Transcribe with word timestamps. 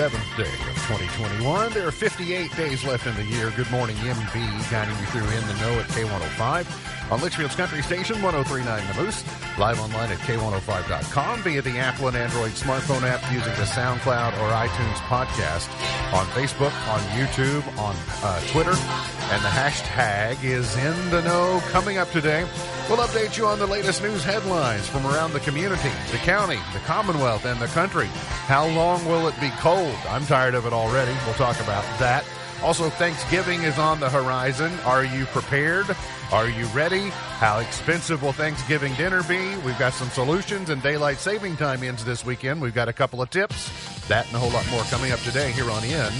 307th 0.00 0.36
day 0.38 0.44
of 0.44 0.76
2021. 0.88 1.72
There 1.74 1.86
are 1.86 1.92
58 1.92 2.56
days 2.56 2.84
left 2.84 3.06
in 3.06 3.14
the 3.16 3.24
year. 3.24 3.52
Good 3.54 3.70
morning, 3.70 3.96
MB, 3.96 4.70
guiding 4.70 4.96
you 4.96 5.04
through 5.06 5.28
In 5.28 5.46
the 5.46 5.52
Know 5.60 5.78
at 5.78 5.86
K105 5.88 7.12
on 7.12 7.20
Litchfield's 7.20 7.54
Country 7.54 7.82
Station, 7.82 8.22
1039 8.22 8.96
The 8.96 9.02
Moose, 9.02 9.22
live 9.60 9.78
online 9.78 10.10
at 10.10 10.16
K105.com 10.20 11.42
via 11.42 11.60
the 11.60 11.76
Apple 11.78 12.08
and 12.08 12.16
Android 12.16 12.52
smartphone 12.52 13.02
app 13.02 13.20
using 13.30 13.52
the 13.52 13.68
SoundCloud 13.68 14.32
or 14.40 14.48
iTunes 14.56 14.96
podcast, 15.04 15.68
on 16.14 16.24
Facebook, 16.28 16.72
on 16.88 17.00
YouTube, 17.10 17.62
on 17.76 17.94
uh, 18.24 18.40
Twitter, 18.52 18.70
and 18.70 19.44
the 19.44 19.48
hashtag 19.48 20.42
is 20.42 20.74
In 20.78 21.10
the 21.10 21.20
Know. 21.20 21.60
Coming 21.68 21.98
up 21.98 22.10
today, 22.10 22.48
we'll 22.88 23.06
update 23.06 23.36
you 23.36 23.44
on 23.46 23.58
the 23.58 23.66
latest 23.66 24.02
news 24.02 24.24
headlines 24.24 24.88
from 24.88 25.04
around 25.06 25.34
the 25.34 25.40
community, 25.40 25.90
the 26.10 26.16
county, 26.18 26.58
the 26.72 26.78
Commonwealth, 26.80 27.44
and 27.44 27.60
the 27.60 27.66
country. 27.66 28.06
How 28.46 28.66
long 28.66 29.04
will 29.04 29.28
it 29.28 29.38
be 29.40 29.50
cold? 29.58 29.94
I'm 30.08 30.24
tired 30.24 30.54
of 30.54 30.64
it 30.64 30.72
already. 30.72 31.12
We'll 31.26 31.34
talk 31.34 31.60
about 31.60 31.84
that. 31.98 32.24
Also, 32.62 32.90
Thanksgiving 32.90 33.62
is 33.62 33.78
on 33.78 34.00
the 34.00 34.10
horizon. 34.10 34.70
Are 34.84 35.04
you 35.04 35.24
prepared? 35.26 35.86
Are 36.30 36.48
you 36.48 36.66
ready? 36.66 37.08
How 37.08 37.58
expensive 37.58 38.22
will 38.22 38.32
Thanksgiving 38.32 38.94
dinner 38.94 39.22
be? 39.22 39.56
We've 39.58 39.78
got 39.78 39.94
some 39.94 40.10
solutions, 40.10 40.68
and 40.68 40.82
daylight 40.82 41.16
saving 41.16 41.56
time 41.56 41.82
ends 41.82 42.04
this 42.04 42.24
weekend. 42.24 42.60
We've 42.60 42.74
got 42.74 42.88
a 42.88 42.92
couple 42.92 43.22
of 43.22 43.30
tips. 43.30 43.70
That 44.08 44.26
and 44.26 44.36
a 44.36 44.38
whole 44.38 44.50
lot 44.50 44.68
more 44.70 44.82
coming 44.84 45.10
up 45.10 45.20
today 45.20 45.52
here 45.52 45.70
on 45.70 45.82
In 45.84 46.12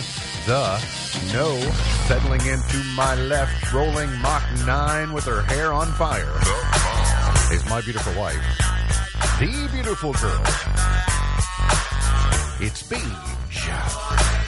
the 0.47 0.81
Know. 1.33 1.61
Settling 2.07 2.41
into 2.41 2.79
my 2.97 3.15
left, 3.17 3.73
rolling 3.73 4.11
Mach 4.21 4.43
9 4.67 5.13
with 5.13 5.27
her 5.27 5.43
hair 5.43 5.73
on 5.73 5.89
fire, 5.93 6.41
is 7.53 7.65
my 7.69 7.83
beautiful 7.83 8.19
wife, 8.19 8.43
the 9.39 9.69
beautiful 9.73 10.15
girl. 10.15 10.43
It's 12.63 12.83
Beej. 12.83 14.40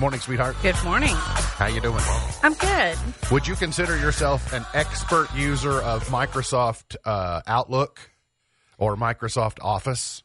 Good 0.00 0.04
morning, 0.04 0.20
sweetheart. 0.20 0.56
Good 0.62 0.82
morning. 0.82 1.12
How 1.12 1.66
you 1.66 1.82
doing? 1.82 2.02
I'm 2.42 2.54
good. 2.54 2.96
Would 3.30 3.46
you 3.46 3.54
consider 3.54 3.98
yourself 3.98 4.50
an 4.54 4.64
expert 4.72 5.28
user 5.34 5.72
of 5.82 6.08
Microsoft 6.08 6.96
uh, 7.04 7.42
Outlook 7.46 8.00
or 8.78 8.96
Microsoft 8.96 9.58
Office? 9.60 10.22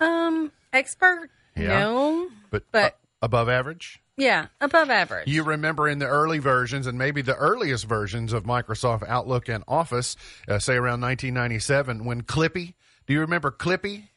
Um, 0.00 0.50
expert? 0.72 1.30
Yeah. 1.56 1.68
No. 1.68 2.30
But, 2.50 2.64
But- 2.72 2.94
uh, 2.94 2.96
above 3.22 3.48
average? 3.48 4.00
Yeah, 4.16 4.48
above 4.60 4.90
average. 4.90 5.28
You 5.28 5.44
remember 5.44 5.88
in 5.88 6.00
the 6.00 6.08
early 6.08 6.40
versions 6.40 6.88
and 6.88 6.98
maybe 6.98 7.22
the 7.22 7.36
earliest 7.36 7.86
versions 7.86 8.32
of 8.32 8.42
Microsoft 8.42 9.06
Outlook 9.06 9.48
and 9.48 9.62
Office, 9.68 10.16
uh, 10.48 10.58
say 10.58 10.72
around 10.74 11.00
1997, 11.00 12.04
when 12.04 12.22
Clippy, 12.22 12.74
do 13.06 13.12
you 13.12 13.20
remember 13.20 13.52
Clippy? 13.52 14.08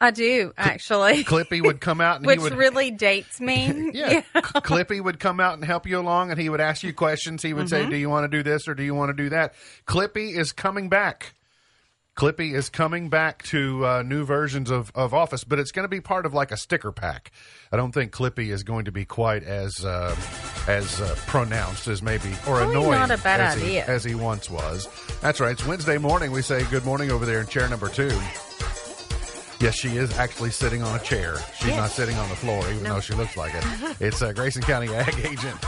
I 0.00 0.10
do 0.10 0.52
actually, 0.56 1.24
Clippy 1.24 1.62
would 1.62 1.80
come 1.80 2.00
out 2.00 2.16
and 2.16 2.26
which 2.26 2.38
he 2.38 2.42
would 2.44 2.54
really 2.54 2.90
dates 2.90 3.38
me. 3.40 3.90
Yeah. 3.92 4.22
Clippy 4.34 5.00
would 5.02 5.20
come 5.20 5.40
out 5.40 5.54
and 5.54 5.64
help 5.64 5.86
you 5.86 5.98
along 5.98 6.30
and 6.30 6.40
he 6.40 6.48
would 6.48 6.60
ask 6.60 6.82
you 6.82 6.94
questions. 6.94 7.42
He 7.42 7.52
would 7.52 7.68
say, 7.68 7.82
Mm-hmm. 7.82 7.90
Do 7.90 7.96
you 7.96 8.08
want 8.08 8.24
to 8.30 8.36
do 8.36 8.42
this 8.42 8.66
or 8.66 8.74
do 8.74 8.82
you 8.82 8.94
want 8.94 9.10
to 9.14 9.22
do 9.22 9.28
that? 9.30 9.54
Clippy 9.86 10.36
is 10.36 10.52
coming 10.52 10.88
back. 10.88 11.34
Clippy 12.16 12.54
is 12.54 12.68
coming 12.68 13.08
back 13.08 13.42
to 13.44 13.86
uh, 13.86 14.02
new 14.02 14.24
versions 14.24 14.70
of, 14.70 14.90
of 14.94 15.14
Office, 15.14 15.44
but 15.44 15.58
it's 15.58 15.70
going 15.70 15.84
to 15.84 15.88
be 15.88 16.00
part 16.00 16.26
of 16.26 16.34
like 16.34 16.50
a 16.50 16.56
sticker 16.56 16.92
pack. 16.92 17.30
I 17.72 17.76
don't 17.76 17.92
think 17.92 18.12
Clippy 18.12 18.48
is 18.50 18.62
going 18.62 18.86
to 18.86 18.92
be 18.92 19.04
quite 19.04 19.42
as 19.42 19.84
uh, 19.84 20.14
as 20.66 21.00
uh, 21.00 21.14
pronounced 21.26 21.88
as 21.88 22.02
maybe 22.02 22.30
or 22.46 22.56
Probably 22.56 22.72
annoying 22.72 22.90
not 22.98 23.10
a 23.10 23.18
bad 23.18 23.40
as, 23.40 23.54
He, 23.60 23.68
idea. 23.68 23.84
as 23.86 24.04
he 24.04 24.14
once 24.14 24.50
was. 24.50 24.88
That's 25.20 25.40
right. 25.40 25.52
It's 25.52 25.66
Wednesday 25.66 25.98
morning. 25.98 26.32
We 26.32 26.42
say 26.42 26.64
good 26.64 26.84
morning 26.84 27.10
over 27.10 27.24
there 27.24 27.40
in 27.40 27.46
chair 27.46 27.68
number 27.68 27.88
two. 27.88 28.10
Yes, 29.60 29.74
she 29.74 29.88
is 29.96 30.16
actually 30.18 30.50
sitting 30.50 30.82
on 30.82 30.98
a 30.98 31.02
chair. 31.02 31.36
She's 31.58 31.68
Yes. 31.68 31.76
not 31.76 31.90
sitting 31.90 32.16
on 32.16 32.28
the 32.30 32.34
floor, 32.36 32.62
even 32.70 32.82
though 32.84 33.00
she 33.00 33.12
looks 33.14 33.36
like 33.36 33.52
it. 33.54 33.64
It's 34.00 34.22
uh, 34.22 34.32
Grayson 34.32 34.62
County 34.62 34.88
Ag 34.94 35.14
Agent 35.26 35.58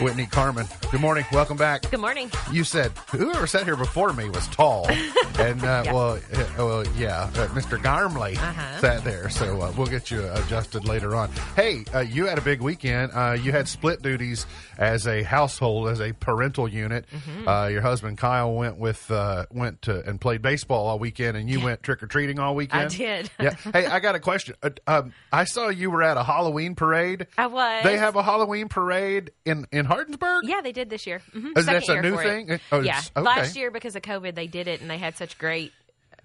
Whitney 0.00 0.26
Carmen. 0.26 0.66
Good 0.90 1.00
morning. 1.00 1.24
Welcome 1.30 1.56
back. 1.56 1.90
Good 1.90 2.00
morning. 2.00 2.30
You 2.50 2.64
said 2.64 2.90
whoever 3.10 3.46
sat 3.46 3.64
here 3.64 3.76
before 3.76 4.12
me 4.14 4.28
was 4.30 4.46
tall, 4.48 4.88
and 5.38 5.62
uh, 5.62 5.82
well, 5.86 6.14
uh, 6.32 6.44
well, 6.58 6.84
yeah, 6.96 7.24
uh, 7.34 7.48
Mr. 7.48 7.78
Garmley 7.78 8.36
Uh-huh. 8.36 8.80
sat 8.80 9.04
there. 9.04 9.28
So 9.28 9.60
uh, 9.60 9.72
we'll 9.76 9.86
get 9.86 10.10
you 10.10 10.26
adjusted 10.32 10.86
later 10.86 11.14
on. 11.14 11.30
Hey, 11.54 11.84
uh, 11.94 12.00
you 12.00 12.26
had 12.26 12.38
a 12.38 12.40
big 12.40 12.60
weekend. 12.62 13.12
Uh, 13.14 13.36
you 13.40 13.52
had 13.52 13.68
split 13.68 14.00
duties 14.02 14.46
as 14.78 15.06
a 15.06 15.22
household, 15.22 15.88
as 15.88 16.00
a 16.00 16.12
parental 16.14 16.66
unit. 16.66 17.04
Mm-hmm. 17.14 17.46
Uh, 17.48 17.66
your 17.68 17.82
husband 17.82 18.16
Kyle 18.18 18.52
went 18.54 18.78
with 18.78 19.10
uh, 19.10 19.44
went 19.50 19.82
to, 19.82 20.00
and 20.08 20.20
played 20.20 20.40
baseball 20.40 20.86
all 20.86 20.98
weekend, 20.98 21.36
and 21.36 21.48
you 21.50 21.60
went 21.60 21.82
trick 21.82 22.02
or 22.02 22.06
treating 22.06 22.38
all 22.38 22.54
weekend. 22.54 22.86
I 22.86 22.88
did. 22.88 23.30
yeah. 23.38 23.54
Hey, 23.72 23.86
I 23.86 24.00
got 24.00 24.14
a 24.14 24.20
question. 24.20 24.54
Uh, 24.62 24.70
um, 24.86 25.12
I 25.32 25.44
saw 25.44 25.68
you 25.68 25.90
were 25.90 26.02
at 26.02 26.16
a 26.16 26.24
Halloween 26.24 26.74
parade. 26.74 27.26
I 27.36 27.46
was. 27.48 27.84
They 27.84 27.98
have 27.98 28.16
a 28.16 28.22
Halloween 28.22 28.68
parade 28.68 29.30
in 29.44 29.66
in 29.70 29.89
Hardinsburg. 29.90 30.40
Yeah, 30.44 30.60
they 30.62 30.72
did 30.72 30.88
this 30.90 31.06
year. 31.06 31.20
hmm 31.32 31.52
Is 31.56 31.66
that 31.66 31.88
a 31.88 32.02
new 32.02 32.16
thing? 32.16 32.60
Oh, 32.72 32.80
yeah. 32.80 33.00
okay. 33.16 33.20
Last 33.20 33.56
year, 33.56 33.70
because 33.70 33.96
of 33.96 34.02
COVID, 34.02 34.34
they 34.34 34.46
did 34.46 34.68
it 34.68 34.80
and 34.80 34.90
they 34.90 34.98
had 34.98 35.16
such 35.16 35.36
great, 35.38 35.72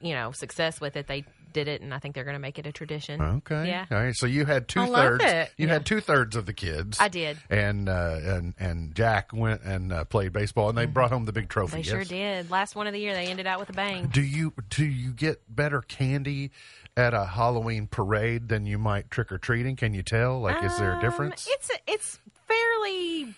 you 0.01 0.13
know, 0.13 0.31
success 0.31 0.79
with 0.79 0.95
it. 0.95 1.07
They 1.07 1.25
did 1.53 1.69
it, 1.69 1.79
and 1.81 1.93
I 1.93 1.99
think 1.99 2.15
they're 2.15 2.25
going 2.25 2.35
to 2.35 2.39
make 2.39 2.59
it 2.59 2.67
a 2.67 2.73
tradition. 2.73 3.21
Okay. 3.21 3.69
Yeah. 3.69 3.85
All 3.89 3.97
right. 3.97 4.13
So 4.13 4.25
you 4.27 4.43
had 4.45 4.67
two 4.67 4.85
thirds. 4.87 5.23
it. 5.23 5.51
You 5.55 5.69
had 5.69 5.85
two 5.85 6.01
thirds 6.01 6.35
of 6.35 6.45
the 6.45 6.51
kids. 6.51 6.97
I 6.99 7.07
did. 7.07 7.37
And 7.49 7.87
uh, 7.87 8.19
and 8.21 8.53
and 8.59 8.93
Jack 8.93 9.31
went 9.31 9.61
and 9.63 9.93
uh, 9.93 10.03
played 10.03 10.34
baseball, 10.34 10.67
and 10.67 10.78
they 10.78 10.85
brought 10.85 11.11
home 11.11 11.23
the 11.23 11.31
big 11.31 11.47
trophy. 11.47 11.78
Mm-hmm. 11.78 11.78
They 11.78 11.84
sure 11.84 12.03
did. 12.03 12.51
Last 12.51 12.75
one 12.75 12.87
of 12.87 12.93
the 12.93 12.99
year, 12.99 13.13
they 13.13 13.28
ended 13.28 13.47
out 13.47 13.61
with 13.61 13.69
a 13.69 13.73
bang. 13.73 14.07
Do 14.07 14.22
you 14.22 14.51
do 14.69 14.84
you 14.85 15.11
get 15.13 15.43
better 15.47 15.79
candy 15.81 16.51
at 16.97 17.13
a 17.13 17.23
Halloween 17.25 17.87
parade 17.87 18.49
than 18.49 18.66
you 18.66 18.78
might 18.78 19.09
trick 19.09 19.31
or 19.31 19.37
treating? 19.37 19.78
Can 19.78 19.93
you 19.93 20.03
tell? 20.03 20.41
Like, 20.41 20.61
is 20.61 20.78
there 20.78 20.91
a 20.91 20.95
Um, 20.95 21.01
difference? 21.01 21.47
It's 21.49 21.72
it's 21.87 22.19
fairly 22.49 23.34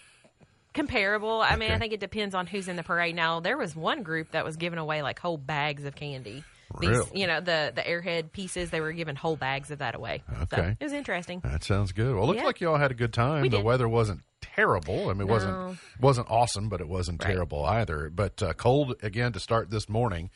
comparable. 0.78 1.42
I 1.42 1.56
mean, 1.58 1.64
Okay. 1.70 1.74
I 1.74 1.80
think 1.80 1.92
it 1.94 2.00
depends 2.00 2.34
on 2.34 2.48
who's 2.48 2.68
in 2.70 2.76
the 2.78 2.84
parade. 2.84 3.16
Now, 3.16 3.42
there 3.42 3.58
was 3.58 3.76
one 3.76 4.04
group 4.04 4.32
that 4.32 4.46
was 4.46 4.56
giving 4.56 4.80
away 4.80 5.02
like 5.02 5.20
whole 5.20 5.38
bags 5.38 5.84
of 5.84 5.96
candy. 5.96 6.44
These, 6.80 6.90
Really? 6.90 7.22
you 7.22 7.28
know, 7.28 7.40
the 7.40 7.72
the 7.76 7.82
airhead 7.82 8.32
pieces, 8.34 8.70
they 8.72 8.82
were 8.82 8.92
giving 8.92 9.16
whole 9.16 9.38
bags 9.38 9.72
of 9.72 9.80
that 9.80 9.96
away. 9.96 10.24
So, 10.30 10.58
Okay. 10.58 10.76
it 10.80 10.84
was 10.84 10.92
interesting. 10.94 11.40
That 11.44 11.64
sounds 11.64 11.92
good. 11.94 12.14
Well, 12.14 12.24
it 12.26 12.28
looks 12.28 12.40
Yeah. 12.42 12.46
like 12.46 12.62
you 12.62 12.70
all 12.70 12.78
had 12.78 12.92
a 12.92 12.96
good 12.96 13.14
time. 13.14 13.42
We 13.42 13.50
the 13.50 13.58
did. 13.58 13.66
weather 13.66 13.88
wasn't 13.88 14.22
terrible. 14.42 15.10
I 15.10 15.14
mean, 15.14 15.22
it 15.22 15.32
wasn't 15.32 15.78
wasn't 16.00 16.30
awesome, 16.30 16.68
but 16.70 16.82
it 16.82 16.88
wasn't 16.90 17.24
Right. 17.24 17.32
terrible 17.32 17.64
either. 17.66 18.10
But 18.10 18.44
uh, 18.44 18.54
cold 18.54 18.96
again 19.02 19.32
to 19.34 19.40
start 19.40 19.70
this 19.72 19.88
morning. 19.88 20.30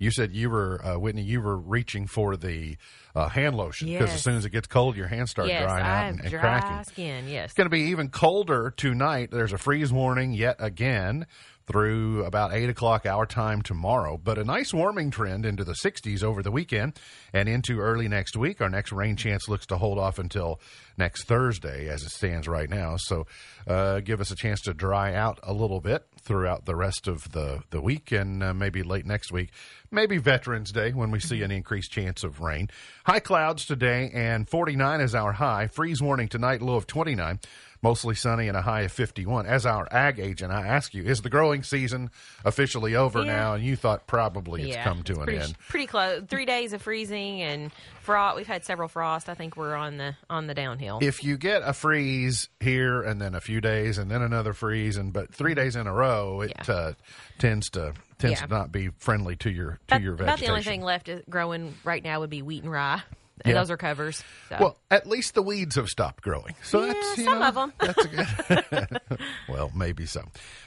You 0.00 0.10
said 0.10 0.34
you 0.34 0.48
were 0.48 0.84
uh, 0.84 0.98
Whitney. 0.98 1.22
You 1.22 1.42
were 1.42 1.58
reaching 1.58 2.06
for 2.06 2.34
the 2.34 2.78
uh, 3.14 3.28
hand 3.28 3.54
lotion 3.54 3.86
because 3.86 4.10
as 4.10 4.22
soon 4.22 4.34
as 4.34 4.46
it 4.46 4.50
gets 4.50 4.66
cold, 4.66 4.96
your 4.96 5.08
hands 5.08 5.30
start 5.30 5.48
yes, 5.48 5.62
drying 5.62 5.84
out 5.84 6.08
and, 6.08 6.20
and 6.20 6.30
dry 6.30 6.40
cracking. 6.40 6.84
skin. 6.84 7.28
Yes. 7.28 7.50
It's 7.50 7.54
going 7.54 7.66
to 7.66 7.70
be 7.70 7.90
even 7.90 8.08
colder 8.08 8.72
tonight. 8.74 9.30
There's 9.30 9.52
a 9.52 9.58
freeze 9.58 9.92
warning 9.92 10.32
yet 10.32 10.56
again 10.58 11.26
through 11.70 12.24
about 12.24 12.52
8 12.52 12.68
o'clock 12.68 13.06
our 13.06 13.26
time 13.26 13.62
tomorrow. 13.62 14.18
But 14.22 14.38
a 14.38 14.44
nice 14.44 14.74
warming 14.74 15.10
trend 15.10 15.46
into 15.46 15.62
the 15.62 15.74
60s 15.74 16.24
over 16.24 16.42
the 16.42 16.50
weekend 16.50 16.98
and 17.32 17.48
into 17.48 17.78
early 17.78 18.08
next 18.08 18.36
week. 18.36 18.60
Our 18.60 18.68
next 18.68 18.90
rain 18.90 19.14
chance 19.16 19.48
looks 19.48 19.66
to 19.66 19.76
hold 19.76 19.98
off 19.98 20.18
until 20.18 20.60
next 20.98 21.24
Thursday 21.24 21.88
as 21.88 22.02
it 22.02 22.10
stands 22.10 22.48
right 22.48 22.68
now. 22.68 22.96
So 22.98 23.26
uh, 23.68 24.00
give 24.00 24.20
us 24.20 24.32
a 24.32 24.36
chance 24.36 24.60
to 24.62 24.74
dry 24.74 25.14
out 25.14 25.38
a 25.42 25.52
little 25.52 25.80
bit 25.80 26.04
throughout 26.20 26.66
the 26.66 26.74
rest 26.74 27.06
of 27.06 27.30
the, 27.30 27.62
the 27.70 27.80
week 27.80 28.10
and 28.10 28.42
uh, 28.42 28.52
maybe 28.52 28.82
late 28.82 29.06
next 29.06 29.30
week. 29.32 29.50
Maybe 29.92 30.18
Veterans 30.18 30.72
Day 30.72 30.90
when 30.90 31.10
we 31.10 31.20
see 31.20 31.42
an 31.42 31.50
increased 31.50 31.92
chance 31.92 32.24
of 32.24 32.40
rain. 32.40 32.68
High 33.04 33.20
clouds 33.20 33.64
today 33.64 34.10
and 34.12 34.48
49 34.48 35.00
is 35.00 35.14
our 35.14 35.32
high. 35.32 35.68
Freeze 35.68 36.02
warning 36.02 36.28
tonight, 36.28 36.62
low 36.62 36.74
of 36.74 36.86
29. 36.86 37.38
Mostly 37.82 38.14
sunny 38.14 38.46
and 38.48 38.56
a 38.58 38.60
high 38.62 38.82
of 38.82 38.92
51. 38.92 39.46
As 39.46 39.64
our 39.64 39.88
ag 39.90 40.18
agent, 40.20 40.52
I 40.52 40.66
ask 40.66 40.92
you, 40.92 41.02
is 41.02 41.22
the 41.22 41.30
growing 41.30 41.62
season 41.62 42.10
officially 42.44 42.94
over 42.94 43.20
Yeah. 43.20 43.32
now? 43.32 43.54
And 43.54 43.64
you 43.64 43.74
thought 43.74 44.06
probably 44.06 44.62
it's 44.64 44.76
yeah, 44.76 44.84
come 44.84 45.02
to 45.04 45.12
it's 45.12 45.18
an 45.18 45.24
pretty, 45.24 45.40
end. 45.40 45.54
Pretty 45.68 45.86
close. 45.86 46.22
Three 46.28 46.44
days 46.44 46.74
of 46.74 46.82
freezing 46.82 47.40
and 47.40 47.72
frost. 48.02 48.36
We've 48.36 48.46
had 48.46 48.66
several 48.66 48.88
frosts. 48.88 49.30
I 49.30 49.34
think 49.34 49.56
we're 49.56 49.74
on 49.74 49.96
the 49.96 50.14
on 50.28 50.46
the 50.46 50.52
downhill. 50.52 50.98
If 51.00 51.24
you 51.24 51.38
get 51.38 51.62
a 51.64 51.72
freeze 51.72 52.50
here 52.60 53.00
and 53.02 53.18
then 53.18 53.34
a 53.34 53.40
few 53.40 53.62
days 53.62 53.96
and 53.96 54.10
then 54.10 54.20
another 54.20 54.52
freeze 54.52 54.98
and 54.98 55.10
but 55.12 55.34
three 55.34 55.54
days 55.54 55.74
in 55.74 55.86
a 55.86 55.92
row, 55.92 56.42
it 56.42 56.52
Yeah. 56.68 56.74
uh, 56.74 56.92
tends 57.38 57.70
to 57.70 57.94
tends 58.18 58.40
Yeah. 58.40 58.46
to 58.46 58.52
not 58.52 58.70
be 58.72 58.90
friendly 58.98 59.36
to 59.36 59.50
your 59.50 59.70
to 59.70 59.78
about, 59.88 60.02
your 60.02 60.12
about 60.14 60.24
vegetation. 60.26 60.46
the 60.46 60.52
only 60.52 60.64
thing 60.64 60.82
left 60.82 61.10
growing 61.30 61.74
right 61.84 62.04
now 62.04 62.20
would 62.20 62.28
be 62.28 62.42
wheat 62.42 62.62
and 62.62 62.70
rye, 62.70 63.00
and 63.44 63.52
Yeah. 63.52 63.60
those 63.60 63.70
are 63.70 63.76
covers. 63.76 64.22
So. 64.48 64.56
Well, 64.60 64.78
at 64.90 65.06
least 65.06 65.34
the 65.34 65.42
weeds 65.42 65.76
have 65.76 65.88
stopped 65.88 66.22
growing. 66.22 66.54
So 66.62 66.84
Yeah, 66.84 66.92
that's 66.94 67.18
you 67.18 67.24
some 67.24 67.38
know, 67.40 67.48
of 67.48 67.56
'em. 67.56 67.72
That's 67.80 68.04
a 68.04 68.08
good. 68.08 69.00
well, 69.48 69.70
maybe 69.74 70.06
so. 70.06 70.22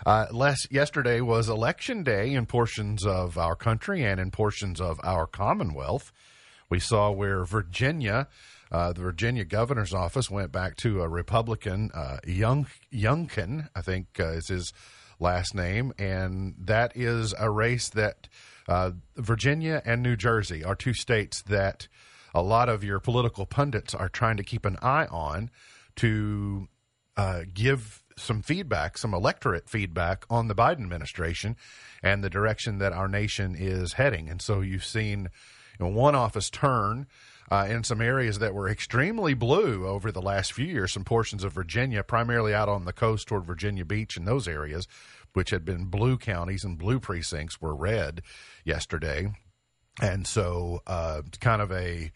Uh, 0.05 0.27
less 0.31 0.59
yesterday 0.71 1.21
was 1.21 1.49
election 1.49 2.03
day 2.03 2.33
in 2.33 2.45
portions 2.45 3.05
of 3.05 3.37
our 3.37 3.55
country 3.55 4.03
and 4.03 4.19
in 4.19 4.31
portions 4.31 4.79
of 4.81 4.99
our 5.03 5.27
Commonwealth. 5.27 6.11
We 6.69 6.79
saw 6.79 7.11
where 7.11 7.43
Virginia. 7.45 8.27
Uh, 8.71 8.91
the 8.91 9.01
Virginia 9.01 9.45
governor's 9.45 9.93
office 9.93 10.31
went 10.31 10.51
back 10.51 10.75
to 10.77 11.01
a 11.03 11.07
Republican, 11.07 11.91
uh, 11.93 12.17
Young 12.25 12.65
Youngkin, 12.91 13.67
I 13.75 13.81
think 13.81 14.07
uh, 14.19 14.29
is 14.29 14.47
his 14.47 14.73
last 15.19 15.53
name, 15.53 15.93
and 15.99 16.55
that 16.57 16.91
is 16.97 17.35
a 17.37 17.51
race 17.51 17.89
that 17.89 18.27
uh, 18.67 18.91
Virginia 19.15 19.79
and 19.85 20.01
New 20.01 20.15
Jersey 20.15 20.63
are 20.63 20.73
two 20.73 20.93
states 20.95 21.43
that 21.43 21.87
a 22.33 22.41
lot 22.41 22.69
of 22.69 22.83
your 22.83 22.99
political 22.99 23.45
pundits 23.45 23.93
are 23.93 24.09
trying 24.09 24.37
to 24.37 24.43
keep 24.43 24.65
an 24.65 24.77
eye 24.81 25.05
on 25.07 25.49
to 25.97 26.67
uh, 27.15 27.41
give 27.53 28.03
some 28.17 28.41
feedback, 28.41 28.97
some 28.97 29.13
electorate 29.13 29.69
feedback 29.69 30.25
on 30.29 30.47
the 30.47 30.55
Biden 30.55 30.83
administration 30.83 31.55
and 32.01 32.23
the 32.23 32.29
direction 32.29 32.77
that 32.79 32.93
our 32.93 33.07
nation 33.07 33.55
is 33.57 33.93
heading. 33.93 34.29
And 34.29 34.41
so 34.41 34.61
you've 34.61 34.85
seen 34.85 35.29
you 35.79 35.85
know, 35.85 35.91
one 35.91 36.15
office 36.15 36.49
turn 36.49 37.07
uh, 37.51 37.67
in 37.69 37.83
some 37.83 38.01
areas 38.01 38.39
that 38.39 38.53
were 38.53 38.69
extremely 38.69 39.33
blue 39.33 39.87
over 39.87 40.11
the 40.11 40.21
last 40.21 40.53
few 40.53 40.65
years, 40.65 40.91
some 40.91 41.03
portions 41.03 41.43
of 41.43 41.53
Virginia, 41.53 42.03
primarily 42.03 42.53
out 42.53 42.69
on 42.69 42.85
the 42.85 42.93
coast 42.93 43.27
toward 43.27 43.45
Virginia 43.45 43.85
Beach 43.85 44.17
and 44.17 44.27
those 44.27 44.47
areas, 44.47 44.87
which 45.33 45.49
had 45.49 45.65
been 45.65 45.85
blue 45.85 46.17
counties 46.17 46.63
and 46.63 46.77
blue 46.77 46.99
precincts, 46.99 47.61
were 47.61 47.75
red 47.75 48.21
yesterday. 48.63 49.31
And 50.01 50.25
so, 50.25 50.81
uh, 50.87 51.21
kind 51.39 51.61
of 51.61 51.71
a 51.71 52.11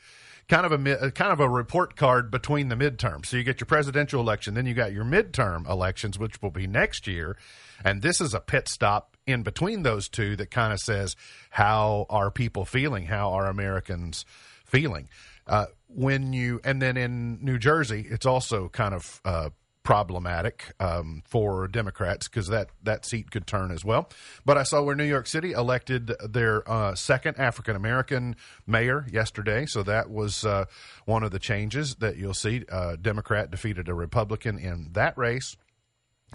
kind 0.48 0.66
of 0.66 0.72
a 0.72 1.12
kind 1.12 1.32
of 1.32 1.40
a 1.40 1.50
report 1.50 1.96
card 1.96 2.32
between 2.32 2.70
the 2.70 2.76
midterms. 2.76 3.28
So 3.28 3.38
you 3.38 3.44
get 3.44 3.60
your 3.60 3.66
presidential 3.66 4.22
election, 4.22 4.54
then 4.54 4.66
you 4.66 4.74
got 4.74 4.94
your 4.94 5.04
midterm 5.04 5.70
elections, 5.70 6.18
which 6.18 6.42
will 6.42 6.52
be 6.52 6.68
next 6.68 7.08
year, 7.08 7.38
and 7.84 8.02
this 8.02 8.22
is 8.22 8.34
a 8.34 8.40
pit 8.40 8.68
stop 8.68 9.18
in 9.26 9.44
between 9.44 9.84
those 9.84 10.08
two 10.08 10.36
that 10.38 10.50
kind 10.50 10.72
of 10.72 10.80
says 10.80 11.16
how 11.50 12.06
are 12.10 12.32
people 12.32 12.66
feeling, 12.66 13.06
how 13.06 13.32
are 13.34 13.48
Americans 13.48 14.26
feeling. 14.66 15.10
Uh, 15.46 15.66
when 15.88 16.34
you 16.34 16.60
and 16.64 16.82
then 16.82 16.98
in 16.98 17.40
New 17.44 17.58
Jersey, 17.58 18.06
it's 18.10 18.26
also 18.26 18.70
kind 18.70 18.94
of 18.94 19.22
uh, 19.26 19.50
problematic 19.88 20.74
um, 20.82 21.24
for 21.26 21.66
Democrats 21.66 22.28
because 22.28 22.50
that, 22.50 22.68
that 22.84 23.06
seat 23.06 23.32
could 23.32 23.48
turn 23.48 23.72
as 23.72 23.86
well. 23.86 24.10
But 24.44 24.58
I 24.58 24.64
saw 24.64 24.84
where 24.84 24.98
New 24.98 25.06
York 25.06 25.28
City 25.28 25.54
elected 25.54 26.12
their 26.30 26.70
uh, 26.70 26.94
second 26.94 27.38
African 27.40 27.74
American 27.74 28.36
mayor 28.66 29.06
yesterday, 29.10 29.66
so 29.66 29.84
that 29.84 30.10
was 30.10 30.44
uh, 30.44 30.66
one 31.06 31.24
of 31.24 31.32
the 31.32 31.40
changes 31.40 31.96
that 32.00 32.18
you'll 32.18 32.34
see. 32.34 32.66
Uh, 32.70 32.98
Democrat 32.98 33.50
defeated 33.50 33.88
a 33.88 33.94
Republican 33.94 34.60
in 34.60 34.90
that 34.92 35.18
race, 35.18 35.56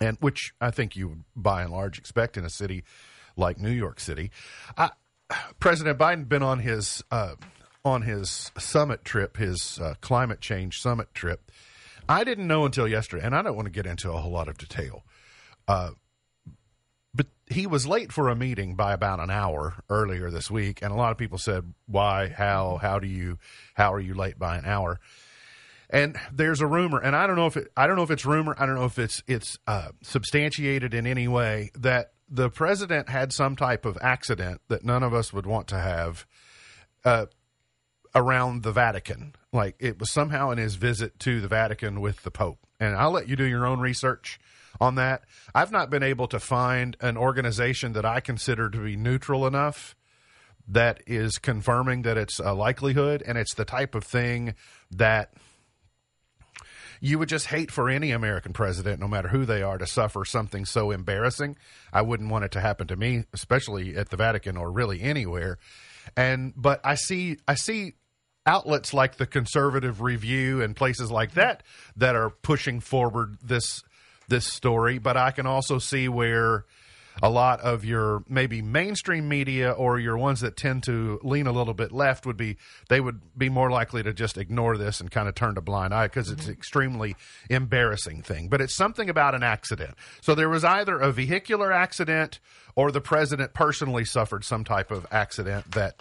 and 0.01 0.17
which 0.21 0.55
I 0.59 0.71
think 0.71 0.97
you 0.97 1.09
would 1.09 1.25
by 1.37 1.61
and 1.61 1.73
large 1.73 1.99
expect 1.99 2.39
in 2.39 2.47
a 2.47 2.51
city 2.51 2.85
like 3.37 3.59
New 3.59 3.71
York 3.71 4.01
City. 4.01 4.31
I, 4.79 4.93
President 5.61 5.99
Biden 5.99 6.27
been 6.27 6.43
on 6.43 6.61
his 6.61 7.05
uh, 7.11 7.35
on 7.85 8.01
his 8.01 8.51
summit 8.57 9.05
trip, 9.05 9.37
his 9.37 9.79
uh, 9.79 9.93
climate 10.01 10.41
change 10.41 10.81
summit 10.81 11.13
trip 11.13 11.53
I 12.09 12.25
didn't 12.25 12.47
know 12.47 12.65
until 12.65 12.89
yesterday, 12.89 13.25
and 13.25 13.35
I 13.35 13.43
don't 13.43 13.57
want 13.57 13.67
to 13.67 13.73
get 13.73 13.87
into 13.87 14.11
a 14.11 14.19
whole 14.19 14.33
lot 14.33 14.49
of 14.49 14.59
detail. 14.59 15.05
Uh, 15.69 15.91
but 17.15 17.27
he 17.47 17.67
was 17.67 17.87
late 17.87 18.13
for 18.13 18.29
a 18.29 18.37
meeting 18.37 18.75
by 18.75 18.93
about 18.93 19.21
an 19.21 19.31
hour 19.31 19.75
earlier 19.89 20.31
this 20.31 20.51
week, 20.51 20.81
and 20.83 20.93
a 20.93 20.97
lot 20.97 21.13
of 21.13 21.19
people 21.19 21.39
said, 21.39 21.75
"Why? 21.87 22.29
How? 22.29 22.79
How 22.81 22.99
do 22.99 23.07
you? 23.07 23.39
How 23.75 23.93
are 23.93 24.01
you 24.01 24.15
late 24.15 24.39
by 24.39 24.57
an 24.57 24.65
hour?" 24.65 24.99
And 25.91 26.17
there's 26.33 26.63
a 26.63 26.67
rumor, 26.67 26.99
and 26.99 27.15
I 27.15 27.27
don't 27.27 27.37
know 27.37 27.47
if 27.47 27.57
it, 27.59 27.69
I 27.77 27.87
don't 27.87 27.97
know 27.97 28.03
if 28.03 28.11
it's 28.11 28.25
rumor. 28.25 28.57
I 28.59 28.65
don't 28.65 28.77
know 28.77 28.87
if 28.87 28.99
it's 28.99 29.23
it's 29.27 29.59
uh, 29.67 29.91
substantiated 30.03 30.95
in 30.95 31.07
any 31.07 31.29
way 31.29 31.71
that 31.79 32.13
the 32.31 32.49
president 32.49 33.11
had 33.11 33.31
some 33.31 33.57
type 33.57 33.85
of 33.85 33.99
accident 34.01 34.63
that 34.69 34.85
none 34.85 35.03
of 35.03 35.13
us 35.13 35.35
would 35.35 35.45
want 35.45 35.69
to 35.69 35.79
have. 35.79 36.27
Uh, 37.05 37.27
around 38.15 38.63
the 38.63 38.73
Vatican. 38.73 39.35
Like 39.53 39.77
it 39.79 39.99
was 39.99 40.13
somehow 40.13 40.51
in 40.51 40.59
his 40.59 40.77
visit 40.77 41.19
to 41.21 41.41
the 41.41 41.49
Vatican 41.49 42.01
with 42.01 42.23
the 42.23 42.31
Pope. 42.31 42.59
And 42.81 42.97
I'll 42.97 43.13
let 43.13 43.29
you 43.29 43.37
do 43.37 43.45
your 43.45 43.67
own 43.67 43.81
research 43.81 44.41
on 44.81 44.97
that. 44.97 45.23
I've 45.55 45.71
not 45.71 45.91
been 45.91 46.03
able 46.03 46.27
to 46.29 46.41
find 46.41 46.97
an 47.01 47.17
organization 47.17 47.93
that 47.93 48.05
I 48.05 48.21
consider 48.21 48.69
to 48.71 48.79
be 48.79 48.97
neutral 48.97 49.47
enough 49.47 49.95
that 50.69 51.03
is 51.07 51.39
confirming 51.39 52.03
that 52.03 52.17
it's 52.17 52.39
a 52.39 52.53
likelihood 52.53 53.23
and 53.27 53.37
it's 53.37 53.55
the 53.55 53.65
type 53.65 53.95
of 53.95 54.05
thing 54.05 54.55
that 54.91 55.33
you 57.01 57.19
would 57.19 57.29
just 57.29 57.47
hate 57.47 57.73
for 57.73 57.91
any 57.91 58.13
American 58.13 58.53
president, 58.53 59.01
no 59.01 59.09
matter 59.09 59.29
who 59.29 59.45
they 59.45 59.61
are, 59.61 59.77
to 59.77 59.87
suffer 59.89 60.25
something 60.25 60.65
so 60.65 60.93
embarrassing. 60.93 61.57
I 61.93 62.01
wouldn't 62.01 62.31
want 62.31 62.45
it 62.45 62.53
to 62.53 62.61
happen 62.61 62.87
to 62.87 62.97
me, 62.97 63.25
especially 63.33 63.97
at 63.97 64.11
the 64.11 64.17
Vatican 64.17 64.57
or 64.57 64.71
really 64.71 65.03
anywhere. 65.03 65.59
And 66.17 66.53
but 66.57 66.81
I 66.85 66.95
see 66.95 67.39
I 67.49 67.55
see 67.55 67.95
outlets 68.47 68.93
like 68.93 69.17
the 69.17 69.27
Conservative 69.27 70.01
Review 70.01 70.63
and 70.63 70.75
places 70.75 71.11
like 71.11 71.35
that 71.35 71.63
that 71.97 72.17
are 72.17 72.31
pushing 72.31 72.81
forward 72.81 73.39
this 73.43 73.83
this 74.29 74.47
story, 74.47 74.99
but 74.99 75.17
I 75.17 75.31
can 75.31 75.47
also 75.47 75.79
see 75.79 76.09
where 76.09 76.65
a 77.23 77.29
lot 77.29 77.61
of 77.61 77.85
your 77.85 78.25
maybe 78.29 78.63
mainstream 78.63 79.29
media 79.29 79.71
or 79.73 79.99
your 79.99 80.17
ones 80.17 80.41
that 80.41 80.57
tend 80.57 80.83
to 80.85 81.21
lean 81.23 81.47
a 81.47 81.53
little 81.53 81.75
bit 81.75 81.93
left 81.93 82.25
would 82.25 82.37
be 82.37 82.57
they 82.89 83.01
would 83.01 83.21
be 83.37 83.49
more 83.49 83.71
likely 83.71 84.03
to 84.03 84.13
just 84.13 84.39
ignore 84.39 84.79
this 84.79 85.01
and 85.01 85.11
kind 85.11 85.29
of 85.29 85.35
turn 85.35 85.59
a 85.59 85.61
blind 85.61 85.93
eye 85.93 86.07
because 86.07 86.31
it's 86.31 86.47
an 86.47 86.53
extremely 86.53 87.15
embarrassing 87.51 88.23
thing. 88.23 88.49
But 88.49 88.61
it's 88.61 88.75
something 88.75 89.11
about 89.11 89.35
an 89.35 89.43
accident. 89.43 89.95
So 90.21 90.35
there 90.35 90.49
was 90.49 90.65
either 90.65 90.99
a 90.99 91.13
vehicular 91.13 91.73
accident 91.73 92.41
or 92.75 92.91
the 92.91 93.01
president 93.01 93.53
personally 93.53 94.05
suffered 94.05 94.45
some 94.45 94.65
type 94.65 94.91
of 94.91 95.07
accident 95.11 95.73
that 95.73 95.97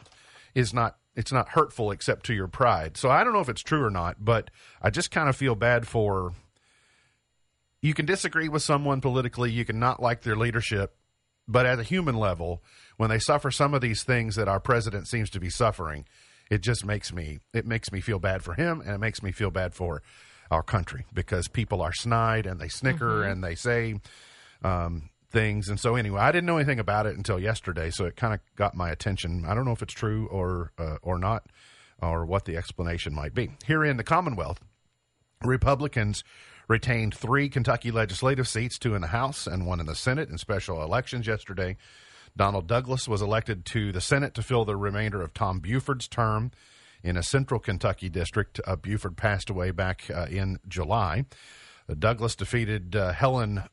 is 0.55 0.73
not 0.73 0.95
it's 1.15 1.31
not 1.31 1.49
hurtful 1.49 1.91
except 1.91 2.25
to 2.27 2.33
your 2.33 2.47
pride. 2.47 2.97
So 2.97 3.09
I 3.09 3.23
don't 3.23 3.33
know 3.33 3.39
if 3.39 3.49
it's 3.49 3.61
true 3.61 3.83
or 3.83 3.89
not, 3.89 4.17
but 4.19 4.49
I 4.81 4.89
just 4.89 5.11
kind 5.11 5.29
of 5.29 5.35
feel 5.35 5.55
bad 5.55 5.87
for 5.87 6.33
you 7.81 7.93
can 7.93 8.05
disagree 8.05 8.47
with 8.47 8.61
someone 8.61 9.01
politically, 9.01 9.51
you 9.51 9.65
can 9.65 9.79
not 9.79 10.01
like 10.01 10.21
their 10.21 10.35
leadership, 10.35 10.95
but 11.47 11.65
at 11.65 11.79
a 11.79 11.83
human 11.83 12.15
level, 12.15 12.63
when 12.97 13.09
they 13.09 13.19
suffer 13.19 13.49
some 13.49 13.73
of 13.73 13.81
these 13.81 14.03
things 14.03 14.35
that 14.35 14.47
our 14.47 14.59
president 14.59 15.07
seems 15.07 15.29
to 15.31 15.39
be 15.39 15.49
suffering, 15.49 16.05
it 16.49 16.61
just 16.61 16.85
makes 16.85 17.11
me 17.11 17.39
it 17.53 17.65
makes 17.65 17.91
me 17.91 18.01
feel 18.01 18.19
bad 18.19 18.43
for 18.43 18.53
him 18.53 18.81
and 18.81 18.91
it 18.91 18.99
makes 18.99 19.23
me 19.23 19.31
feel 19.31 19.51
bad 19.51 19.73
for 19.73 20.03
our 20.51 20.61
country 20.61 21.05
because 21.13 21.47
people 21.47 21.81
are 21.81 21.93
snide 21.93 22.45
and 22.45 22.59
they 22.59 22.67
snicker 22.67 23.21
mm-hmm. 23.21 23.31
and 23.31 23.43
they 23.43 23.55
say 23.55 23.95
um, 24.63 25.09
things. 25.31 25.69
And 25.69 25.79
so 25.79 25.95
anyway, 25.95 26.19
I 26.21 26.31
didn't 26.31 26.45
know 26.45 26.57
anything 26.57 26.79
about 26.79 27.05
it 27.05 27.15
until 27.15 27.39
yesterday, 27.39 27.89
so 27.89 28.05
it 28.05 28.15
kind 28.15 28.33
of 28.33 28.39
got 28.55 28.75
my 28.75 28.89
attention. 28.89 29.45
I 29.45 29.53
don't 29.53 29.65
know 29.65 29.71
if 29.71 29.81
it's 29.81 29.93
true 29.93 30.27
or 30.27 30.71
uh, 30.77 30.97
or 31.01 31.17
not, 31.17 31.47
or 32.01 32.25
what 32.25 32.45
the 32.45 32.57
explanation 32.57 33.13
might 33.13 33.33
be. 33.33 33.51
Here 33.65 33.83
in 33.83 33.97
the 33.97 34.03
Commonwealth, 34.03 34.59
Republicans 35.43 36.23
retained 36.67 37.13
three 37.13 37.49
Kentucky 37.49 37.91
legislative 37.91 38.47
seats, 38.47 38.77
two 38.77 38.95
in 38.95 39.01
the 39.01 39.07
House 39.07 39.47
and 39.47 39.65
one 39.65 39.79
in 39.79 39.85
the 39.85 39.95
Senate 39.95 40.29
in 40.29 40.37
special 40.37 40.81
elections 40.81 41.27
yesterday. 41.27 41.77
Donald 42.35 42.67
Douglas 42.67 43.07
was 43.07 43.21
elected 43.21 43.65
to 43.65 43.91
the 43.91 43.99
Senate 43.99 44.33
to 44.35 44.41
fill 44.41 44.63
the 44.63 44.77
remainder 44.77 45.21
of 45.21 45.33
Tom 45.33 45.59
Buford's 45.59 46.07
term 46.07 46.51
in 47.03 47.17
a 47.17 47.23
central 47.23 47.59
Kentucky 47.59 48.09
district. 48.09 48.61
Uh, 48.65 48.75
Buford 48.75 49.17
passed 49.17 49.49
away 49.49 49.71
back 49.71 50.03
uh, 50.13 50.27
in 50.29 50.59
July. 50.67 51.25
Uh, 51.89 51.95
Douglas 51.97 52.35
defeated 52.35 52.95
uh, 52.95 53.11
Helen 53.11 53.63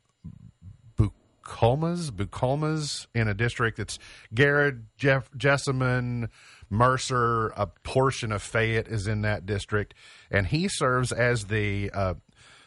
Bukulmez 2.10 3.06
in 3.14 3.28
a 3.28 3.34
district 3.34 3.78
that's 3.78 3.98
Garrard, 4.34 4.86
Jeff, 4.96 5.30
Jessamine, 5.36 6.28
Mercer, 6.70 7.48
a 7.48 7.66
portion 7.66 8.32
of 8.32 8.42
Fayette 8.42 8.88
is 8.88 9.06
in 9.06 9.22
that 9.22 9.46
district, 9.46 9.94
and 10.30 10.46
he 10.46 10.68
serves 10.68 11.12
as 11.12 11.46
the 11.46 11.90
uh, 11.92 12.14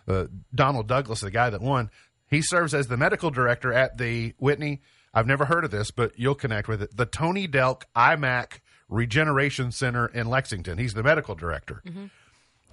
uh, 0.07 0.25
Donald 0.53 0.87
Douglas, 0.87 1.21
the 1.21 1.31
guy 1.31 1.49
that 1.49 1.61
won. 1.61 1.89
He 2.27 2.41
serves 2.41 2.73
as 2.73 2.87
the 2.87 2.97
medical 2.97 3.29
director 3.29 3.73
at 3.73 3.97
the 3.97 4.33
Whitney. 4.37 4.81
I've 5.13 5.27
never 5.27 5.45
heard 5.45 5.65
of 5.65 5.71
this, 5.71 5.91
but 5.91 6.17
you'll 6.17 6.35
connect 6.35 6.67
with 6.67 6.81
it. 6.81 6.95
The 6.95 7.05
Tony 7.05 7.47
Delk 7.47 7.83
IMAC 7.95 8.59
Regeneration 8.89 9.71
Center 9.71 10.07
in 10.07 10.27
Lexington. 10.27 10.77
He's 10.77 10.93
the 10.93 11.03
medical 11.03 11.35
director. 11.35 11.81
Mm-hmm. 11.85 12.05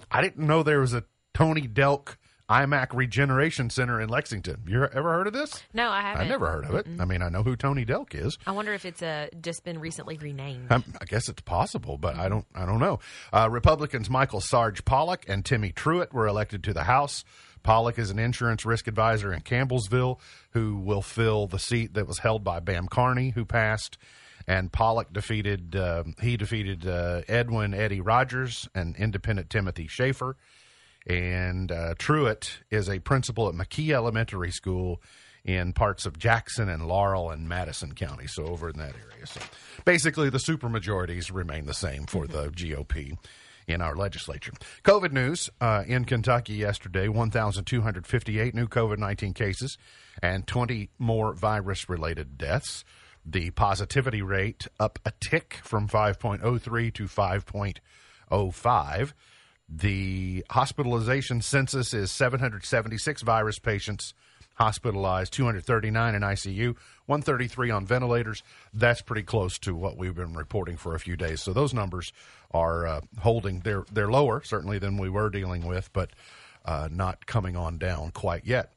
I 0.09 0.21
didn't 0.21 0.47
know 0.47 0.63
there 0.63 0.79
was 0.79 0.93
a 0.93 1.03
Tony 1.33 1.67
Delk 1.67 2.15
IMAC 2.49 2.87
Regeneration 2.93 3.69
Center 3.69 4.01
in 4.01 4.09
Lexington. 4.09 4.63
You 4.67 4.83
ever 4.85 5.13
heard 5.13 5.27
of 5.27 5.33
this? 5.33 5.61
No, 5.73 5.89
I 5.89 6.01
haven't. 6.01 6.25
I 6.25 6.29
never 6.29 6.47
heard 6.49 6.65
of 6.65 6.75
it. 6.75 6.87
Mm-mm. 6.87 6.99
I 7.01 7.05
mean, 7.05 7.21
I 7.21 7.29
know 7.29 7.43
who 7.43 7.55
Tony 7.55 7.85
Delk 7.85 8.15
is. 8.15 8.37
I 8.47 8.51
wonder 8.51 8.73
if 8.73 8.85
it's 8.85 9.01
uh, 9.01 9.27
just 9.41 9.63
been 9.63 9.79
recently 9.79 10.17
renamed. 10.17 10.71
Um, 10.71 10.83
I 10.99 11.05
guess 11.05 11.29
it's 11.29 11.41
possible, 11.41 11.97
but. 11.97 12.15
I 12.15 12.27
don't. 12.27 12.45
I 12.53 12.65
don't 12.65 12.79
know. 12.79 12.99
Uh, 13.31 13.47
Republicans 13.49 14.09
Michael 14.09 14.41
Sarge 14.41 14.83
Pollock 14.83 15.25
and 15.27 15.45
Timmy 15.45 15.71
Truitt 15.71 16.11
were 16.11 16.27
elected 16.27 16.63
to 16.65 16.73
the 16.73 16.83
House. 16.83 17.23
Pollock 17.63 17.99
is 17.99 18.09
an 18.09 18.19
insurance 18.19 18.65
risk 18.65 18.87
advisor 18.87 19.33
in 19.33 19.41
Campbellsville 19.41 20.19
who 20.51 20.77
will 20.77 21.01
fill 21.01 21.47
the 21.47 21.59
seat 21.59 21.93
that 21.93 22.07
was 22.07 22.19
held 22.19 22.43
by 22.43 22.59
Bam 22.59 22.87
Carney, 22.87 23.31
who 23.31 23.45
passed. 23.45 23.97
And 24.47 24.71
Pollock 24.71 25.13
defeated 25.13 25.75
uh, 25.75 26.03
he 26.21 26.35
defeated 26.35 26.87
uh, 26.87 27.21
Edwin 27.27 27.73
Eddie 27.73 28.01
Rogers 28.01 28.67
and 28.73 28.95
Independent 28.95 29.49
Timothy 29.49 29.87
Schaefer. 29.87 30.35
And 31.07 31.71
uh, 31.71 31.95
Truitt 31.95 32.49
is 32.69 32.89
a 32.89 32.99
principal 32.99 33.47
at 33.47 33.55
McKee 33.55 33.91
Elementary 33.91 34.51
School 34.51 35.01
in 35.45 35.73
parts 35.73 36.05
of 36.05 36.19
Jackson 36.19 36.69
and 36.69 36.87
Laurel 36.87 37.31
and 37.31 37.47
Madison 37.47 37.93
County, 37.93 38.27
so 38.27 38.45
over 38.45 38.69
in 38.69 38.77
that 38.77 38.93
area. 38.95 39.25
So 39.25 39.39
basically, 39.85 40.29
the 40.29 40.37
supermajorities 40.37 41.33
remain 41.33 41.65
the 41.65 41.73
same 41.73 42.05
for 42.05 42.27
the 42.27 42.49
GOP 42.49 43.17
in 43.67 43.81
our 43.81 43.95
legislature. 43.95 44.51
COVID 44.83 45.11
news 45.11 45.49
uh, 45.61 45.83
in 45.87 46.05
Kentucky 46.05 46.53
yesterday 46.53 47.07
1,258 47.07 48.55
new 48.55 48.67
COVID 48.67 48.97
19 48.97 49.33
cases 49.33 49.77
and 50.21 50.45
20 50.47 50.89
more 50.97 51.33
virus 51.33 51.87
related 51.87 52.37
deaths. 52.37 52.83
The 53.25 53.51
positivity 53.51 54.21
rate 54.21 54.67
up 54.79 54.97
a 55.05 55.11
tick 55.19 55.59
from 55.63 55.87
5.03 55.87 56.93
to 56.93 57.07
5. 58.51 59.13
2005. 59.69 59.81
The 59.81 60.45
hospitalization 60.49 61.41
census 61.41 61.93
is 61.93 62.11
776 62.11 63.21
virus 63.21 63.59
patients 63.59 64.13
hospitalized, 64.55 65.31
239 65.33 66.15
in 66.15 66.21
ICU, 66.21 66.75
133 67.05 67.71
on 67.71 67.85
ventilators. 67.85 68.43
That's 68.73 69.01
pretty 69.01 69.23
close 69.23 69.57
to 69.59 69.73
what 69.73 69.97
we've 69.97 70.15
been 70.15 70.33
reporting 70.33 70.75
for 70.75 70.95
a 70.95 70.99
few 70.99 71.15
days. 71.15 71.41
So 71.41 71.53
those 71.53 71.73
numbers 71.73 72.11
are 72.51 72.85
uh, 72.85 73.01
holding. 73.19 73.61
They're 73.61 73.85
they're 73.91 74.11
lower 74.11 74.41
certainly 74.43 74.79
than 74.79 74.97
we 74.97 75.09
were 75.09 75.29
dealing 75.29 75.65
with, 75.65 75.91
but 75.93 76.11
uh, 76.65 76.89
not 76.91 77.25
coming 77.25 77.55
on 77.55 77.77
down 77.77 78.11
quite 78.11 78.45
yet. 78.45 78.73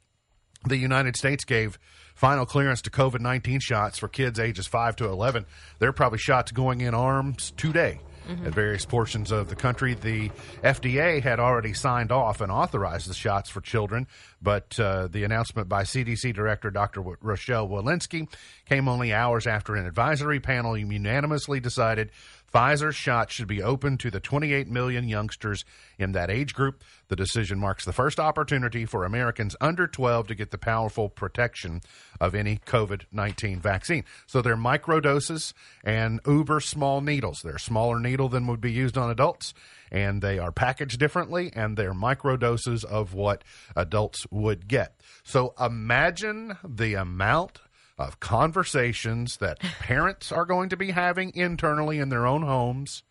The 0.64 0.76
United 0.76 1.16
States 1.16 1.44
gave 1.44 1.80
final 2.14 2.46
clearance 2.46 2.82
to 2.82 2.90
COVID 2.90 3.18
19 3.18 3.58
shots 3.58 3.98
for 3.98 4.06
kids 4.06 4.38
ages 4.38 4.68
5 4.68 4.94
to 4.96 5.06
11. 5.06 5.46
There 5.80 5.88
are 5.88 5.92
probably 5.92 6.20
shots 6.20 6.52
going 6.52 6.80
in 6.80 6.94
arms 6.94 7.52
today 7.56 7.98
mm-hmm. 8.28 8.46
at 8.46 8.54
various 8.54 8.84
portions 8.84 9.30
of 9.30 9.48
the 9.48 9.56
country. 9.56 9.94
The 9.94 10.30
FDA 10.62 11.22
had 11.22 11.40
already 11.40 11.74
signed 11.74 12.12
off 12.12 12.40
and 12.40 12.50
authorized 12.50 13.08
the 13.08 13.14
shots 13.14 13.50
for 13.50 13.60
children, 13.60 14.06
but 14.40 14.78
uh, 14.78 15.08
the 15.08 15.24
announcement 15.24 15.68
by 15.68 15.82
CDC 15.82 16.34
Director 16.34 16.70
Dr. 16.70 17.02
Rochelle 17.20 17.68
Walensky 17.68 18.28
came 18.66 18.88
only 18.88 19.12
hours 19.12 19.46
after 19.46 19.76
an 19.76 19.86
advisory 19.86 20.40
panel 20.40 20.76
unanimously 20.76 21.60
decided 21.60 22.10
Pfizer's 22.52 22.96
shot 22.96 23.30
should 23.30 23.46
be 23.46 23.62
open 23.62 23.96
to 23.98 24.10
the 24.10 24.20
28 24.20 24.68
million 24.68 25.08
youngsters 25.08 25.64
in 25.98 26.12
that 26.12 26.30
age 26.30 26.54
group. 26.54 26.84
The 27.08 27.16
decision 27.16 27.58
marks 27.58 27.84
the 27.84 27.92
first 27.92 28.20
opportunity 28.20 28.84
for 28.84 29.04
Americans 29.04 29.56
under 29.60 29.86
12 29.86 30.28
to 30.28 30.34
get 30.34 30.50
the 30.50 30.58
powerful 30.58 31.08
protection 31.08 31.80
of 32.20 32.34
any 32.34 32.58
COVID 32.58 33.04
19 33.10 33.60
vaccine. 33.60 34.04
So 34.26 34.42
they're 34.42 34.56
microdoses 34.56 35.54
and 35.82 36.20
uber 36.26 36.60
small 36.60 37.00
needles. 37.00 37.40
They're 37.42 37.56
a 37.56 37.60
smaller 37.60 37.98
needle 37.98 38.28
than 38.28 38.46
would 38.46 38.60
be 38.60 38.72
used 38.72 38.98
on 38.98 39.10
adults, 39.10 39.54
and 39.90 40.20
they 40.20 40.38
are 40.38 40.52
packaged 40.52 40.98
differently, 40.98 41.50
and 41.54 41.76
they're 41.76 41.94
microdoses 41.94 42.84
of 42.84 43.14
what 43.14 43.44
adults 43.74 44.26
would 44.30 44.68
get. 44.68 45.00
So 45.24 45.54
imagine 45.58 46.58
the 46.62 46.94
amount 46.94 47.60
of 48.08 48.20
conversations 48.20 49.38
that 49.38 49.58
parents 49.80 50.32
are 50.32 50.44
going 50.44 50.68
to 50.70 50.76
be 50.76 50.90
having 50.90 51.32
internally 51.34 51.98
in 51.98 52.08
their 52.08 52.26
own 52.26 52.42
homes. 52.42 53.02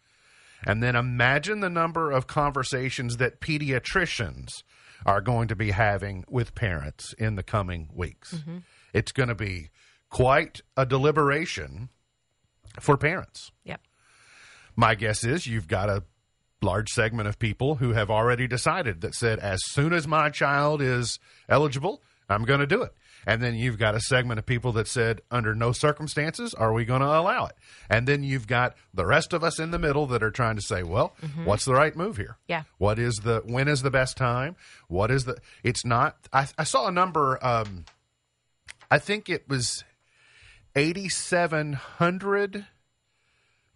And 0.65 0.83
then 0.83 0.95
imagine 0.95 1.59
the 1.59 1.69
number 1.69 2.11
of 2.11 2.27
conversations 2.27 3.17
that 3.17 3.41
pediatricians 3.41 4.63
are 5.05 5.21
going 5.21 5.47
to 5.47 5.55
be 5.55 5.71
having 5.71 6.23
with 6.29 6.53
parents 6.53 7.13
in 7.17 7.35
the 7.35 7.43
coming 7.43 7.89
weeks. 7.93 8.33
Mm-hmm. 8.35 8.57
It's 8.93 9.11
going 9.11 9.29
to 9.29 9.35
be 9.35 9.69
quite 10.09 10.61
a 10.77 10.85
deliberation 10.85 11.89
for 12.79 12.97
parents. 12.97 13.51
Yep. 13.63 13.81
My 14.75 14.95
guess 14.95 15.23
is 15.23 15.47
you've 15.47 15.67
got 15.67 15.89
a 15.89 16.03
large 16.61 16.89
segment 16.89 17.27
of 17.27 17.39
people 17.39 17.75
who 17.75 17.93
have 17.93 18.11
already 18.11 18.47
decided 18.47 19.01
that 19.01 19.15
said, 19.15 19.39
as 19.39 19.59
soon 19.65 19.93
as 19.93 20.07
my 20.07 20.29
child 20.29 20.81
is 20.81 21.19
eligible, 21.49 22.01
I'm 22.29 22.43
going 22.43 22.59
to 22.59 22.67
do 22.67 22.83
it. 22.83 22.93
And 23.25 23.41
then 23.41 23.55
you've 23.55 23.77
got 23.77 23.95
a 23.95 23.99
segment 23.99 24.39
of 24.39 24.45
people 24.45 24.71
that 24.73 24.87
said, 24.87 25.21
under 25.29 25.53
no 25.53 25.71
circumstances 25.71 26.53
are 26.53 26.73
we 26.73 26.85
going 26.85 27.01
to 27.01 27.07
allow 27.07 27.45
it. 27.45 27.55
And 27.89 28.07
then 28.07 28.23
you've 28.23 28.47
got 28.47 28.75
the 28.93 29.05
rest 29.05 29.33
of 29.33 29.43
us 29.43 29.59
in 29.59 29.71
the 29.71 29.79
middle 29.79 30.07
that 30.07 30.23
are 30.23 30.31
trying 30.31 30.55
to 30.55 30.61
say, 30.61 30.83
well, 30.83 31.13
mm-hmm. 31.21 31.45
what's 31.45 31.65
the 31.65 31.73
right 31.73 31.95
move 31.95 32.17
here? 32.17 32.37
Yeah. 32.47 32.63
What 32.77 32.97
is 32.99 33.17
the, 33.17 33.41
when 33.45 33.67
is 33.67 33.81
the 33.83 33.91
best 33.91 34.17
time? 34.17 34.55
What 34.87 35.11
is 35.11 35.25
the, 35.25 35.37
it's 35.63 35.85
not, 35.85 36.17
I, 36.33 36.47
I 36.57 36.63
saw 36.63 36.87
a 36.87 36.91
number, 36.91 37.37
um, 37.45 37.85
I 38.89 38.97
think 38.99 39.29
it 39.29 39.47
was 39.47 39.83
8,700 40.75 42.65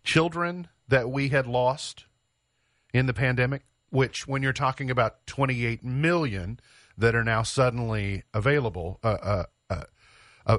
children 0.03 0.67
that 0.87 1.09
we 1.09 1.29
had 1.29 1.47
lost 1.47 2.05
in 2.93 3.05
the 3.05 3.13
pandemic, 3.13 3.63
which 3.89 4.27
when 4.27 4.43
you're 4.43 4.53
talking 4.53 4.89
about 4.89 5.25
28 5.27 5.83
million, 5.83 6.59
that 6.97 7.15
are 7.15 7.23
now 7.23 7.43
suddenly 7.43 8.23
available, 8.33 8.99
uh, 9.03 9.07
uh, 9.07 9.43
uh, 9.69 9.83
uh 10.45 10.57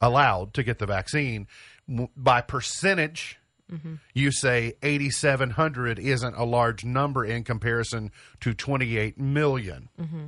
allowed 0.00 0.54
to 0.54 0.62
get 0.62 0.78
the 0.78 0.86
vaccine. 0.86 1.46
By 1.88 2.40
percentage, 2.40 3.38
mm-hmm. 3.70 3.94
you 4.14 4.32
say 4.32 4.74
8,700 4.82 5.98
isn't 5.98 6.36
a 6.36 6.44
large 6.44 6.84
number 6.84 7.24
in 7.24 7.44
comparison 7.44 8.10
to 8.40 8.54
28 8.54 9.18
million. 9.18 9.88
Mm-hmm. 10.00 10.26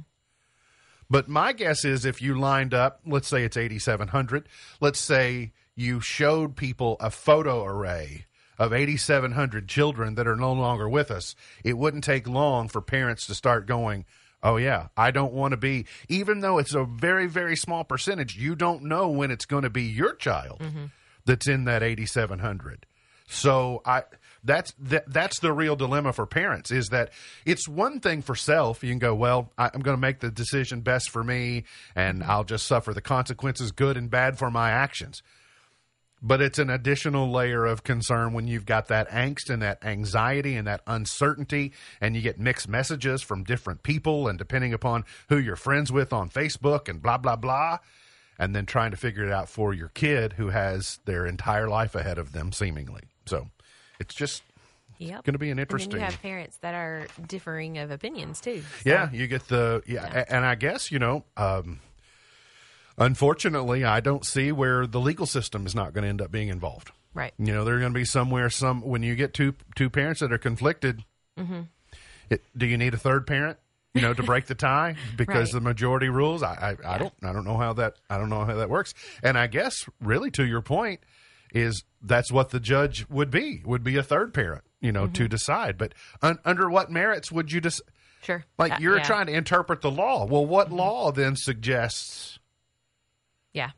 But 1.08 1.28
my 1.28 1.52
guess 1.52 1.84
is 1.84 2.04
if 2.04 2.20
you 2.20 2.38
lined 2.38 2.74
up, 2.74 3.00
let's 3.06 3.28
say 3.28 3.44
it's 3.44 3.56
8,700, 3.56 4.48
let's 4.80 4.98
say 4.98 5.52
you 5.76 6.00
showed 6.00 6.56
people 6.56 6.96
a 7.00 7.10
photo 7.10 7.64
array 7.64 8.26
of 8.58 8.72
8,700 8.72 9.68
children 9.68 10.14
that 10.14 10.26
are 10.26 10.36
no 10.36 10.52
longer 10.52 10.88
with 10.88 11.10
us, 11.10 11.36
it 11.62 11.78
wouldn't 11.78 12.04
take 12.04 12.26
long 12.26 12.68
for 12.68 12.80
parents 12.80 13.26
to 13.26 13.34
start 13.34 13.66
going, 13.66 14.04
Oh 14.42 14.56
yeah, 14.56 14.88
I 14.96 15.10
don't 15.10 15.32
want 15.32 15.52
to 15.52 15.56
be 15.56 15.86
even 16.08 16.40
though 16.40 16.58
it's 16.58 16.74
a 16.74 16.84
very 16.84 17.26
very 17.26 17.56
small 17.56 17.84
percentage, 17.84 18.36
you 18.36 18.54
don't 18.54 18.84
know 18.84 19.08
when 19.08 19.30
it's 19.30 19.46
going 19.46 19.64
to 19.64 19.70
be 19.70 19.82
your 19.82 20.14
child 20.14 20.60
mm-hmm. 20.60 20.86
that's 21.24 21.48
in 21.48 21.64
that 21.64 21.82
8700. 21.82 22.86
So 23.28 23.82
I 23.84 24.04
that's 24.44 24.72
that, 24.78 25.12
that's 25.12 25.40
the 25.40 25.52
real 25.52 25.76
dilemma 25.76 26.12
for 26.12 26.26
parents 26.26 26.70
is 26.70 26.88
that 26.90 27.10
it's 27.44 27.68
one 27.68 28.00
thing 28.00 28.22
for 28.22 28.34
self 28.34 28.82
you 28.84 28.90
can 28.90 28.98
go 28.98 29.14
well 29.14 29.52
I, 29.58 29.70
am 29.74 29.80
going 29.80 29.96
to 29.96 30.00
make 30.00 30.20
the 30.20 30.30
decision 30.30 30.80
best 30.80 31.10
for 31.10 31.24
me 31.24 31.64
and 31.94 32.22
I'll 32.22 32.44
just 32.44 32.66
suffer 32.66 32.94
the 32.94 33.00
consequences 33.00 33.72
good 33.72 33.96
and 33.96 34.08
bad 34.08 34.38
for 34.38 34.50
my 34.50 34.70
actions 34.70 35.22
but 36.22 36.40
it's 36.40 36.58
an 36.58 36.70
additional 36.70 37.30
layer 37.30 37.66
of 37.66 37.84
concern 37.84 38.32
when 38.32 38.46
you've 38.46 38.66
got 38.66 38.88
that 38.88 39.08
angst 39.10 39.50
and 39.50 39.62
that 39.62 39.84
anxiety 39.84 40.56
and 40.56 40.66
that 40.66 40.80
uncertainty 40.86 41.72
and 42.00 42.16
you 42.16 42.22
get 42.22 42.38
mixed 42.40 42.68
messages 42.68 43.22
from 43.22 43.44
different 43.44 43.82
people 43.82 44.26
and 44.28 44.38
depending 44.38 44.72
upon 44.72 45.04
who 45.28 45.38
you're 45.38 45.56
friends 45.56 45.92
with 45.92 46.12
on 46.12 46.28
Facebook 46.28 46.88
and 46.88 47.02
blah 47.02 47.18
blah 47.18 47.36
blah 47.36 47.78
and 48.38 48.54
then 48.54 48.66
trying 48.66 48.90
to 48.90 48.96
figure 48.96 49.24
it 49.24 49.32
out 49.32 49.48
for 49.48 49.72
your 49.74 49.88
kid 49.88 50.34
who 50.34 50.48
has 50.48 50.98
their 51.04 51.26
entire 51.26 51.68
life 51.68 51.94
ahead 51.94 52.18
of 52.18 52.32
them 52.32 52.52
seemingly 52.52 53.02
so 53.26 53.48
it's 54.00 54.14
just 54.14 54.42
Yep. 54.98 55.24
going 55.24 55.34
to 55.34 55.38
be 55.38 55.50
an 55.50 55.58
interesting. 55.58 55.92
And 55.92 56.00
you 56.00 56.06
have 56.06 56.22
parents 56.22 56.56
that 56.62 56.74
are 56.74 57.06
differing 57.26 57.76
of 57.76 57.90
opinions 57.90 58.40
too. 58.40 58.62
So. 58.82 58.90
Yeah, 58.90 59.10
you 59.12 59.26
get 59.26 59.46
the 59.48 59.82
yeah, 59.86 60.08
yeah, 60.10 60.24
and 60.30 60.42
I 60.44 60.54
guess 60.54 60.90
you 60.90 60.98
know 60.98 61.24
um, 61.36 61.80
Unfortunately, 62.98 63.84
I 63.84 64.00
don't 64.00 64.24
see 64.24 64.52
where 64.52 64.86
the 64.86 65.00
legal 65.00 65.26
system 65.26 65.66
is 65.66 65.74
not 65.74 65.92
going 65.92 66.02
to 66.02 66.08
end 66.08 66.22
up 66.22 66.30
being 66.30 66.48
involved. 66.48 66.90
Right. 67.16 67.32
You 67.38 67.52
know, 67.52 67.64
they're 67.64 67.78
going 67.78 67.92
to 67.92 67.98
be 67.98 68.04
somewhere. 68.04 68.50
Some 68.50 68.82
when 68.82 69.02
you 69.02 69.14
get 69.14 69.34
two 69.34 69.54
two 69.74 69.90
parents 69.90 70.20
that 70.20 70.32
are 70.32 70.38
conflicted. 70.38 71.02
Mm-hmm. 71.38 71.62
It, 72.28 72.42
do 72.56 72.66
you 72.66 72.76
need 72.76 72.94
a 72.94 72.98
third 72.98 73.26
parent? 73.26 73.58
You 73.94 74.02
know, 74.02 74.12
to 74.12 74.22
break 74.22 74.44
the 74.46 74.54
tie 74.54 74.96
because 75.16 75.54
right. 75.54 75.60
the 75.60 75.60
majority 75.62 76.10
rules. 76.10 76.42
I 76.42 76.76
I. 76.84 76.94
I 76.94 76.98
don't 76.98 77.14
I 77.22 77.32
don't 77.32 77.44
know 77.44 77.56
how 77.56 77.72
that 77.74 77.94
I 78.10 78.18
don't 78.18 78.28
know 78.28 78.44
how 78.44 78.54
that 78.54 78.68
works. 78.68 78.92
And 79.22 79.38
I 79.38 79.46
guess 79.46 79.86
really 80.00 80.30
to 80.32 80.44
your 80.44 80.60
point 80.60 81.00
is 81.54 81.84
that's 82.02 82.30
what 82.30 82.50
the 82.50 82.60
judge 82.60 83.06
would 83.08 83.30
be 83.30 83.62
would 83.64 83.82
be 83.82 83.96
a 83.96 84.02
third 84.02 84.34
parent. 84.34 84.64
You 84.80 84.92
know, 84.92 85.04
mm-hmm. 85.04 85.14
to 85.14 85.28
decide. 85.28 85.78
But 85.78 85.94
un, 86.20 86.38
under 86.44 86.68
what 86.68 86.90
merits 86.90 87.32
would 87.32 87.50
you 87.50 87.62
just? 87.62 87.80
Sure. 88.22 88.44
Like 88.58 88.72
uh, 88.72 88.78
you're 88.80 88.98
yeah. 88.98 89.04
trying 89.04 89.26
to 89.26 89.32
interpret 89.32 89.80
the 89.80 89.90
law. 89.90 90.26
Well, 90.26 90.44
what 90.44 90.66
mm-hmm. 90.66 90.76
law 90.76 91.12
then 91.12 91.34
suggests? 91.34 92.38
Yeah. 93.56 93.70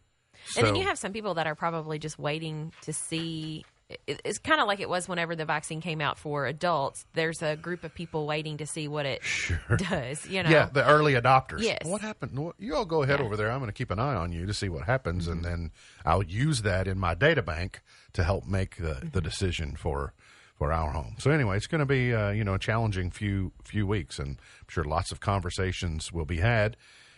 So, 0.46 0.60
and 0.60 0.68
then 0.68 0.76
you 0.76 0.84
have 0.84 0.98
some 0.98 1.12
people 1.12 1.34
that 1.34 1.46
are 1.46 1.54
probably 1.54 1.98
just 1.98 2.18
waiting 2.18 2.72
to 2.82 2.92
see. 2.92 3.64
It's 4.06 4.38
kind 4.38 4.60
of 4.60 4.66
like 4.66 4.80
it 4.80 4.88
was 4.88 5.08
whenever 5.08 5.34
the 5.34 5.46
vaccine 5.46 5.80
came 5.80 6.02
out 6.02 6.18
for 6.18 6.46
adults. 6.46 7.06
There's 7.14 7.42
a 7.42 7.56
group 7.56 7.84
of 7.84 7.94
people 7.94 8.26
waiting 8.26 8.58
to 8.58 8.66
see 8.66 8.86
what 8.86 9.06
it 9.06 9.24
sure. 9.24 9.58
does. 9.76 10.26
You 10.26 10.42
know, 10.42 10.50
yeah, 10.50 10.68
the 10.70 10.86
early 10.86 11.14
adopters. 11.14 11.62
Yes. 11.62 11.86
What 11.86 12.02
happened? 12.02 12.38
You 12.58 12.74
all 12.74 12.84
go 12.84 13.02
ahead 13.02 13.20
yeah. 13.20 13.24
over 13.24 13.36
there. 13.36 13.50
I'm 13.50 13.60
going 13.60 13.70
to 13.70 13.72
keep 13.72 13.90
an 13.90 13.98
eye 13.98 14.14
on 14.14 14.32
you 14.32 14.44
to 14.46 14.52
see 14.52 14.68
what 14.68 14.84
happens, 14.84 15.24
mm-hmm. 15.24 15.32
and 15.32 15.44
then 15.44 15.70
I'll 16.04 16.22
use 16.22 16.62
that 16.62 16.86
in 16.86 16.98
my 16.98 17.14
data 17.14 17.42
bank 17.42 17.80
to 18.12 18.24
help 18.24 18.46
make 18.46 18.76
the, 18.76 18.94
mm-hmm. 18.94 19.08
the 19.10 19.20
decision 19.20 19.76
for 19.76 20.12
for 20.58 20.72
our 20.72 20.90
home. 20.90 21.14
So 21.18 21.30
anyway, 21.30 21.56
it's 21.56 21.68
going 21.68 21.78
to 21.78 21.86
be 21.86 22.12
uh, 22.12 22.30
you 22.30 22.44
know 22.44 22.54
a 22.54 22.58
challenging 22.58 23.10
few 23.10 23.52
few 23.64 23.86
weeks, 23.86 24.18
and 24.18 24.30
I'm 24.30 24.68
sure 24.68 24.84
lots 24.84 25.12
of 25.12 25.20
conversations 25.20 26.12
will 26.12 26.26
be 26.26 26.38
had, 26.38 26.76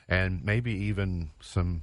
and 0.08 0.44
maybe 0.44 0.72
even 0.72 1.30
some 1.40 1.82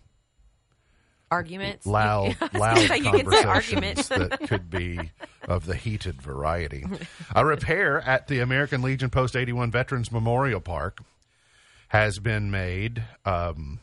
arguments. 1.32 1.86
Loud, 1.86 2.36
loud 2.54 2.90
conversations 2.90 4.08
that 4.10 4.40
could 4.48 4.70
be 4.70 5.12
of 5.48 5.66
the 5.66 5.76
heated 5.76 6.22
variety. 6.22 6.86
A 7.36 7.46
repair 7.46 8.02
at 8.02 8.28
the 8.28 8.40
American 8.40 8.82
Legion 8.82 9.10
Post 9.10 9.36
81 9.36 9.72
Veterans 9.72 10.12
Memorial 10.12 10.62
Park 10.62 11.00
has 11.90 12.20
been 12.20 12.52
made 12.52 13.04
um, 13.26 13.80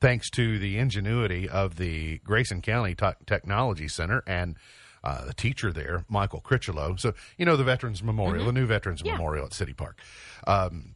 thanks 0.00 0.30
to 0.30 0.58
the 0.58 0.78
ingenuity 0.78 1.48
of 1.48 1.76
the 1.76 2.18
Grayson 2.18 2.62
County 2.62 2.94
T- 2.94 3.06
Technology 3.26 3.88
Center 3.88 4.22
and 4.26 4.56
uh, 5.02 5.24
the 5.24 5.34
teacher 5.34 5.72
there, 5.72 6.04
Michael 6.08 6.40
Critchlow. 6.40 6.96
So, 6.96 7.14
you 7.36 7.44
know, 7.44 7.56
the 7.56 7.64
Veterans 7.64 8.02
Memorial, 8.02 8.44
mm-hmm. 8.44 8.54
the 8.54 8.60
new 8.60 8.66
Veterans 8.66 9.02
yeah. 9.04 9.12
Memorial 9.12 9.46
at 9.46 9.52
City 9.52 9.72
Park. 9.72 10.00
Um, 10.46 10.94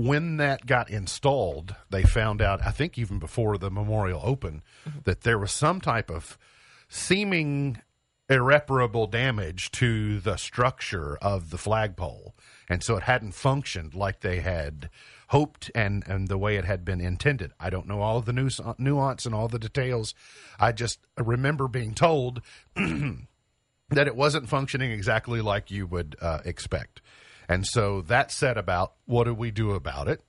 when 0.00 0.38
that 0.38 0.64
got 0.64 0.88
installed, 0.88 1.74
they 1.90 2.02
found 2.02 2.40
out, 2.40 2.64
I 2.64 2.70
think 2.70 2.96
even 2.96 3.18
before 3.18 3.58
the 3.58 3.70
memorial 3.70 4.22
opened, 4.24 4.62
mm-hmm. 4.88 5.00
that 5.04 5.22
there 5.22 5.38
was 5.38 5.52
some 5.52 5.78
type 5.78 6.10
of 6.10 6.38
seeming 6.88 7.82
irreparable 8.30 9.06
damage 9.06 9.70
to 9.72 10.18
the 10.20 10.36
structure 10.36 11.18
of 11.20 11.50
the 11.50 11.58
flagpole. 11.58 12.34
And 12.66 12.82
so 12.82 12.96
it 12.96 13.02
hadn't 13.02 13.32
functioned 13.32 13.94
like 13.94 14.20
they 14.20 14.40
had 14.40 14.88
hoped 15.28 15.70
and, 15.74 16.02
and 16.06 16.28
the 16.28 16.38
way 16.38 16.56
it 16.56 16.64
had 16.64 16.82
been 16.82 17.00
intended. 17.02 17.52
I 17.60 17.68
don't 17.68 17.86
know 17.86 18.00
all 18.00 18.16
of 18.16 18.24
the 18.24 18.32
nuance, 18.32 18.60
nuance 18.78 19.26
and 19.26 19.34
all 19.34 19.48
the 19.48 19.58
details. 19.58 20.14
I 20.58 20.72
just 20.72 20.98
remember 21.18 21.68
being 21.68 21.92
told 21.92 22.40
that 22.74 24.06
it 24.06 24.16
wasn't 24.16 24.48
functioning 24.48 24.92
exactly 24.92 25.42
like 25.42 25.70
you 25.70 25.86
would 25.86 26.16
uh, 26.22 26.40
expect. 26.46 27.02
And 27.50 27.66
so 27.66 28.02
that 28.02 28.30
set 28.30 28.56
about 28.56 28.92
what 29.06 29.24
do 29.24 29.34
we 29.34 29.50
do 29.50 29.72
about 29.72 30.06
it? 30.06 30.22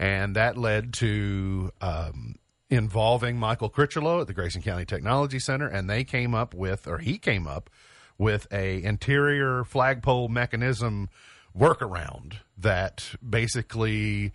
And 0.00 0.34
that 0.34 0.58
led 0.58 0.92
to 0.94 1.70
um, 1.80 2.34
involving 2.68 3.36
Michael 3.38 3.68
Critchlow 3.68 4.22
at 4.22 4.26
the 4.26 4.34
Grayson 4.34 4.62
County 4.62 4.84
Technology 4.84 5.38
Center, 5.38 5.68
and 5.68 5.88
they 5.88 6.02
came 6.02 6.34
up 6.34 6.54
with, 6.54 6.88
or 6.88 6.98
he 6.98 7.18
came 7.18 7.46
up 7.46 7.70
with 8.18 8.48
a 8.50 8.82
interior 8.82 9.62
flagpole 9.62 10.26
mechanism 10.26 11.08
workaround 11.56 12.38
that 12.58 13.14
basically 13.26 14.32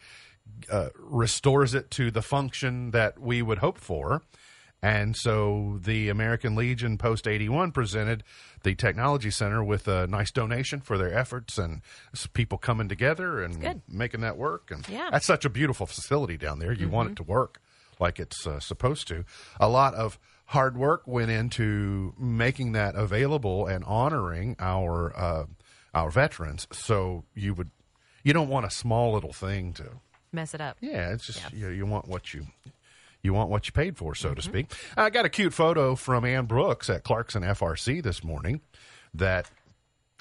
uh, 0.71 0.87
restores 0.95 1.73
it 1.73 1.91
to 1.91 2.11
the 2.11 2.21
function 2.21 2.91
that 2.91 3.19
we 3.19 3.41
would 3.41 3.57
hope 3.57 3.77
for. 3.77 4.21
And 4.83 5.15
so 5.15 5.77
the 5.81 6.09
American 6.09 6.55
Legion 6.55 6.97
Post 6.97 7.27
81 7.27 7.71
presented 7.71 8.23
the 8.63 8.73
Technology 8.73 9.29
Center 9.29 9.63
with 9.63 9.87
a 9.87 10.07
nice 10.07 10.31
donation 10.31 10.81
for 10.81 10.97
their 10.97 11.13
efforts 11.15 11.59
and 11.59 11.81
people 12.33 12.57
coming 12.57 12.89
together 12.89 13.43
and 13.43 13.81
making 13.87 14.21
that 14.21 14.37
work. 14.37 14.71
And 14.71 14.87
yeah. 14.89 15.09
that's 15.11 15.27
such 15.27 15.45
a 15.45 15.49
beautiful 15.49 15.85
facility 15.85 16.35
down 16.35 16.57
there. 16.59 16.71
You 16.71 16.85
mm-hmm. 16.85 16.95
want 16.95 17.11
it 17.11 17.15
to 17.17 17.23
work 17.23 17.61
like 17.99 18.19
it's 18.19 18.47
uh, 18.47 18.59
supposed 18.59 19.07
to. 19.09 19.23
A 19.59 19.69
lot 19.69 19.93
of 19.93 20.17
hard 20.45 20.75
work 20.75 21.03
went 21.05 21.31
into 21.31 22.13
making 22.17 22.73
that 22.73 22.95
available 22.95 23.67
and 23.67 23.83
honoring 23.85 24.55
our 24.59 25.15
uh, 25.15 25.45
our 25.93 26.09
veterans. 26.09 26.67
So 26.71 27.23
you 27.35 27.53
would 27.53 27.69
you 28.23 28.33
don't 28.33 28.49
want 28.49 28.65
a 28.65 28.71
small 28.71 29.13
little 29.13 29.33
thing 29.33 29.73
to 29.73 29.89
mess 30.31 30.53
it 30.53 30.61
up. 30.61 30.77
Yeah, 30.81 31.13
it's 31.13 31.27
just 31.27 31.39
yeah. 31.53 31.69
you, 31.69 31.69
you 31.69 31.85
want 31.85 32.07
what 32.07 32.33
you 32.33 32.47
you 33.23 33.33
want 33.33 33.49
what 33.49 33.67
you 33.67 33.73
paid 33.73 33.97
for, 33.97 34.15
so 34.15 34.29
mm-hmm. 34.29 34.35
to 34.35 34.41
speak. 34.41 34.73
I 34.97 35.09
got 35.09 35.25
a 35.25 35.29
cute 35.29 35.53
photo 35.53 35.95
from 35.95 36.25
Ann 36.25 36.45
Brooks 36.45 36.89
at 36.89 37.03
Clarkson 37.03 37.43
FRC 37.43 38.01
this 38.01 38.23
morning 38.23 38.61
that 39.13 39.49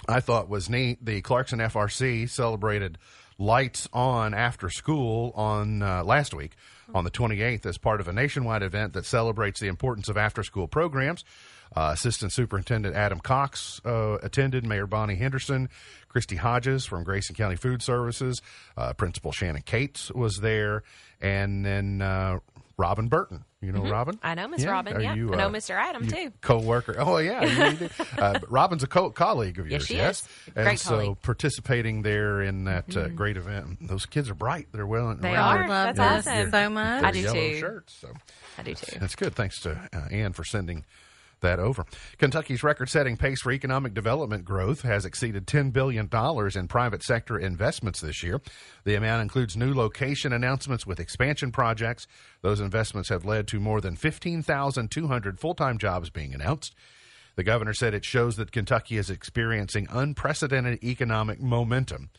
I 0.08 0.20
thought 0.20 0.48
was 0.48 0.68
neat. 0.68 1.04
The 1.04 1.20
Clarkson 1.20 1.58
FRC 1.58 2.28
celebrated 2.28 2.98
lights 3.38 3.88
on 3.92 4.34
after 4.34 4.68
school 4.68 5.32
on 5.34 5.82
uh, 5.82 6.04
last 6.04 6.34
week 6.34 6.52
on 6.94 7.04
the 7.04 7.10
28th 7.10 7.66
as 7.66 7.78
part 7.78 8.00
of 8.00 8.08
a 8.08 8.12
nationwide 8.12 8.62
event 8.62 8.92
that 8.92 9.06
celebrates 9.06 9.60
the 9.60 9.68
importance 9.68 10.08
of 10.08 10.16
after 10.16 10.42
school 10.42 10.68
programs. 10.68 11.24
Uh, 11.74 11.90
Assistant 11.94 12.32
Superintendent 12.32 12.96
Adam 12.96 13.20
Cox 13.20 13.80
uh, 13.84 14.18
attended, 14.22 14.66
Mayor 14.66 14.88
Bonnie 14.88 15.14
Henderson, 15.14 15.68
Christy 16.08 16.34
Hodges 16.34 16.84
from 16.84 17.04
Grayson 17.04 17.36
County 17.36 17.54
Food 17.54 17.80
Services, 17.80 18.42
uh, 18.76 18.92
Principal 18.94 19.30
Shannon 19.30 19.62
Cates 19.62 20.10
was 20.10 20.38
there, 20.38 20.82
and 21.20 21.64
then 21.64 22.02
uh, 22.02 22.40
Robin 22.80 23.08
Burton. 23.08 23.44
You 23.60 23.72
know 23.72 23.82
mm-hmm. 23.82 23.92
Robin? 23.92 24.18
I 24.22 24.34
know 24.34 24.48
Miss 24.48 24.62
yeah. 24.62 24.70
Robin. 24.70 24.96
Are 24.96 25.00
yeah, 25.00 25.14
you, 25.14 25.34
I 25.34 25.36
know 25.36 25.48
uh, 25.48 25.50
Mr. 25.50 25.74
Adam 25.74 26.08
too. 26.08 26.32
Co-worker. 26.40 26.96
Oh 26.98 27.18
yeah, 27.18 27.76
uh, 28.16 28.38
Robin's 28.48 28.82
a 28.82 28.86
co- 28.86 29.10
colleague 29.10 29.58
of 29.58 29.68
yours. 29.68 29.82
Yes, 29.82 29.86
she 29.86 29.96
yes? 29.96 30.22
is. 30.22 30.54
Great 30.54 30.66
and 30.66 30.80
so 30.80 30.90
colleague. 30.90 31.22
participating 31.22 32.00
there 32.00 32.40
in 32.40 32.64
that 32.64 32.88
mm-hmm. 32.88 33.14
great 33.14 33.36
event. 33.36 33.86
Those 33.86 34.06
kids 34.06 34.30
are 34.30 34.34
bright. 34.34 34.68
They're 34.72 34.86
well. 34.86 35.14
They 35.14 35.36
are. 35.36 35.68
Love 35.68 35.94
That's 35.94 36.24
this 36.24 36.34
awesome. 36.34 36.50
so 36.50 36.70
much. 36.70 37.04
I 37.04 37.10
do 37.10 37.30
too. 37.30 37.58
Shirts. 37.58 37.94
So 38.00 38.08
I 38.56 38.62
do 38.62 38.74
too. 38.74 38.98
That's 38.98 39.14
good. 39.14 39.34
Thanks 39.34 39.60
to 39.60 39.78
uh, 39.92 40.08
Ann 40.10 40.32
for 40.32 40.44
sending 40.44 40.86
that 41.40 41.58
over. 41.58 41.84
Kentucky's 42.18 42.62
record 42.62 42.88
setting 42.88 43.16
pace 43.16 43.40
for 43.42 43.52
economic 43.52 43.94
development 43.94 44.44
growth 44.44 44.82
has 44.82 45.04
exceeded 45.04 45.46
$10 45.46 45.72
billion 45.72 46.08
in 46.54 46.68
private 46.68 47.02
sector 47.02 47.38
investments 47.38 48.00
this 48.00 48.22
year. 48.22 48.40
The 48.84 48.94
amount 48.94 49.22
includes 49.22 49.56
new 49.56 49.74
location 49.74 50.32
announcements 50.32 50.86
with 50.86 51.00
expansion 51.00 51.52
projects. 51.52 52.06
Those 52.42 52.60
investments 52.60 53.08
have 53.08 53.24
led 53.24 53.48
to 53.48 53.60
more 53.60 53.80
than 53.80 53.96
15,200 53.96 55.40
full 55.40 55.54
time 55.54 55.78
jobs 55.78 56.10
being 56.10 56.34
announced. 56.34 56.74
The 57.36 57.44
governor 57.44 57.74
said 57.74 57.94
it 57.94 58.04
shows 58.04 58.36
that 58.36 58.52
Kentucky 58.52 58.96
is 58.96 59.08
experiencing 59.08 59.86
unprecedented 59.90 60.82
economic 60.84 61.40
momentum. 61.40 62.10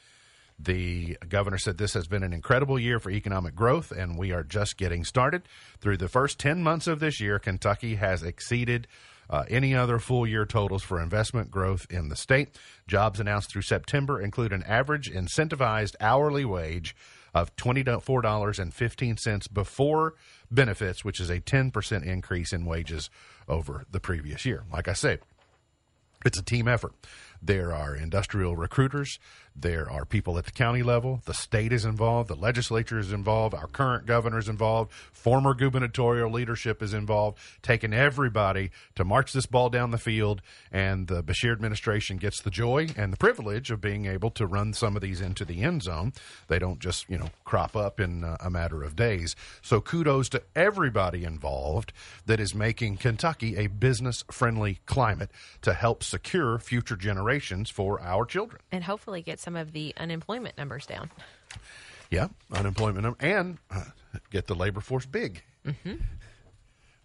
The 0.63 1.17
governor 1.27 1.57
said 1.57 1.77
this 1.77 1.93
has 1.93 2.07
been 2.07 2.23
an 2.23 2.33
incredible 2.33 2.79
year 2.79 2.99
for 2.99 3.09
economic 3.09 3.55
growth, 3.55 3.91
and 3.91 4.17
we 4.17 4.31
are 4.31 4.43
just 4.43 4.77
getting 4.77 5.03
started. 5.03 5.43
Through 5.79 5.97
the 5.97 6.07
first 6.07 6.37
10 6.39 6.61
months 6.61 6.87
of 6.87 6.99
this 6.99 7.19
year, 7.19 7.39
Kentucky 7.39 7.95
has 7.95 8.21
exceeded 8.21 8.87
uh, 9.31 9.45
any 9.49 9.73
other 9.73 9.97
full 9.97 10.27
year 10.27 10.45
totals 10.45 10.83
for 10.83 11.01
investment 11.01 11.49
growth 11.49 11.87
in 11.89 12.09
the 12.09 12.15
state. 12.15 12.59
Jobs 12.87 13.19
announced 13.19 13.49
through 13.49 13.61
September 13.63 14.21
include 14.21 14.51
an 14.51 14.63
average 14.63 15.09
incentivized 15.11 15.95
hourly 16.01 16.45
wage 16.45 16.95
of 17.33 17.55
$24.15 17.55 19.53
before 19.53 20.15
benefits, 20.51 21.05
which 21.05 21.21
is 21.21 21.29
a 21.29 21.39
10% 21.39 22.03
increase 22.03 22.51
in 22.51 22.65
wages 22.65 23.09
over 23.47 23.85
the 23.89 24.01
previous 24.01 24.45
year. 24.45 24.65
Like 24.71 24.89
I 24.89 24.93
said, 24.93 25.21
it's 26.25 26.37
a 26.37 26.43
team 26.43 26.67
effort. 26.67 26.93
There 27.41 27.73
are 27.73 27.95
industrial 27.95 28.55
recruiters. 28.55 29.17
There 29.55 29.91
are 29.91 30.05
people 30.05 30.37
at 30.37 30.45
the 30.45 30.51
county 30.51 30.81
level. 30.81 31.21
The 31.25 31.33
state 31.33 31.73
is 31.73 31.83
involved. 31.83 32.29
The 32.29 32.35
legislature 32.35 32.99
is 32.99 33.11
involved. 33.11 33.53
Our 33.53 33.67
current 33.67 34.05
governor 34.05 34.39
is 34.39 34.47
involved. 34.47 34.91
Former 35.11 35.53
gubernatorial 35.53 36.31
leadership 36.31 36.81
is 36.81 36.93
involved, 36.93 37.37
taking 37.61 37.93
everybody 37.93 38.71
to 38.95 39.03
march 39.03 39.33
this 39.33 39.45
ball 39.45 39.69
down 39.69 39.91
the 39.91 39.97
field. 39.97 40.41
And 40.71 41.07
the 41.07 41.21
Beshear 41.21 41.51
administration 41.51 42.17
gets 42.17 42.41
the 42.41 42.49
joy 42.49 42.87
and 42.95 43.11
the 43.11 43.17
privilege 43.17 43.71
of 43.71 43.81
being 43.81 44.05
able 44.05 44.31
to 44.31 44.45
run 44.45 44.73
some 44.73 44.95
of 44.95 45.01
these 45.01 45.19
into 45.19 45.43
the 45.43 45.61
end 45.61 45.83
zone. 45.83 46.13
They 46.47 46.57
don't 46.57 46.79
just, 46.79 47.09
you 47.09 47.17
know, 47.17 47.29
crop 47.43 47.75
up 47.75 47.99
in 47.99 48.23
uh, 48.23 48.37
a 48.39 48.49
matter 48.49 48.83
of 48.83 48.95
days. 48.95 49.35
So 49.61 49.81
kudos 49.81 50.29
to 50.29 50.41
everybody 50.55 51.25
involved 51.25 51.91
that 52.25 52.39
is 52.39 52.55
making 52.55 52.97
Kentucky 52.97 53.57
a 53.57 53.67
business 53.67 54.23
friendly 54.31 54.79
climate 54.85 55.29
to 55.61 55.73
help 55.73 56.03
secure 56.03 56.57
future 56.57 56.95
generations 56.95 57.69
for 57.69 57.99
our 58.01 58.25
children. 58.25 58.61
And 58.71 58.85
hopefully 58.85 59.21
get 59.21 59.40
some 59.41 59.55
of 59.55 59.73
the 59.73 59.93
unemployment 59.97 60.57
numbers 60.57 60.85
down. 60.85 61.09
Yeah, 62.09 62.27
unemployment 62.51 63.03
number 63.03 63.17
and 63.19 63.57
uh, 63.69 63.85
get 64.29 64.47
the 64.47 64.55
labor 64.55 64.81
force 64.81 65.05
big. 65.05 65.43
Mm-hmm. 65.65 65.95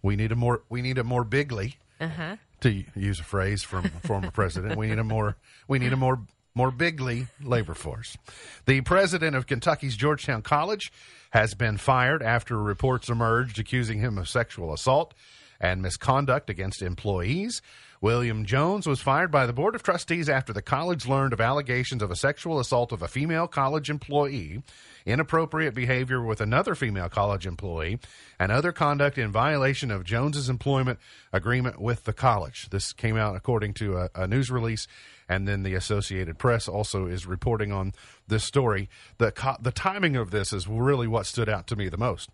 We 0.01 0.15
need 0.15 0.31
a 0.31 0.35
more 0.35 0.61
we 0.69 0.81
need 0.81 0.97
a 0.97 1.03
more 1.03 1.23
bigly 1.23 1.77
uh-huh. 1.99 2.37
to 2.61 2.83
use 2.95 3.19
a 3.19 3.23
phrase 3.23 3.63
from 3.63 3.85
a 3.85 4.07
former 4.07 4.31
president. 4.31 4.77
We 4.77 4.87
need 4.87 4.99
a 4.99 5.03
more 5.03 5.37
we 5.67 5.79
need 5.79 5.93
a 5.93 5.97
more 5.97 6.19
more 6.53 6.71
bigly 6.71 7.27
labor 7.41 7.73
force. 7.73 8.17
The 8.65 8.81
president 8.81 9.35
of 9.35 9.47
Kentucky's 9.47 9.95
Georgetown 9.95 10.41
College 10.41 10.91
has 11.31 11.53
been 11.53 11.77
fired 11.77 12.23
after 12.23 12.57
reports 12.57 13.09
emerged 13.09 13.59
accusing 13.59 13.99
him 13.99 14.17
of 14.17 14.27
sexual 14.27 14.73
assault 14.73 15.13
and 15.59 15.81
misconduct 15.81 16.49
against 16.49 16.81
employees. 16.81 17.61
William 17.99 18.45
Jones 18.45 18.85
was 18.85 19.01
fired 19.01 19.31
by 19.31 19.47
the 19.47 19.53
Board 19.53 19.73
of 19.73 19.81
Trustees 19.81 20.29
after 20.29 20.53
the 20.53 20.61
college 20.61 21.07
learned 21.07 21.33
of 21.33 21.41
allegations 21.41 22.03
of 22.03 22.11
a 22.11 22.15
sexual 22.15 22.59
assault 22.59 22.91
of 22.91 23.01
a 23.01 23.07
female 23.07 23.47
college 23.47 23.89
employee, 23.89 24.61
inappropriate 25.05 25.73
behavior 25.73 26.21
with 26.21 26.39
another 26.39 26.75
female 26.75 27.09
college 27.09 27.47
employee, 27.47 27.97
and 28.39 28.51
other 28.51 28.71
conduct 28.71 29.17
in 29.17 29.31
violation 29.31 29.89
of 29.89 30.03
Jones's 30.03 30.47
employment 30.47 30.99
agreement 31.33 31.81
with 31.81 32.03
the 32.03 32.13
college. 32.13 32.69
This 32.69 32.93
came 32.93 33.17
out 33.17 33.35
according 33.35 33.73
to 33.75 33.97
a, 33.97 34.09
a 34.13 34.27
news 34.27 34.51
release, 34.51 34.87
and 35.27 35.47
then 35.47 35.63
the 35.63 35.73
Associated 35.73 36.37
Press 36.37 36.67
also 36.67 37.07
is 37.07 37.25
reporting 37.25 37.71
on 37.71 37.93
this 38.27 38.43
story. 38.43 38.89
The, 39.17 39.31
co- 39.31 39.57
the 39.59 39.71
timing 39.71 40.15
of 40.15 40.29
this 40.29 40.53
is 40.53 40.67
really 40.67 41.07
what 41.07 41.25
stood 41.25 41.49
out 41.49 41.65
to 41.67 41.75
me 41.75 41.89
the 41.89 41.97
most. 41.97 42.29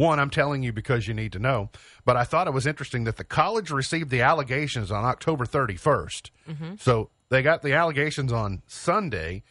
One, 0.00 0.18
I'm 0.18 0.30
telling 0.30 0.62
you 0.62 0.72
because 0.72 1.06
you 1.06 1.12
need 1.12 1.30
to 1.32 1.38
know, 1.38 1.68
but 2.06 2.16
I 2.16 2.24
thought 2.24 2.46
it 2.46 2.54
was 2.54 2.66
interesting 2.66 3.04
that 3.04 3.18
the 3.18 3.22
college 3.22 3.70
received 3.70 4.08
the 4.08 4.22
allegations 4.22 4.90
on 4.90 5.04
October 5.04 5.44
31st. 5.44 6.30
Mm-hmm. 6.48 6.74
So 6.78 7.10
they 7.28 7.42
got 7.42 7.60
the 7.60 7.74
allegations 7.74 8.32
on 8.32 8.62
Sunday. 8.66 9.42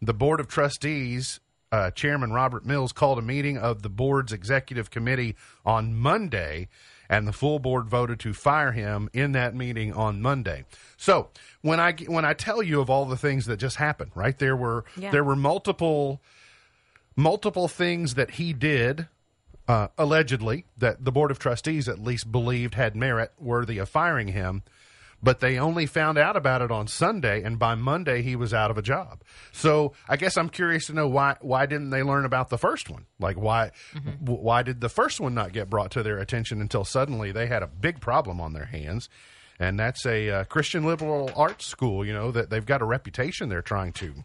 The 0.00 0.12
Board 0.12 0.40
of 0.40 0.48
Trustees, 0.48 1.38
uh, 1.70 1.92
Chairman 1.92 2.32
Robert 2.32 2.66
Mills, 2.66 2.90
called 2.90 3.16
a 3.20 3.22
meeting 3.22 3.56
of 3.56 3.82
the 3.82 3.88
board's 3.88 4.32
executive 4.32 4.90
committee 4.90 5.36
on 5.64 5.94
Monday, 5.94 6.66
and 7.08 7.28
the 7.28 7.32
full 7.32 7.60
board 7.60 7.86
voted 7.86 8.18
to 8.18 8.34
fire 8.34 8.72
him 8.72 9.08
in 9.12 9.30
that 9.30 9.54
meeting 9.54 9.92
on 9.92 10.20
Monday. 10.20 10.64
So 10.96 11.28
when 11.60 11.78
I 11.78 11.92
when 12.08 12.24
I 12.24 12.32
tell 12.32 12.60
you 12.60 12.80
of 12.80 12.90
all 12.90 13.04
the 13.04 13.16
things 13.16 13.46
that 13.46 13.58
just 13.58 13.76
happened, 13.76 14.10
right 14.16 14.36
there 14.36 14.56
were 14.56 14.84
yeah. 14.96 15.12
there 15.12 15.22
were 15.22 15.36
multiple 15.36 16.20
multiple 17.14 17.68
things 17.68 18.14
that 18.14 18.32
he 18.32 18.52
did 18.52 19.06
uh, 19.68 19.88
allegedly, 19.96 20.66
that 20.76 21.04
the 21.04 21.12
Board 21.12 21.30
of 21.30 21.38
Trustees 21.38 21.88
at 21.88 21.98
least 21.98 22.30
believed 22.30 22.74
had 22.74 22.96
merit 22.96 23.32
worthy 23.38 23.78
of 23.78 23.88
firing 23.88 24.28
him, 24.28 24.62
but 25.22 25.40
they 25.40 25.58
only 25.58 25.86
found 25.86 26.18
out 26.18 26.36
about 26.36 26.62
it 26.62 26.70
on 26.70 26.88
Sunday, 26.88 27.42
and 27.42 27.58
by 27.58 27.74
Monday 27.74 28.22
he 28.22 28.34
was 28.34 28.52
out 28.52 28.70
of 28.70 28.78
a 28.78 28.82
job. 28.82 29.22
So 29.52 29.92
I 30.08 30.16
guess 30.16 30.36
I'm 30.36 30.48
curious 30.48 30.86
to 30.86 30.92
know 30.92 31.06
why 31.08 31.36
why 31.40 31.66
didn't 31.66 31.90
they 31.90 32.02
learn 32.02 32.24
about 32.24 32.48
the 32.48 32.58
first 32.58 32.90
one? 32.90 33.06
Like 33.20 33.36
why 33.36 33.70
mm-hmm. 33.94 34.24
w- 34.24 34.42
why 34.42 34.62
did 34.62 34.80
the 34.80 34.88
first 34.88 35.20
one 35.20 35.34
not 35.34 35.52
get 35.52 35.70
brought 35.70 35.92
to 35.92 36.02
their 36.02 36.18
attention 36.18 36.60
until 36.60 36.84
suddenly 36.84 37.30
they 37.30 37.46
had 37.46 37.62
a 37.62 37.68
big 37.68 38.00
problem 38.00 38.40
on 38.40 38.52
their 38.52 38.66
hands? 38.66 39.08
and 39.58 39.78
that's 39.78 40.04
a 40.06 40.30
uh, 40.30 40.44
Christian 40.44 40.84
liberal 40.84 41.30
arts 41.36 41.66
school. 41.66 42.04
You 42.04 42.12
know 42.12 42.32
that 42.32 42.50
they've 42.50 42.66
got 42.66 42.82
a 42.82 42.84
reputation 42.84 43.48
they're 43.48 43.62
trying 43.62 43.92
to 43.94 44.24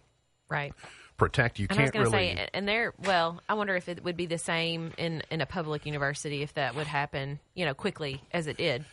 Right. 0.50 0.74
Protect. 1.18 1.60
You 1.60 1.68
And 1.70 1.78
can't 1.80 1.96
really. 1.96 2.12
say, 2.12 2.48
and 2.54 2.68
there, 2.68 2.94
well, 3.04 3.42
I 3.50 3.56
wonder 3.56 3.76
if 3.76 3.90
it 3.90 4.04
would 4.04 4.16
be 4.18 4.28
the 4.28 4.38
same 4.38 4.94
in, 4.98 5.24
in 5.30 5.42
a 5.42 5.46
public 5.46 5.86
university 5.86 6.44
if 6.44 6.54
that 6.54 6.76
would 6.76 6.88
happen, 6.88 7.40
you 7.56 7.66
know, 7.66 7.74
quickly 7.74 8.22
as 8.32 8.48
it 8.48 8.58
did, 8.58 8.86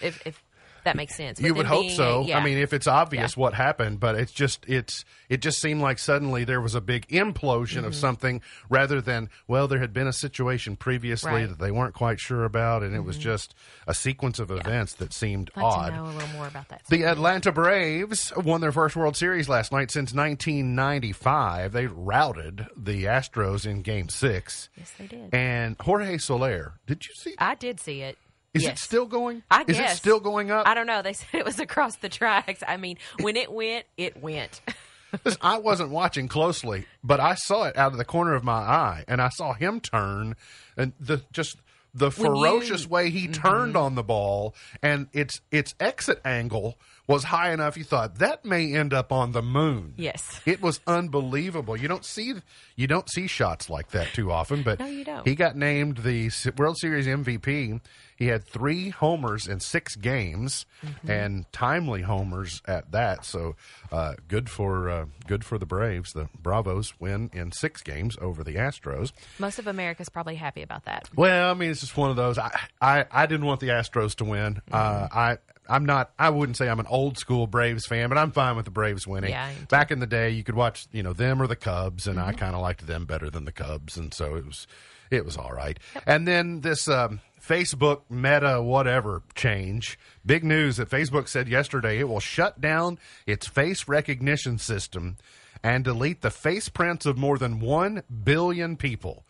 if 0.00 0.24
if 0.26 0.42
that 0.84 0.96
makes 0.96 1.16
sense. 1.16 1.38
With 1.38 1.46
you 1.46 1.54
would 1.54 1.66
hope 1.66 1.90
so. 1.90 2.22
a- 2.22 2.24
yeah. 2.26 2.38
I 2.38 2.44
mean, 2.44 2.58
if 2.58 2.72
it's 2.72 2.86
obvious 2.86 3.36
Yeah. 3.36 3.40
what 3.40 3.54
happened, 3.54 4.00
but 4.00 4.14
it's 4.16 4.32
just 4.32 4.64
it's 4.68 5.04
it 5.28 5.40
just 5.40 5.60
seemed 5.60 5.80
like 5.80 5.98
suddenly 5.98 6.44
there 6.44 6.60
was 6.60 6.74
a 6.74 6.80
big 6.80 7.06
implosion 7.08 7.78
Mm-hmm. 7.78 7.84
of 7.86 7.94
something 7.94 8.40
rather 8.68 9.00
than 9.00 9.28
well, 9.46 9.68
there 9.68 9.78
had 9.80 9.92
been 9.92 10.06
a 10.06 10.12
situation 10.12 10.76
previously 10.76 11.30
Right. 11.30 11.42
Mm-hmm. 11.42 11.52
that 11.52 11.58
they 11.58 11.70
weren't 11.70 11.94
quite 11.94 12.20
sure 12.20 12.44
about, 12.44 12.82
and 12.82 12.94
it 12.94 13.00
was 13.04 13.16
just 13.18 13.54
a 13.86 13.94
sequence 13.94 14.38
of 14.38 14.50
events 14.50 14.94
that 14.94 15.12
seemed 15.12 15.50
I'd 15.56 15.62
like 15.62 15.72
odd. 15.76 15.90
to 15.90 15.96
know 15.96 16.04
a 16.04 16.06
little 16.12 16.28
more 16.30 16.46
about 16.48 16.68
that. 16.68 16.82
The 16.88 17.04
Atlanta 17.04 17.52
Braves 17.52 18.32
won 18.36 18.60
their 18.60 18.72
first 18.72 18.96
World 18.96 19.16
Series 19.16 19.48
last 19.48 19.72
night 19.72 19.90
since 19.90 20.12
1995. 20.12 21.72
They 21.72 21.86
routed 21.86 22.66
the 22.76 23.04
Astros 23.04 23.66
in 23.66 23.82
Game 23.82 24.08
Six. 24.08 24.68
yes, 24.76 24.92
they 24.98 25.06
did. 25.06 25.34
And 25.34 25.76
Jorge 25.80 26.18
Soler, 26.18 26.74
did 26.86 27.06
you 27.06 27.14
see? 27.14 27.34
I 27.38 27.54
did 27.54 27.80
see 27.80 28.02
it. 28.02 28.18
Is 28.54 28.64
yes. 28.64 28.78
it 28.78 28.82
still 28.82 29.06
going? 29.06 29.42
I 29.50 29.64
Is 29.66 29.78
it 29.78 29.88
still 29.90 30.20
going 30.20 30.50
up? 30.50 30.66
I 30.66 30.74
don't 30.74 30.86
know. 30.86 31.02
They 31.02 31.12
said 31.14 31.28
it 31.32 31.44
was 31.44 31.58
across 31.58 31.96
the 31.96 32.08
tracks. 32.08 32.62
I 32.66 32.76
mean, 32.76 32.98
when 33.20 33.36
it 33.36 33.50
went, 33.50 33.86
it 33.96 34.22
went. 34.22 34.60
Listen, 35.24 35.40
I 35.42 35.58
wasn't 35.58 35.90
watching 35.90 36.26
closely, 36.26 36.86
but 37.04 37.20
I 37.20 37.34
saw 37.34 37.64
it 37.64 37.76
out 37.76 37.92
of 37.92 37.98
the 37.98 38.04
corner 38.04 38.34
of 38.34 38.44
my 38.44 38.52
eye, 38.52 39.04
and 39.06 39.20
I 39.20 39.28
saw 39.28 39.52
him 39.52 39.80
turn, 39.80 40.36
and 40.74 40.92
the 40.98 41.22
just 41.32 41.58
the 41.94 42.10
When 42.10 42.34
you- 42.34 42.42
ferocious 42.42 42.86
way 42.86 43.10
he 43.10 43.28
mm-hmm. 43.28 43.42
turned 43.42 43.76
on 43.76 43.94
the 43.94 44.02
ball, 44.02 44.54
and 44.82 45.08
its 45.12 45.40
its 45.50 45.74
exit 45.78 46.20
angle 46.24 46.78
was 47.12 47.24
high 47.24 47.52
enough. 47.52 47.76
You 47.76 47.84
thought 47.84 48.18
that 48.18 48.44
may 48.44 48.74
end 48.74 48.92
up 48.94 49.12
on 49.12 49.32
the 49.32 49.42
moon. 49.42 49.94
Yes. 49.96 50.40
it 50.46 50.60
was 50.62 50.80
unbelievable. 50.86 51.76
You 51.76 51.88
don't 51.88 52.04
see 52.04 52.34
you 52.76 52.86
don't 52.86 53.08
see 53.10 53.26
shots 53.26 53.68
like 53.70 53.90
that 53.90 54.08
too 54.14 54.32
often, 54.32 54.62
but 54.62 54.78
No, 54.80 54.86
you 54.86 55.04
don't. 55.04 55.26
he 55.26 55.34
got 55.34 55.56
named 55.56 55.98
the 55.98 56.30
World 56.56 56.78
Series 56.78 57.06
MVP. 57.06 57.80
He 58.16 58.26
had 58.28 58.44
three 58.44 58.90
homers 58.90 59.48
in 59.48 59.58
six 59.60 59.96
games, 59.96 60.66
Mm-hmm. 60.84 61.10
and 61.10 61.52
timely 61.52 62.02
homers 62.02 62.60
at 62.66 62.90
that. 62.90 63.24
So 63.24 63.54
uh, 63.92 64.14
good 64.26 64.50
for 64.50 64.90
uh, 64.90 65.06
good 65.28 65.44
for 65.44 65.58
the 65.58 65.66
Braves. 65.66 66.12
The 66.12 66.28
Bravos 66.40 66.94
win 67.00 67.30
in 67.32 67.52
six 67.52 67.82
games 67.82 68.16
over 68.20 68.42
the 68.42 68.54
Astros. 68.56 69.12
Most 69.38 69.58
of 69.60 69.66
America's 69.68 70.08
probably 70.08 70.34
happy 70.34 70.62
about 70.62 70.84
that. 70.86 71.08
Well, 71.14 71.50
I 71.52 71.54
mean, 71.54 71.70
it's 71.70 71.80
just 71.82 71.96
one 71.96 72.10
of 72.10 72.16
those. 72.16 72.36
I 72.38 72.58
I, 72.80 73.04
I 73.12 73.26
didn't 73.26 73.46
want 73.46 73.60
the 73.60 73.68
Astros 73.68 74.16
to 74.16 74.24
win. 74.24 74.60
Uh, 74.72 75.06
Mm-hmm. 75.06 75.18
I. 75.18 75.38
I'm 75.72 75.86
not. 75.86 76.12
I 76.18 76.30
wouldn't 76.30 76.56
say 76.56 76.68
I'm 76.68 76.80
an 76.80 76.86
old 76.86 77.18
school 77.18 77.46
Braves 77.46 77.86
fan, 77.86 78.08
but 78.10 78.18
I'm 78.18 78.30
fine 78.30 78.56
with 78.56 78.66
the 78.66 78.70
Braves 78.70 79.06
winning. 79.06 79.30
Yeah, 79.30 79.44
I 79.44 79.50
am 79.50 79.56
too. 79.60 79.66
Back 79.66 79.90
in 79.90 80.00
the 80.00 80.06
day, 80.06 80.30
you 80.30 80.44
could 80.44 80.54
watch, 80.54 80.86
you 80.92 81.02
know, 81.02 81.12
them 81.12 81.40
or 81.40 81.46
the 81.46 81.56
Cubs, 81.56 82.06
and 82.06 82.18
Mm-hmm. 82.18 82.28
I 82.28 82.32
kind 82.34 82.54
of 82.54 82.60
liked 82.60 82.86
them 82.86 83.06
better 83.06 83.30
than 83.30 83.46
the 83.46 83.52
Cubs, 83.52 83.96
and 83.96 84.12
so 84.12 84.36
it 84.36 84.44
was, 84.44 84.66
it 85.10 85.24
was 85.24 85.36
all 85.36 85.52
right. 85.52 85.78
And 86.06 86.28
then 86.28 86.60
this 86.60 86.88
um, 86.88 87.20
Facebook 87.40 88.02
Meta 88.10 88.62
whatever 88.62 89.22
change. 89.34 89.98
Big 90.24 90.44
news 90.44 90.76
that 90.76 90.90
Facebook 90.90 91.26
said 91.26 91.48
yesterday 91.48 91.98
it 91.98 92.08
will 92.08 92.20
shut 92.20 92.60
down 92.60 92.98
its 93.26 93.46
face 93.48 93.88
recognition 93.88 94.58
system 94.58 95.16
and 95.64 95.84
delete 95.84 96.20
the 96.20 96.30
face 96.30 96.68
prints 96.68 97.06
of 97.06 97.16
more 97.18 97.38
than 97.38 97.60
one 97.60 98.02
billion 98.24 98.76
people. 98.76 99.24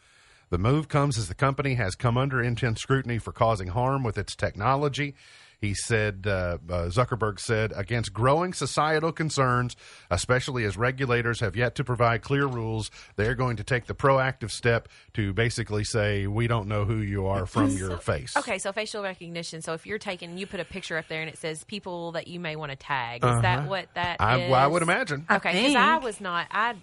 The 0.51 0.59
move 0.59 0.89
comes 0.89 1.17
as 1.17 1.29
the 1.29 1.35
company 1.35 1.75
has 1.75 1.95
come 1.95 2.19
under 2.19 2.43
intense 2.43 2.83
scrutiny 2.83 3.17
for 3.19 3.33
causing 3.33 3.69
harm 3.69 4.03
with 4.03 4.19
its 4.19 4.37
technology. 4.37 5.15
He 5.63 5.75
said, 5.75 6.27
uh, 6.27 6.59
uh, 6.69 6.89
Zuckerberg 6.91 7.39
said, 7.41 7.73
against 7.75 8.13
growing 8.13 8.53
societal 8.53 9.13
concerns, 9.13 9.77
especially 10.11 10.65
as 10.65 10.77
regulators 10.77 11.39
have 11.39 11.55
yet 11.57 11.77
to 11.77 11.85
provide 11.85 12.21
clear 12.23 12.47
rules, 12.47 12.91
they're 13.17 13.37
going 13.37 13.57
to 13.59 13.65
take 13.65 13.87
the 13.87 13.95
proactive 13.95 14.51
step 14.51 14.89
to 15.15 15.33
basically 15.33 15.85
say, 15.85 16.27
we 16.27 16.49
don't 16.49 16.67
know 16.67 16.85
who 16.85 16.97
you 16.97 17.27
are 17.27 17.47
from 17.47 17.71
your 17.77 17.97
face. 17.99 18.37
Okay, 18.37 18.59
so 18.59 18.73
facial 18.73 19.05
recognition. 19.05 19.63
So 19.63 19.73
if 19.73 19.87
you're 19.87 19.99
taking, 19.99 20.37
you 20.37 20.49
put 20.49 20.59
a 20.59 20.65
picture 20.65 20.99
up 20.99 21.07
there 21.09 21.21
and 21.23 21.31
it 21.31 21.39
says 21.39 21.63
people 21.63 22.11
that 22.13 22.27
you 22.27 22.41
may 22.41 22.57
want 22.57 22.73
to 22.73 22.77
tag. 22.77 23.25
Is 23.25 23.41
that 23.43 23.69
what 23.69 23.87
that 23.95 24.17
Uh-huh. 24.21 24.31
I, 24.31 24.39
is? 24.41 24.51
well, 24.51 24.61
I 24.61 24.67
would 24.67 24.83
imagine. 24.83 25.25
Okay, 25.31 25.53
because 25.53 25.75
I 25.77 25.93
think. 25.93 26.03
was 26.03 26.21
not. 26.21 26.49
I 26.51 26.75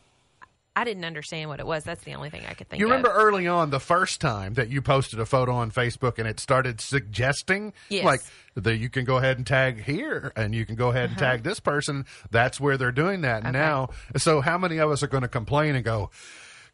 I 0.80 0.86
didn't 0.86 1.04
understand 1.04 1.50
what 1.50 1.60
it 1.60 1.65
was. 1.68 1.84
That's 1.84 2.06
the 2.06 2.13
only 2.13 2.30
thing 2.30 2.44
I 2.48 2.54
could 2.54 2.70
think. 2.70 2.80
You 2.80 2.86
of. 2.86 2.92
remember 2.92 3.12
early 3.12 3.48
on 3.48 3.70
the 3.70 3.82
first 3.82 4.22
time 4.22 4.54
that 4.54 4.70
you 4.70 4.82
posted 4.82 5.20
a 5.20 5.26
photo 5.26 5.52
on 5.52 5.72
Facebook 5.72 6.18
and 6.18 6.26
it 6.26 6.39
started 6.39 6.80
suggesting 6.80 7.74
Yes. 7.89 8.06
like 8.06 8.22
that 8.56 8.78
you 8.78 8.89
can 8.89 9.04
go 9.04 9.18
ahead 9.18 9.36
and 9.36 9.46
tag 9.46 9.84
here 9.84 10.32
and 10.38 10.56
you 10.56 10.65
can 10.65 10.76
go 10.76 10.88
ahead 10.88 11.10
and 11.10 11.18
uh-huh. 11.22 11.32
tag 11.32 11.44
this 11.44 11.60
person. 11.60 12.06
That's 12.32 12.62
where 12.62 12.78
they're 12.78 12.94
doing 12.94 13.22
that 13.22 13.44
now. 13.52 13.89
So 14.15 14.39
how 14.39 14.58
many 14.58 14.78
of 14.78 14.89
us 14.89 15.04
are 15.04 15.08
going 15.08 15.24
to 15.24 15.28
complain 15.28 15.76
and 15.76 15.84
go, 15.84 16.12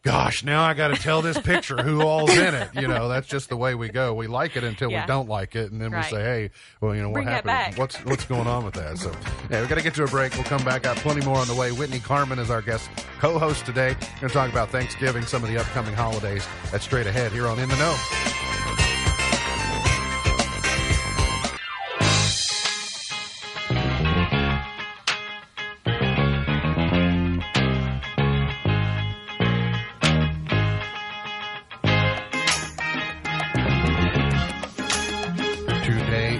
gosh, 0.06 0.44
now 0.44 0.64
I 0.64 0.74
got 0.76 0.90
to 0.90 0.96
tell 0.96 1.22
this 1.22 1.38
picture 1.38 1.76
who 1.78 2.02
all's 2.02 2.30
in 2.38 2.54
it. 2.54 2.70
You 2.76 2.88
know, 2.88 3.10
that's 3.10 3.28
just 3.28 3.50
the 3.50 3.58
way 3.58 3.76
we 3.76 3.90
go. 3.90 4.14
We 4.14 4.28
like 4.28 4.56
it 4.56 4.64
until 4.64 4.92
Yeah. 4.92 5.02
we 5.04 5.08
don't 5.08 5.28
like 5.28 5.56
it. 5.56 5.72
And 5.72 5.82
then 5.82 5.92
Right. 5.92 6.06
we 6.10 6.18
say, 6.18 6.24
Hey, 6.24 6.52
well, 6.80 6.96
you 6.96 7.02
know, 7.02 7.10
what 7.10 7.16
Bring 7.16 7.26
that 7.26 7.46
happened? 7.46 7.78
What's, 7.78 7.98
what's 8.06 8.24
going 8.26 8.48
on 8.48 8.64
with 8.64 8.76
that? 8.76 8.98
So 9.00 9.12
yeah, 9.50 9.62
we 9.62 9.68
got 9.68 9.76
to 9.76 9.84
get 9.84 9.96
to 9.96 10.04
a 10.04 10.08
break. 10.08 10.34
We'll 10.36 10.44
come 10.44 10.64
back. 10.64 10.84
Got 10.84 10.98
plenty 10.98 11.26
more 11.26 11.38
on 11.38 11.48
the 11.48 11.56
way. 11.56 11.72
Whitney 11.72 12.00
Carmen 12.00 12.38
is 12.40 12.50
our 12.52 12.62
guest 12.62 12.90
co-host 13.20 13.66
today. 13.66 13.96
We're 14.00 14.20
going 14.22 14.30
to 14.30 14.34
talk 14.34 14.52
about 14.52 14.70
Thanksgiving, 14.70 15.24
some 15.26 15.44
of 15.44 15.50
the 15.50 15.58
upcoming 15.58 15.96
holidays. 15.96 16.48
That's 16.72 16.84
straight 16.86 17.08
ahead 17.08 17.32
here 17.32 17.48
on 17.48 17.58
In 17.60 17.68
the 17.68 17.76
Know. 17.78 18.45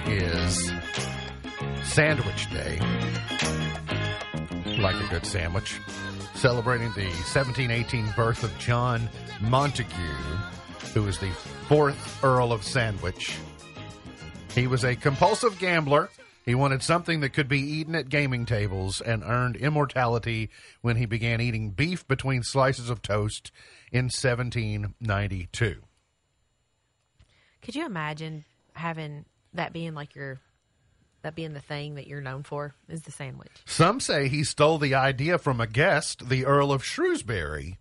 Is 0.04 0.70
Sandwich 1.84 2.50
Day. 2.50 2.78
Like 4.78 4.96
a 4.96 5.08
good 5.08 5.24
sandwich. 5.24 5.80
Celebrating 6.34 6.92
the 6.92 7.06
1718 7.06 8.12
birth 8.14 8.44
of 8.44 8.56
John 8.58 9.08
Montagu, 9.40 10.14
who 10.92 11.02
was 11.04 11.18
the 11.18 11.30
fourth 11.68 12.22
Earl 12.22 12.52
of 12.52 12.62
Sandwich. 12.62 13.38
He 14.54 14.66
was 14.66 14.84
a 14.84 14.96
compulsive 14.96 15.58
gambler. 15.58 16.10
He 16.44 16.54
wanted 16.54 16.82
something 16.82 17.20
that 17.20 17.32
could 17.32 17.48
be 17.48 17.60
eaten 17.60 17.94
at 17.94 18.10
gaming 18.10 18.44
tables 18.44 19.00
and 19.00 19.22
earned 19.24 19.56
immortality 19.56 20.50
when 20.82 20.96
he 20.96 21.06
began 21.06 21.40
eating 21.40 21.70
beef 21.70 22.06
between 22.06 22.42
slices 22.42 22.90
of 22.90 23.00
toast 23.00 23.50
in 23.90 24.04
1792. 24.04 25.76
Could 27.62 27.74
you 27.74 27.86
imagine 27.86 28.44
having 28.74 29.24
that 29.54 29.72
being 29.72 29.94
like 29.94 30.14
your 30.14 30.38
that 31.22 31.34
being 31.34 31.54
the 31.54 31.60
thing 31.60 31.96
that 31.96 32.06
you're 32.06 32.20
known 32.20 32.42
for 32.44 32.74
is 32.88 33.02
the 33.02 33.10
sandwich? 33.10 33.50
Some 33.64 33.98
say 34.00 34.28
he 34.28 34.44
stole 34.44 34.78
the 34.78 34.94
idea 34.94 35.38
from 35.38 35.60
a 35.60 35.66
guest, 35.66 36.28
the 36.28 36.44
Earl 36.46 36.70
of 36.72 36.84
Shrewsbury. 36.84 37.78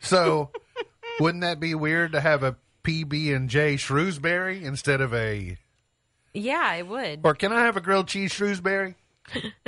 So, 0.00 0.50
wouldn't 1.20 1.42
that 1.42 1.60
be 1.60 1.74
weird 1.74 2.12
to 2.12 2.20
have 2.20 2.42
a 2.42 2.56
PB 2.84 3.34
and 3.34 3.48
J 3.48 3.76
Shrewsbury 3.76 4.64
instead 4.64 5.00
of 5.00 5.14
a? 5.14 5.56
Yeah, 6.34 6.74
it 6.74 6.86
would. 6.86 7.20
Or 7.24 7.34
can 7.34 7.52
I 7.52 7.60
have 7.64 7.76
a 7.76 7.80
grilled 7.80 8.08
cheese 8.08 8.32
Shrewsbury? 8.32 8.96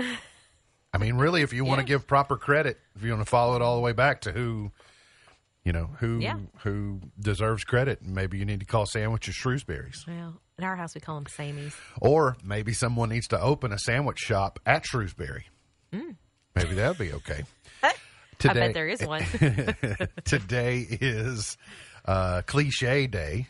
I 0.92 0.98
mean, 0.98 1.16
really, 1.16 1.42
if 1.42 1.52
you 1.52 1.64
want 1.64 1.78
to 1.78 1.82
Yeah. 1.84 1.88
give 1.98 2.06
proper 2.06 2.36
credit, 2.36 2.78
if 2.94 3.02
you 3.02 3.10
want 3.10 3.22
to 3.22 3.28
follow 3.30 3.56
it 3.56 3.62
all 3.62 3.76
the 3.76 3.82
way 3.82 3.92
back 3.92 4.22
to 4.22 4.32
who, 4.32 4.72
you 5.64 5.72
know, 5.72 5.90
who 5.98 6.18
Yeah. 6.20 6.38
who 6.62 7.00
deserves 7.18 7.64
credit, 7.64 8.02
maybe 8.02 8.38
you 8.38 8.44
need 8.44 8.60
to 8.60 8.66
call 8.66 8.86
sandwiches 8.86 9.34
Shrewsbury's, 9.34 10.04
well, 10.06 10.40
in 10.58 10.64
our 10.64 10.76
house 10.76 10.94
we 10.94 11.00
call 11.00 11.16
them 11.16 11.24
Sammys. 11.26 11.74
or 12.00 12.36
maybe 12.42 12.72
someone 12.72 13.08
needs 13.10 13.28
to 13.28 13.40
open 13.40 13.72
a 13.72 13.78
sandwich 13.78 14.18
shop 14.18 14.58
at 14.66 14.86
Shrewsbury. 14.86 15.46
Maybe 15.92 16.74
that'd 16.74 16.98
be 16.98 17.12
okay. 17.12 17.44
I 17.82 17.92
bet 18.54 18.74
there 18.74 18.88
is 18.88 19.00
one. 19.02 19.22
today 20.24 20.86
is 20.88 21.56
uh, 22.06 22.42
cliche 22.46 23.06
day. 23.06 23.46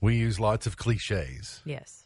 We 0.00 0.16
use 0.16 0.38
lots 0.40 0.66
of 0.66 0.76
cliches. 0.76 1.60
yes. 1.64 2.00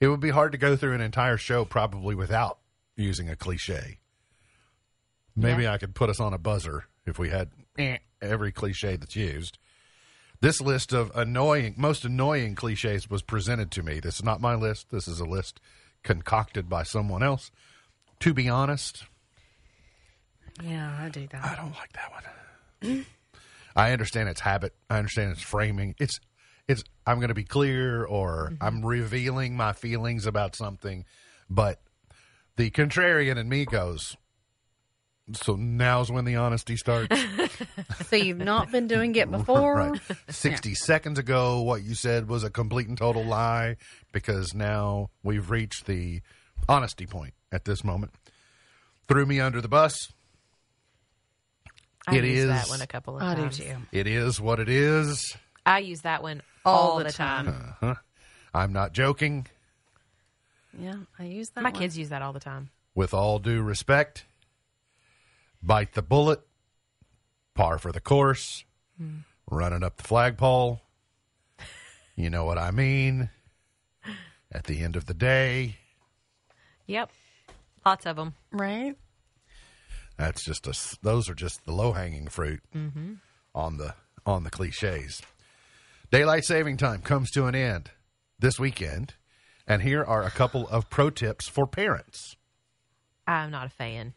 It 0.00 0.08
would 0.08 0.20
be 0.20 0.30
hard 0.30 0.52
to 0.52 0.58
go 0.58 0.76
through 0.76 0.94
an 0.94 1.02
entire 1.02 1.36
show 1.36 1.64
probably 1.66 2.14
without 2.14 2.58
using 2.96 3.28
a 3.28 3.36
cliche. 3.36 3.98
Maybe 5.36 5.64
Yeah. 5.64 5.74
I 5.74 5.78
could 5.78 5.94
put 5.94 6.08
us 6.10 6.18
on 6.20 6.32
a 6.32 6.38
buzzer 6.38 6.86
if 7.06 7.18
we 7.18 7.28
had 7.28 7.50
eh, 7.78 7.98
every 8.22 8.50
cliche 8.50 8.96
that's 8.96 9.14
used. 9.14 9.58
This 10.40 10.60
list 10.60 10.92
of 10.94 11.12
annoying, 11.14 11.74
most 11.76 12.04
annoying 12.04 12.54
cliches 12.54 13.10
was 13.10 13.22
presented 13.22 13.70
to 13.72 13.82
me. 13.82 14.00
This 14.00 14.16
is 14.16 14.24
not 14.24 14.40
my 14.40 14.54
list. 14.54 14.90
This 14.90 15.06
is 15.06 15.20
a 15.20 15.26
list 15.26 15.60
concocted 16.02 16.68
by 16.68 16.82
someone 16.82 17.22
else. 17.22 17.50
To 18.20 18.32
be 18.32 18.48
honest, 18.48 19.04
Yeah, 20.62 20.96
I 20.98 21.08
do 21.08 21.26
that. 21.28 21.44
I 21.44 21.56
don't 21.56 21.74
like 21.74 21.92
that 21.92 22.10
one. 22.80 23.06
I 23.76 23.92
understand 23.92 24.28
its 24.28 24.40
habit. 24.40 24.74
I 24.88 24.98
understand 24.98 25.32
its 25.32 25.42
framing. 25.42 25.94
It's 25.98 26.20
it's 26.68 26.84
I'm 27.06 27.16
going 27.16 27.28
to 27.28 27.34
be 27.34 27.44
clear 27.44 28.04
or 28.04 28.50
mm-hmm. 28.52 28.64
I'm 28.64 28.84
revealing 28.84 29.56
my 29.56 29.72
feelings 29.72 30.26
about 30.26 30.56
something, 30.56 31.04
but 31.48 31.80
the 32.56 32.70
contrarian 32.70 33.36
in 33.36 33.48
me 33.48 33.64
goes. 33.64 34.16
So 35.32 35.54
now's 35.56 36.10
when 36.10 36.24
the 36.24 36.36
honesty 36.36 36.76
starts. 36.76 37.16
So 38.06 38.16
you've 38.16 38.38
not 38.38 38.72
been 38.72 38.88
doing 38.88 39.14
it 39.14 39.30
before. 39.30 39.76
right. 39.76 40.00
60 40.28 40.74
seconds 40.74 41.18
ago, 41.18 41.60
what 41.62 41.82
you 41.82 41.94
said 41.94 42.28
was 42.28 42.42
a 42.42 42.50
complete 42.50 42.88
and 42.88 42.98
total 42.98 43.24
lie 43.24 43.76
because 44.12 44.52
now 44.54 45.10
we've 45.22 45.48
reached 45.50 45.86
the 45.86 46.20
honesty 46.68 47.06
point 47.06 47.34
at 47.52 47.64
this 47.64 47.84
moment. 47.84 48.12
Threw 49.06 49.26
me 49.26 49.38
under 49.38 49.60
the 49.60 49.68
bus. 49.68 49.94
I 52.08 52.16
It 52.16 52.24
use 52.24 52.46
that 52.46 52.64
is- 52.64 52.70
one 52.70 52.80
a 52.80 52.86
couple 52.86 53.16
of 53.16 53.22
I 53.22 53.34
do 53.36 53.42
times. 53.42 53.58
too. 53.58 53.76
It 53.92 54.06
is 54.08 54.40
what 54.40 54.58
it 54.58 54.68
is. 54.68 55.36
I 55.64 55.78
use 55.80 56.00
that 56.00 56.22
one 56.22 56.42
All 56.64 56.92
all, 56.92 56.98
the 56.98 57.04
the 57.04 57.12
time. 57.12 57.46
time. 57.46 57.74
Uh-huh. 57.82 57.94
I'm 58.54 58.72
not 58.72 58.92
joking. 58.92 59.46
Yeah, 60.78 60.94
I 61.18 61.24
use 61.24 61.48
that. 61.54 61.62
My 61.62 61.70
one. 61.70 61.80
kids 61.80 61.96
use 61.98 62.08
that 62.08 62.22
all 62.22 62.32
the 62.32 62.40
time. 62.40 62.70
With 62.94 63.14
all 63.14 63.38
due 63.38 63.62
respect, 63.62 64.24
bite 65.62 65.92
the 65.94 66.02
bullet, 66.02 66.40
par 67.54 67.78
for 67.78 67.92
the 67.92 68.00
course, 68.00 68.64
running 69.50 69.82
up 69.82 69.96
the 69.96 70.04
flagpole. 70.04 70.80
You 72.16 72.30
know 72.30 72.44
what 72.44 72.58
I 72.58 72.70
mean. 72.70 73.30
At 74.52 74.64
the 74.64 74.82
end 74.82 74.96
of 74.96 75.06
the 75.06 75.14
day, 75.14 75.76
Yep. 76.86 77.10
Lots 77.86 78.04
of 78.04 78.16
them. 78.16 78.34
right? 78.50 78.96
That's 80.16 80.44
just 80.44 80.66
a, 80.66 80.74
Those 81.02 81.30
are 81.30 81.34
just 81.34 81.64
the 81.64 81.72
low 81.72 81.92
hanging 81.92 82.26
fruit 82.26 82.60
mm-hmm. 82.74 83.14
on 83.54 83.76
the 83.76 83.94
on 84.26 84.42
the 84.42 84.50
cliches. 84.50 85.22
Daylight 86.10 86.44
saving 86.44 86.78
time 86.78 87.00
comes 87.00 87.30
to 87.30 87.46
an 87.46 87.54
end 87.54 87.90
this 88.40 88.58
weekend, 88.58 89.14
and 89.68 89.82
here 89.82 90.02
are 90.04 90.24
a 90.24 90.30
couple 90.30 90.66
of 90.68 90.90
pro 90.90 91.10
tips 91.10 91.46
for 91.46 91.66
parents. 91.66 92.36
I'm 93.26 93.52
not 93.52 93.68
a 93.68 93.70
fan. 93.70 94.12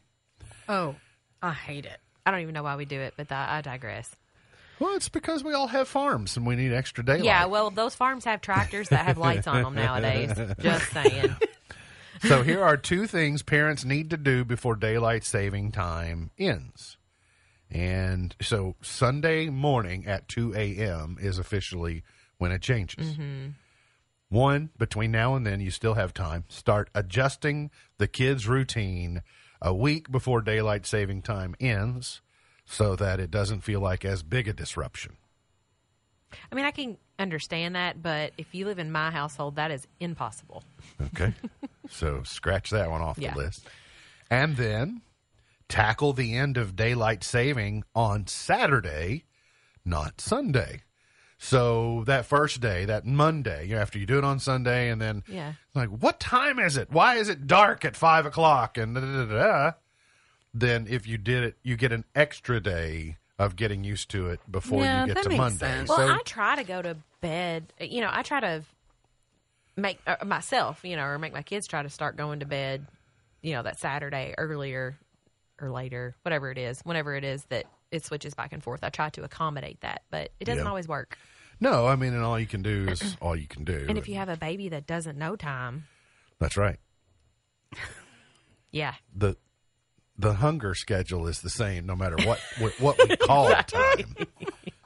Oh, 0.67 0.95
I 1.43 1.51
hate 1.51 1.85
it. 1.85 1.99
I 2.25 2.31
don't 2.31 2.39
even 2.39 2.53
know 2.53 2.63
why 2.63 2.77
we 2.77 2.85
do 2.85 2.99
it, 2.99 3.13
but 3.17 3.31
I 3.31 3.57
I 3.57 3.61
digress. 3.61 4.15
Well, 4.79 4.95
it's 4.95 5.09
because 5.09 5.43
we 5.43 5.53
all 5.53 5.67
have 5.67 5.87
farms 5.87 6.35
and 6.35 6.47
we 6.47 6.55
need 6.55 6.73
extra 6.73 7.05
daylight. 7.05 7.25
Yeah, 7.25 7.45
well, 7.45 7.69
those 7.69 7.93
farms 7.93 8.25
have 8.25 8.41
tractors 8.41 8.89
that 8.89 9.05
have 9.05 9.17
lights 9.17 9.45
on 9.45 9.61
them 9.61 9.75
nowadays. 9.75 10.31
Just 10.59 10.91
saying. 10.91 11.35
so 12.21 12.41
here 12.41 12.63
are 12.63 12.75
two 12.75 13.05
things 13.05 13.43
parents 13.43 13.85
need 13.85 14.09
to 14.09 14.17
do 14.17 14.43
before 14.43 14.75
daylight 14.75 15.23
saving 15.23 15.71
time 15.71 16.31
ends. 16.39 16.97
And 17.69 18.35
so 18.41 18.75
Sunday 18.81 19.49
morning 19.49 20.05
at 20.05 20.27
2 20.27 20.53
a.m. 20.55 21.17
is 21.19 21.39
officially 21.39 22.03
when 22.37 22.51
it 22.51 22.61
changes. 22.61 23.13
Mm-hmm. 23.13 23.49
One, 24.29 24.71
between 24.77 25.11
now 25.11 25.35
and 25.35 25.45
then, 25.45 25.59
you 25.59 25.71
still 25.71 25.93
have 25.93 26.13
time. 26.13 26.45
Start 26.49 26.89
adjusting 26.95 27.69
the 27.99 28.07
kids' 28.07 28.47
routine 28.47 29.21
a 29.63 29.73
week 29.73 30.11
before 30.11 30.41
daylight 30.41 30.85
saving 30.85 31.21
time 31.23 31.55
ends 31.59 32.21
so 32.65 32.95
that 32.97 33.19
it 33.19 33.31
doesn't 33.31 33.61
feel 33.61 33.79
like 33.79 34.05
as 34.05 34.21
big 34.21 34.47
a 34.47 34.53
disruption. 34.53 35.17
I 36.51 36.55
mean, 36.55 36.65
I 36.65 36.71
can 36.71 36.97
understand 37.17 37.75
that, 37.75 38.01
but 38.03 38.33
if 38.37 38.53
you 38.53 38.65
live 38.65 38.77
in 38.79 38.91
my 38.91 39.09
household, 39.11 39.55
that 39.55 39.71
is 39.71 39.87
impossible. 39.99 40.63
Okay. 41.01 41.33
so 41.89 42.23
scratch 42.23 42.69
that 42.71 42.89
one 42.91 43.01
off 43.01 43.17
Yeah. 43.17 43.33
the 43.33 43.39
list. 43.39 43.67
And 44.29 44.57
then 44.57 45.01
tackle 45.69 46.13
the 46.13 46.35
end 46.35 46.57
of 46.57 46.75
daylight 46.75 47.23
saving 47.23 47.83
on 47.95 48.27
Saturday, 48.27 49.23
not 49.85 50.19
Sunday. 50.19 50.81
So 51.43 52.03
that 52.05 52.25
first 52.25 52.61
day, 52.61 52.85
that 52.85 53.05
Monday, 53.05 53.67
you 53.67 53.75
know, 53.75 53.81
after 53.81 53.99
you 53.99 54.05
do 54.05 54.17
it 54.17 54.23
on 54.23 54.39
Sunday, 54.39 54.89
and 54.89 55.01
then 55.01 55.23
Yeah. 55.27 55.53
like, 55.75 55.89
what 55.89 56.17
time 56.17 56.57
is 56.57 56.77
it? 56.77 56.89
Why 56.89 57.15
is 57.15 57.27
it 57.27 57.47
dark 57.47 57.83
at 57.83 57.97
five 57.97 58.25
o'clock? 58.25 58.77
And 58.77 58.95
da, 58.95 59.01
da, 59.01 59.25
da, 59.25 59.25
da. 59.25 59.71
then 60.53 60.87
if 60.89 61.05
you 61.05 61.17
did 61.17 61.43
it, 61.43 61.57
you 61.61 61.75
get 61.75 61.91
an 61.91 62.05
extra 62.15 62.61
day 62.61 63.17
of 63.37 63.57
getting 63.57 63.83
used 63.83 64.09
to 64.11 64.29
it 64.29 64.39
before 64.49 64.85
Yeah, 64.85 65.01
you 65.01 65.07
get 65.07 65.15
that 65.15 65.23
to 65.23 65.29
makes 65.29 65.37
Monday. 65.37 65.77
sense. 65.79 65.89
Well, 65.89 65.97
so 65.97 66.07
I 66.07 66.21
try 66.23 66.55
to 66.55 66.63
go 66.63 66.81
to 66.81 66.95
bed. 67.19 67.73
You 67.81 67.99
know, 67.99 68.09
I 68.09 68.21
try 68.21 68.39
to 68.39 68.63
make 69.75 69.99
uh, 70.07 70.23
myself, 70.25 70.79
you 70.83 70.95
know, 70.95 71.03
or 71.03 71.19
make 71.19 71.33
my 71.33 71.41
kids 71.41 71.67
try 71.67 71.83
to 71.83 71.89
start 71.89 72.15
going 72.15 72.39
to 72.39 72.45
bed. 72.45 72.85
You 73.41 73.51
know, 73.51 73.63
that 73.63 73.79
Saturday 73.79 74.33
earlier 74.37 74.97
or 75.59 75.69
later, 75.69 76.15
whatever 76.21 76.51
it 76.51 76.57
is, 76.57 76.79
whenever 76.85 77.13
it 77.15 77.25
is 77.25 77.43
that 77.49 77.65
it 77.91 78.05
switches 78.05 78.33
back 78.33 78.53
and 78.53 78.63
forth. 78.63 78.81
I 78.81 78.89
try 78.89 79.09
to 79.09 79.23
accommodate 79.23 79.81
that, 79.81 80.03
but 80.09 80.31
it 80.39 80.45
doesn't 80.45 80.63
Yeah. 80.63 80.69
always 80.69 80.87
work. 80.87 81.17
No, 81.63 81.87
I 81.87 81.95
mean, 81.95 82.13
and 82.13 82.23
all 82.23 82.37
you 82.37 82.45
can 82.45 82.61
do 82.61 82.87
is 82.89 83.15
all 83.21 83.35
you 83.35 83.47
can 83.47 83.63
do. 83.63 83.85
And 83.87 83.97
if 83.97 84.09
you 84.09 84.15
have 84.15 84.29
a 84.29 84.35
baby 84.37 84.69
that 84.69 84.85
doesn't 84.85 85.17
know 85.17 85.35
time, 85.37 85.85
that's 86.39 86.57
right. 86.57 86.77
yeah, 88.71 88.93
the 89.15 89.35
the 90.17 90.33
hunger 90.35 90.75
schedule 90.75 91.27
is 91.27 91.41
the 91.41 91.49
same 91.49 91.85
no 91.85 91.95
matter 91.95 92.17
what 92.25 92.39
what, 92.59 92.73
what 92.79 93.09
we 93.09 93.15
call 93.17 93.49
time. 93.67 94.15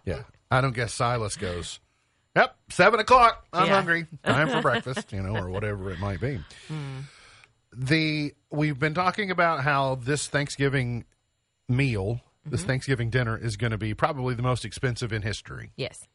Yeah, 0.05 0.21
I 0.51 0.61
don't 0.61 0.75
guess 0.75 0.93
Silas 0.93 1.35
goes. 1.35 1.79
Yep, 2.35 2.55
seven 2.69 2.99
o'clock. 2.99 3.45
I'm 3.51 3.67
Yeah. 3.67 3.75
hungry. 3.75 4.05
Time 4.23 4.49
for 4.49 4.61
breakfast, 4.69 5.11
you 5.11 5.21
know, 5.23 5.35
or 5.35 5.49
whatever 5.49 5.89
it 5.91 5.99
might 5.99 6.21
be. 6.21 6.39
Hmm. 6.67 6.99
The 7.75 8.33
we've 8.51 8.77
been 8.79 8.93
talking 8.93 9.31
about 9.31 9.63
how 9.63 9.95
this 9.95 10.27
Thanksgiving 10.27 11.05
meal, 11.67 12.21
this 12.45 12.61
mm-hmm. 12.61 12.67
Thanksgiving 12.67 13.09
dinner, 13.09 13.35
is 13.37 13.57
going 13.57 13.71
to 13.71 13.77
be 13.77 13.93
probably 13.93 14.35
the 14.35 14.43
most 14.43 14.63
expensive 14.65 15.11
in 15.11 15.23
history. 15.23 15.71
yes, 15.75 16.07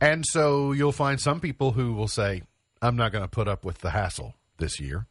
And 0.00 0.24
so 0.26 0.72
you'll 0.72 0.92
find 0.92 1.20
some 1.20 1.40
people 1.40 1.72
who 1.72 1.92
will 1.92 2.08
say, 2.08 2.42
I'm 2.80 2.96
not 2.96 3.12
going 3.12 3.22
to 3.24 3.28
put 3.28 3.48
up 3.48 3.64
with 3.64 3.78
the 3.78 3.90
hassle 3.90 4.34
this 4.58 4.80
year. 4.80 5.06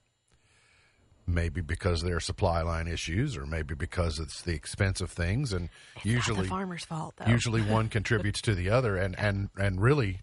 Maybe 1.27 1.61
because 1.61 2.01
there 2.01 2.15
are 2.15 2.21
supply 2.21 2.63
line 2.63 2.87
issues, 2.87 3.37
or 3.37 3.45
maybe 3.45 3.75
because 3.75 4.17
it's 4.17 4.41
the 4.41 4.53
expense 4.55 4.99
of 4.99 5.11
things. 5.11 5.53
And 5.53 5.69
not 5.97 6.05
usually, 6.05 6.41
the 6.43 6.47
farmer's 6.47 6.85
fault 6.85 7.13
though. 7.17 7.31
usually 7.31 7.61
one 7.61 7.87
contributes 7.89 8.41
to 8.41 8.55
the 8.55 8.71
other. 8.71 8.97
And, 8.97 9.17
and, 9.19 9.49
and 9.55 9.79
really, 9.79 10.21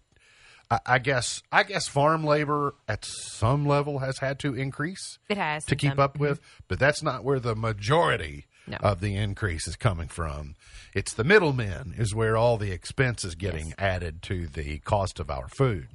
I, 0.69 0.79
I 0.85 0.99
guess, 0.99 1.41
I 1.49 1.63
guess 1.63 1.87
farm 1.87 2.25
labor 2.25 2.75
at 2.89 3.05
some 3.05 3.65
level 3.65 3.99
has 3.99 4.17
had 4.19 4.37
to 4.39 4.53
increase 4.53 5.17
it 5.29 5.37
has 5.37 5.63
to 5.65 5.77
keep 5.77 5.91
some- 5.91 5.99
up 5.99 6.19
with, 6.19 6.41
mm-hmm. 6.41 6.63
but 6.67 6.79
that's 6.79 7.01
not 7.01 7.23
where 7.23 7.39
the 7.39 7.55
majority 7.55 8.46
No. 8.67 8.77
of 8.81 8.99
the 8.99 9.15
increase 9.15 9.67
is 9.67 9.75
coming 9.75 10.07
from. 10.07 10.55
It's 10.93 11.13
the 11.13 11.23
middlemen 11.23 11.93
is 11.97 12.13
where 12.13 12.35
all 12.35 12.57
the 12.57 12.71
expense 12.71 13.23
is 13.23 13.35
getting 13.35 13.73
added 13.77 14.21
to 14.23 14.47
the 14.47 14.79
cost 14.79 15.19
of 15.19 15.29
our 15.29 15.47
food. 15.47 15.87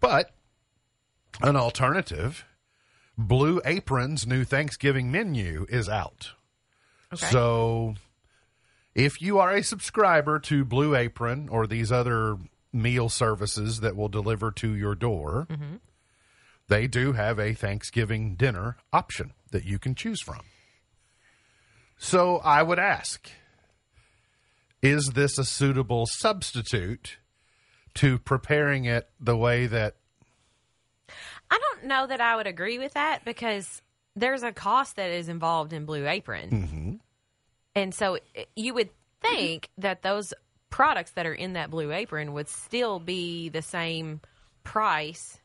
But 0.00 0.30
an 1.42 1.56
alternative, 1.56 2.44
Blue 3.18 3.60
Apron's 3.64 4.26
new 4.26 4.44
Thanksgiving 4.44 5.10
menu 5.10 5.66
is 5.68 5.88
out. 5.88 6.32
Okay. 7.12 7.26
So 7.26 7.94
if 8.94 9.20
you 9.20 9.38
are 9.38 9.52
a 9.52 9.62
subscriber 9.62 10.38
to 10.40 10.64
Blue 10.64 10.94
Apron 10.94 11.48
or 11.50 11.66
these 11.66 11.92
other 11.92 12.36
meal 12.72 13.08
services 13.08 13.80
that 13.80 13.96
will 13.96 14.08
deliver 14.08 14.50
to 14.52 14.74
your 14.74 14.94
door, 14.94 15.46
mm-hmm. 15.50 15.76
they 16.68 16.86
do 16.86 17.12
have 17.12 17.38
a 17.38 17.54
Thanksgiving 17.54 18.34
dinner 18.36 18.76
option 18.92 19.32
that 19.50 19.64
you 19.64 19.78
can 19.78 19.94
choose 19.94 20.20
from. 20.20 20.40
So 21.98 22.38
I 22.38 22.62
would 22.62 22.78
ask 22.78 23.30
is 24.82 25.12
this 25.14 25.38
a 25.38 25.44
suitable 25.44 26.06
substitute 26.06 27.18
to 27.94 28.18
preparing 28.18 28.84
it 28.84 29.08
the 29.18 29.36
way 29.36 29.66
that 29.66 29.96
I 31.50 31.58
don't 31.58 31.88
know 31.88 32.06
that 32.06 32.20
I 32.20 32.36
would 32.36 32.46
agree 32.46 32.78
with 32.78 32.94
that 32.94 33.24
because 33.24 33.82
there's 34.14 34.42
a 34.42 34.52
cost 34.52 34.96
that 34.96 35.10
is 35.10 35.28
involved 35.28 35.72
in 35.72 35.86
Blue 35.86 36.06
Apron. 36.06 36.50
Mm-hmm. 36.50 36.94
And 37.74 37.94
so 37.94 38.18
you 38.54 38.74
would 38.74 38.90
think 39.20 39.70
that 39.78 40.02
those 40.02 40.34
products 40.70 41.12
that 41.12 41.26
are 41.26 41.34
in 41.34 41.54
that 41.54 41.70
Blue 41.70 41.92
Apron 41.92 42.32
would 42.32 42.48
still 42.48 42.98
be 42.98 43.48
the 43.48 43.62
same 43.62 44.20
price 44.64 45.38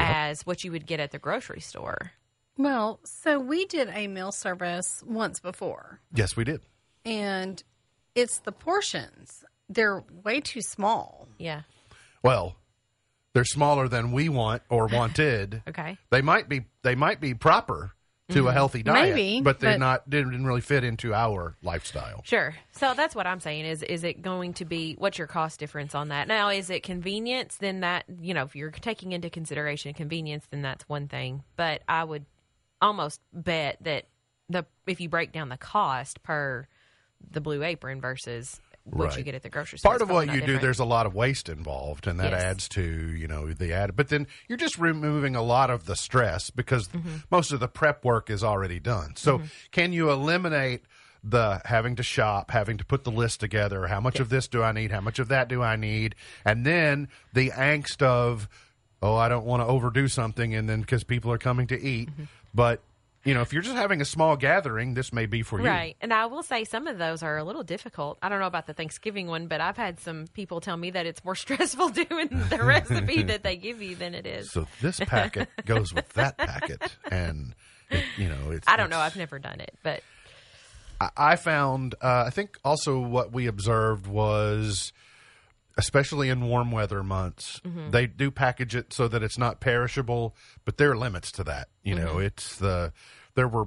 as 0.00 0.46
what 0.46 0.62
you 0.62 0.70
would 0.70 0.86
get 0.86 1.00
at 1.00 1.10
the 1.10 1.18
grocery 1.18 1.60
store. 1.60 2.12
Well, 2.58 2.98
so 3.04 3.38
we 3.38 3.64
did 3.66 3.88
a 3.94 4.08
meal 4.08 4.32
service 4.32 5.02
once 5.06 5.40
before, 5.40 6.00
yes 6.12 6.36
we 6.36 6.44
did 6.44 6.60
and 7.04 7.62
it's 8.14 8.40
the 8.40 8.52
portions. 8.52 9.44
They're 9.68 10.02
way 10.24 10.40
too 10.40 10.60
small. 10.60 11.28
Yeah. 11.38 11.62
well 12.22 12.56
they're 13.34 13.44
smaller 13.44 13.86
than 13.88 14.10
we 14.10 14.28
want 14.28 14.62
or 14.68 14.86
wanted 14.92 15.62
Okay. 15.68 15.96
they 16.10 16.22
might 16.22 16.48
be 16.48 16.64
they 16.82 16.94
might 16.96 17.20
be 17.20 17.34
proper 17.34 17.92
to 18.30 18.40
a 18.40 18.42
mm-hmm. 18.42 18.52
healthy 18.54 18.82
diet 18.82 19.14
Maybe, 19.14 19.40
but 19.40 19.60
they're 19.60 19.74
but- 19.74 19.78
not 19.78 20.10
didn't 20.10 20.44
really 20.44 20.60
fit 20.60 20.82
into 20.84 21.14
our 21.14 21.56
lifestyle 21.62 22.22
Sure. 22.24 22.54
So 22.72 22.92
that's 22.94 23.14
what 23.14 23.26
I'm 23.26 23.40
saying 23.40 23.64
is 23.66 23.82
is 23.82 24.02
it 24.04 24.20
going 24.20 24.54
to 24.54 24.64
be 24.64 24.94
what's 24.98 25.16
your 25.18 25.28
cost 25.28 25.60
difference 25.60 25.94
on 25.94 26.08
that? 26.08 26.26
Now 26.28 26.48
is 26.48 26.70
it 26.70 26.82
convenience 26.82 27.56
then 27.56 27.80
that, 27.80 28.04
you 28.20 28.34
know, 28.34 28.42
if 28.42 28.56
you're 28.56 28.70
taking 28.70 29.12
into 29.12 29.30
consideration 29.30 29.94
convenience 29.94 30.46
then 30.50 30.62
that's 30.62 30.88
one 30.88 31.06
thing, 31.08 31.44
but 31.56 31.82
I 31.88 32.02
would 32.04 32.24
almost 32.80 33.20
bet 33.32 33.78
that 33.82 34.06
the 34.48 34.64
if 34.86 35.00
you 35.00 35.08
break 35.08 35.32
down 35.32 35.48
the 35.48 35.56
cost 35.58 36.22
per 36.22 36.66
the 37.30 37.40
blue 37.40 37.62
apron 37.62 38.00
versus 38.00 38.60
what 38.84 39.08
Right. 39.08 39.18
you 39.18 39.24
get 39.24 39.34
at 39.34 39.42
the 39.42 39.50
grocery 39.50 39.78
store. 39.78 39.90
Part 39.90 40.02
of 40.02 40.08
what 40.08 40.28
you 40.32 40.40
not 40.40 40.46
do, 40.46 40.58
there's 40.58 40.78
a 40.78 40.84
lot 40.84 41.04
of 41.04 41.14
waste 41.14 41.50
involved, 41.50 42.06
and 42.06 42.18
that 42.20 42.32
Yes. 42.32 42.42
adds 42.42 42.68
to 42.70 42.82
you 42.82 43.28
know 43.28 43.52
the 43.52 43.72
add. 43.72 43.94
But 43.96 44.08
then 44.08 44.26
you're 44.48 44.56
just 44.56 44.78
removing 44.78 45.36
a 45.36 45.42
lot 45.42 45.68
of 45.70 45.84
the 45.84 45.96
stress 45.96 46.48
because 46.50 46.88
Mm-hmm. 46.88 47.16
most 47.30 47.52
of 47.52 47.60
the 47.60 47.68
prep 47.68 48.04
work 48.04 48.30
is 48.30 48.42
already 48.42 48.80
done. 48.80 49.14
So 49.16 49.42
can 49.72 49.92
you 49.92 50.10
eliminate 50.10 50.84
the 51.22 51.60
having 51.66 51.96
to 51.96 52.02
shop, 52.02 52.52
having 52.52 52.78
to 52.78 52.84
put 52.84 53.04
the 53.04 53.10
list 53.10 53.40
together? 53.40 53.88
How 53.88 54.00
much 54.00 54.20
of 54.20 54.28
this 54.30 54.46
do 54.48 54.62
I 54.62 54.72
need? 54.72 54.92
How 54.92 55.00
much 55.00 55.18
of 55.18 55.28
that 55.28 55.48
do 55.48 55.62
I 55.62 55.76
need? 55.76 56.14
And 56.44 56.64
then 56.64 57.08
the 57.34 57.50
angst 57.50 58.00
of 58.00 58.48
oh, 59.00 59.14
I 59.14 59.28
don't 59.28 59.44
want 59.44 59.60
to 59.62 59.66
overdo 59.66 60.08
something, 60.08 60.54
and 60.56 60.68
then 60.68 60.80
because 60.80 61.04
people 61.04 61.30
are 61.30 61.38
coming 61.38 61.66
to 61.68 61.80
eat, 61.80 62.08
Mm-hmm. 62.10 62.24
But. 62.54 62.82
You 63.24 63.34
know, 63.34 63.42
if 63.42 63.52
you're 63.52 63.62
just 63.62 63.76
having 63.76 64.00
a 64.00 64.06
small 64.06 64.36
gathering, 64.36 64.94
this 64.94 65.12
may 65.12 65.26
be 65.26 65.42
for 65.42 65.58
you. 65.60 65.66
Right. 65.66 65.96
And 66.00 66.14
I 66.14 66.26
will 66.26 66.44
say 66.44 66.64
some 66.64 66.86
of 66.86 66.96
those 66.98 67.22
are 67.22 67.36
a 67.36 67.44
little 67.44 67.64
difficult. 67.64 68.16
I 68.22 68.30
don't 68.30 68.38
know 68.38 68.46
about 68.46 68.66
the 68.66 68.72
Thanksgiving 68.72 69.26
one, 69.26 69.48
but 69.48 69.60
I've 69.60 69.76
had 69.76 70.00
some 70.00 70.28
people 70.32 70.60
tell 70.60 70.76
me 70.76 70.90
that 70.92 71.04
it's 71.04 71.22
more 71.24 71.34
stressful 71.34 71.90
doing 71.90 72.28
the 72.48 72.58
recipe 72.62 73.24
that 73.24 73.42
they 73.42 73.56
give 73.56 73.82
you 73.82 73.96
than 73.96 74.14
it 74.14 74.24
is. 74.24 74.50
So 74.52 74.66
this 74.80 75.00
packet 75.00 75.48
goes 75.66 75.92
with 75.92 76.08
that 76.10 76.38
packet, 76.38 76.80
and 77.10 77.54
it, 77.90 78.04
you 78.16 78.28
know, 78.28 78.52
it's. 78.52 78.66
I 78.68 78.76
don't 78.76 78.88
know. 78.88 79.00
I've 79.00 79.16
never 79.16 79.38
done 79.38 79.60
it, 79.60 79.74
but 79.82 80.00
I, 81.00 81.10
I 81.16 81.36
found. 81.36 81.96
Uh, 82.00 82.24
I 82.26 82.30
think 82.30 82.56
also 82.64 82.98
what 83.00 83.32
we 83.32 83.46
observed 83.46 84.06
was, 84.06 84.92
especially 85.78 86.28
in 86.28 86.44
warm 86.46 86.70
weather 86.70 87.02
months, 87.02 87.60
Mm-hmm. 87.64 87.90
they 87.90 88.06
do 88.06 88.30
package 88.30 88.74
it 88.76 88.92
so 88.92 89.08
that 89.08 89.22
it's 89.22 89.38
not 89.38 89.60
perishable, 89.60 90.34
but 90.66 90.76
there 90.76 90.90
are 90.90 90.96
limits 90.96 91.32
to 91.32 91.44
that. 91.44 91.68
You 91.82 91.94
know, 91.94 92.14
Mm-hmm. 92.16 92.22
it's 92.26 92.56
the 92.56 92.92
there 93.34 93.48
were 93.48 93.66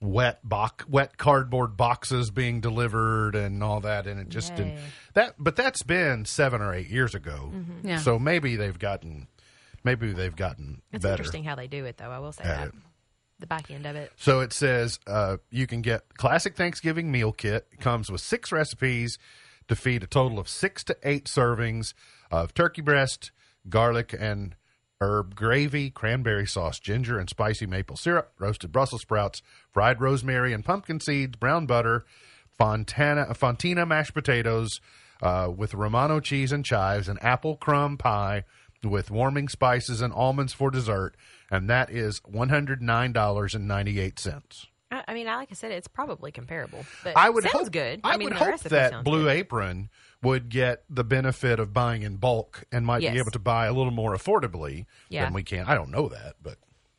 wet 0.00 0.40
box 0.42 0.88
wet 0.88 1.18
cardboard 1.18 1.76
boxes 1.76 2.30
being 2.30 2.62
delivered 2.62 3.34
and 3.34 3.62
all 3.62 3.80
that 3.80 4.06
and 4.06 4.18
it 4.18 4.30
just 4.30 4.56
didn't 4.56 4.78
that 5.12 5.34
but 5.38 5.56
that's 5.56 5.82
been 5.82 6.24
seven 6.24 6.62
or 6.62 6.72
eight 6.72 6.88
years 6.88 7.14
ago 7.14 7.52
Yeah. 7.84 7.98
so 7.98 8.18
maybe 8.18 8.56
they've 8.56 8.78
gotten 8.78 9.28
maybe 9.84 10.14
they've 10.14 10.34
gotten 10.34 10.80
it's 10.90 11.02
better 11.02 11.12
interesting 11.16 11.44
how 11.44 11.54
they 11.54 11.66
do 11.66 11.84
it, 11.84 11.98
though. 11.98 12.08
I 12.08 12.18
will 12.18 12.32
say 12.32 12.44
that. 12.44 12.68
it. 12.68 12.74
The 13.40 13.46
back 13.46 13.70
end 13.70 13.84
of 13.84 13.94
it. 13.94 14.10
So 14.16 14.40
it 14.40 14.54
says 14.54 14.98
uh, 15.06 15.36
you 15.50 15.66
can 15.66 15.82
get 15.82 16.16
classic 16.16 16.56
Thanksgiving 16.56 17.12
meal 17.12 17.32
kit. 17.32 17.66
It 17.72 17.80
comes 17.80 18.10
with 18.10 18.22
six 18.22 18.52
recipes 18.52 19.18
to 19.70 19.76
feed 19.76 20.02
a 20.02 20.06
total 20.06 20.38
of 20.38 20.48
six 20.48 20.84
to 20.84 20.96
eight 21.02 21.24
servings 21.24 21.94
of 22.30 22.52
turkey 22.52 22.82
breast, 22.82 23.30
garlic 23.68 24.14
and 24.18 24.56
herb 25.00 25.34
gravy, 25.34 25.90
cranberry 25.90 26.46
sauce, 26.46 26.78
ginger 26.78 27.18
and 27.18 27.30
spicy 27.30 27.66
maple 27.66 27.96
syrup, 27.96 28.32
roasted 28.38 28.72
Brussels 28.72 29.02
sprouts, 29.02 29.42
fried 29.72 30.00
rosemary 30.00 30.52
and 30.52 30.64
pumpkin 30.64 31.00
seeds, 31.00 31.36
brown 31.36 31.66
butter, 31.66 32.04
Fontana, 32.58 33.26
Fontina 33.34 33.86
mashed 33.86 34.12
potatoes 34.12 34.80
uh, 35.22 35.50
with 35.56 35.72
Romano 35.72 36.18
cheese 36.20 36.52
and 36.52 36.62
chives, 36.64 37.08
and 37.08 37.22
apple 37.22 37.56
crumb 37.56 37.96
pie 37.96 38.44
with 38.82 39.10
warming 39.10 39.48
spices 39.48 40.02
and 40.02 40.12
almonds 40.12 40.52
for 40.52 40.70
dessert. 40.70 41.16
And 41.50 41.70
that 41.70 41.90
is 41.90 42.20
$109.98. 42.20 44.66
I, 44.90 45.04
I 45.08 45.14
mean, 45.14 45.28
I- 45.28 45.36
like 45.36 45.48
I 45.50 45.54
said, 45.54 45.72
it's 45.72 45.88
probably 45.88 46.32
comparable. 46.32 46.84
But 47.04 47.16
I 47.16 47.30
would 47.30 47.44
sounds 47.44 47.54
hope 47.66 47.72
good. 47.72 48.00
I, 48.04 48.16
mean, 48.16 48.28
would 48.30 48.32
hope 48.38 48.60
that 48.60 49.04
Blue 49.04 49.24
good. 49.24 49.30
Apron 49.36 49.88
would 50.22 50.48
get 50.48 50.84
the 50.90 51.04
benefit 51.04 51.58
of 51.58 51.72
buying 51.72 52.02
in 52.02 52.16
bulk 52.16 52.64
and 52.72 52.84
might 52.84 53.00
be 53.00 53.06
able 53.08 53.30
to 53.30 53.38
buy 53.38 53.66
a 53.66 53.72
little 53.72 53.92
more 53.92 54.14
affordably 54.14 54.86
Yeah. 55.08 55.24
than 55.24 55.32
we 55.32 55.42
can. 55.42 55.64
I 55.66 55.74
don't 55.74 55.90
know 55.90 56.08
that, 56.08 56.34
but 56.42 56.56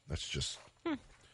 that's 0.07 0.27
just 0.27 0.57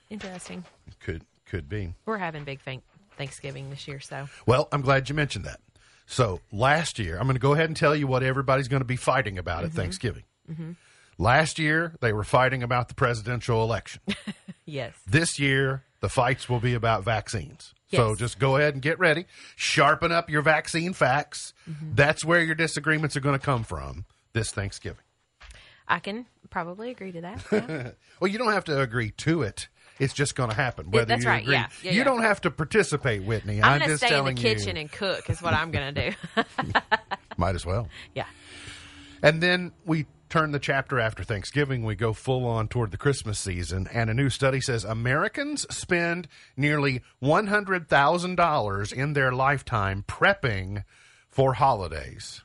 Interesting. 0.10 0.64
could 1.00 1.24
could 1.46 1.70
be. 1.70 1.94
We're 2.06 2.18
having 2.18 2.44
big 2.44 2.60
thank- 2.62 2.84
Thanksgiving 3.18 3.70
this 3.70 3.88
year, 3.88 4.00
so 4.00 4.28
Well, 4.46 4.68
I'm 4.72 4.82
glad 4.82 5.10
you 5.10 5.16
mentioned 5.16 5.46
that. 5.46 5.60
So 6.06 6.42
last 6.52 7.00
year, 7.00 7.18
I'm 7.18 7.24
going 7.24 7.36
to 7.36 7.40
go 7.40 7.54
ahead 7.54 7.66
and 7.70 7.76
tell 7.76 7.96
you 7.96 8.06
what 8.08 8.22
everybody's 8.24 8.68
going 8.68 8.82
to 8.82 8.86
be 8.86 8.96
fighting 8.96 9.38
about 9.38 9.60
Mm-hmm. 9.60 9.66
at 9.68 9.74
Thanksgiving. 9.74 10.24
Last 11.18 11.58
year, 11.60 11.94
they 12.00 12.14
were 12.14 12.24
fighting 12.24 12.62
about 12.64 12.90
the 12.90 12.94
presidential 12.94 13.64
election. 13.64 14.02
yes. 14.66 14.94
this 15.08 15.40
year, 15.40 15.84
the 16.00 16.10
fights 16.10 16.48
will 16.48 16.60
be 16.60 16.74
about 16.74 17.04
vaccines. 17.04 17.74
So 17.90 18.16
just 18.16 18.38
go 18.38 18.58
ahead 18.58 18.74
and 18.74 18.82
get 18.82 19.00
ready. 19.00 19.26
Sharpen 19.56 20.12
up 20.12 20.30
your 20.30 20.42
vaccine 20.42 20.92
facts. 20.94 21.54
Mm-hmm. 21.70 21.96
That's 21.96 22.26
where 22.26 22.42
your 22.42 22.56
disagreements 22.56 23.16
are 23.16 23.22
going 23.22 23.40
to 23.40 23.44
come 23.46 23.64
from 23.64 24.06
this 24.34 24.52
Thanksgiving. 24.52 25.04
I 25.88 26.00
can 26.00 26.26
probably 26.50 26.92
agree 26.92 27.14
to 27.14 27.22
that. 27.22 27.46
yeah. 27.52 27.92
Well, 28.20 28.32
you 28.32 28.40
don't 28.40 28.52
have 28.52 28.66
to 28.66 28.82
agree 28.82 29.12
to 29.12 29.44
it. 29.44 29.70
It's 30.00 30.14
just 30.14 30.36
going 30.36 30.50
to 30.50 30.56
happen. 30.56 30.92
Whether 30.92 31.06
that's 31.06 31.24
you 31.24 31.30
right. 31.30 31.44
agree. 31.44 31.54
Yeah. 31.54 31.68
Yeah, 31.82 31.92
you 31.92 31.98
yeah. 32.00 32.04
don't 32.04 32.24
have 32.24 32.42
to 32.42 32.52
participate, 32.52 33.24
Whitney. 33.24 33.62
I'm 33.62 33.74
I'm, 33.74 33.80
going 33.80 33.92
to 33.92 33.94
just 33.94 34.06
stay 34.06 34.18
in 34.18 34.26
the 34.26 34.34
kitchen 34.34 34.76
you. 34.76 34.82
and 34.82 34.92
cook 34.92 35.30
is 35.30 35.42
what 35.42 35.54
I'm 35.54 35.72
going 35.72 35.94
to 35.94 36.10
do. 36.12 36.44
Might 37.38 37.56
as 37.56 37.66
well. 37.66 37.88
yeah. 38.16 38.26
And 39.24 39.42
then 39.42 39.72
we 39.86 40.06
turn 40.30 40.52
the 40.52 40.60
chapter 40.60 41.00
after 41.00 41.24
Thanksgiving. 41.24 41.84
We 41.84 41.96
go 41.96 42.14
full 42.14 42.46
on 42.46 42.68
toward 42.68 42.92
the 42.92 42.98
Christmas 42.98 43.40
season. 43.40 43.88
And 43.92 44.10
a 44.10 44.14
new 44.14 44.30
study 44.30 44.62
says 44.62 44.84
Americans 44.84 45.66
spend 45.70 46.28
nearly 46.56 47.02
$100,000 47.22 48.94
in 48.94 49.14
their 49.14 49.32
lifetime 49.32 50.04
prepping 50.08 50.84
for 51.30 51.54
holidays. 51.54 52.42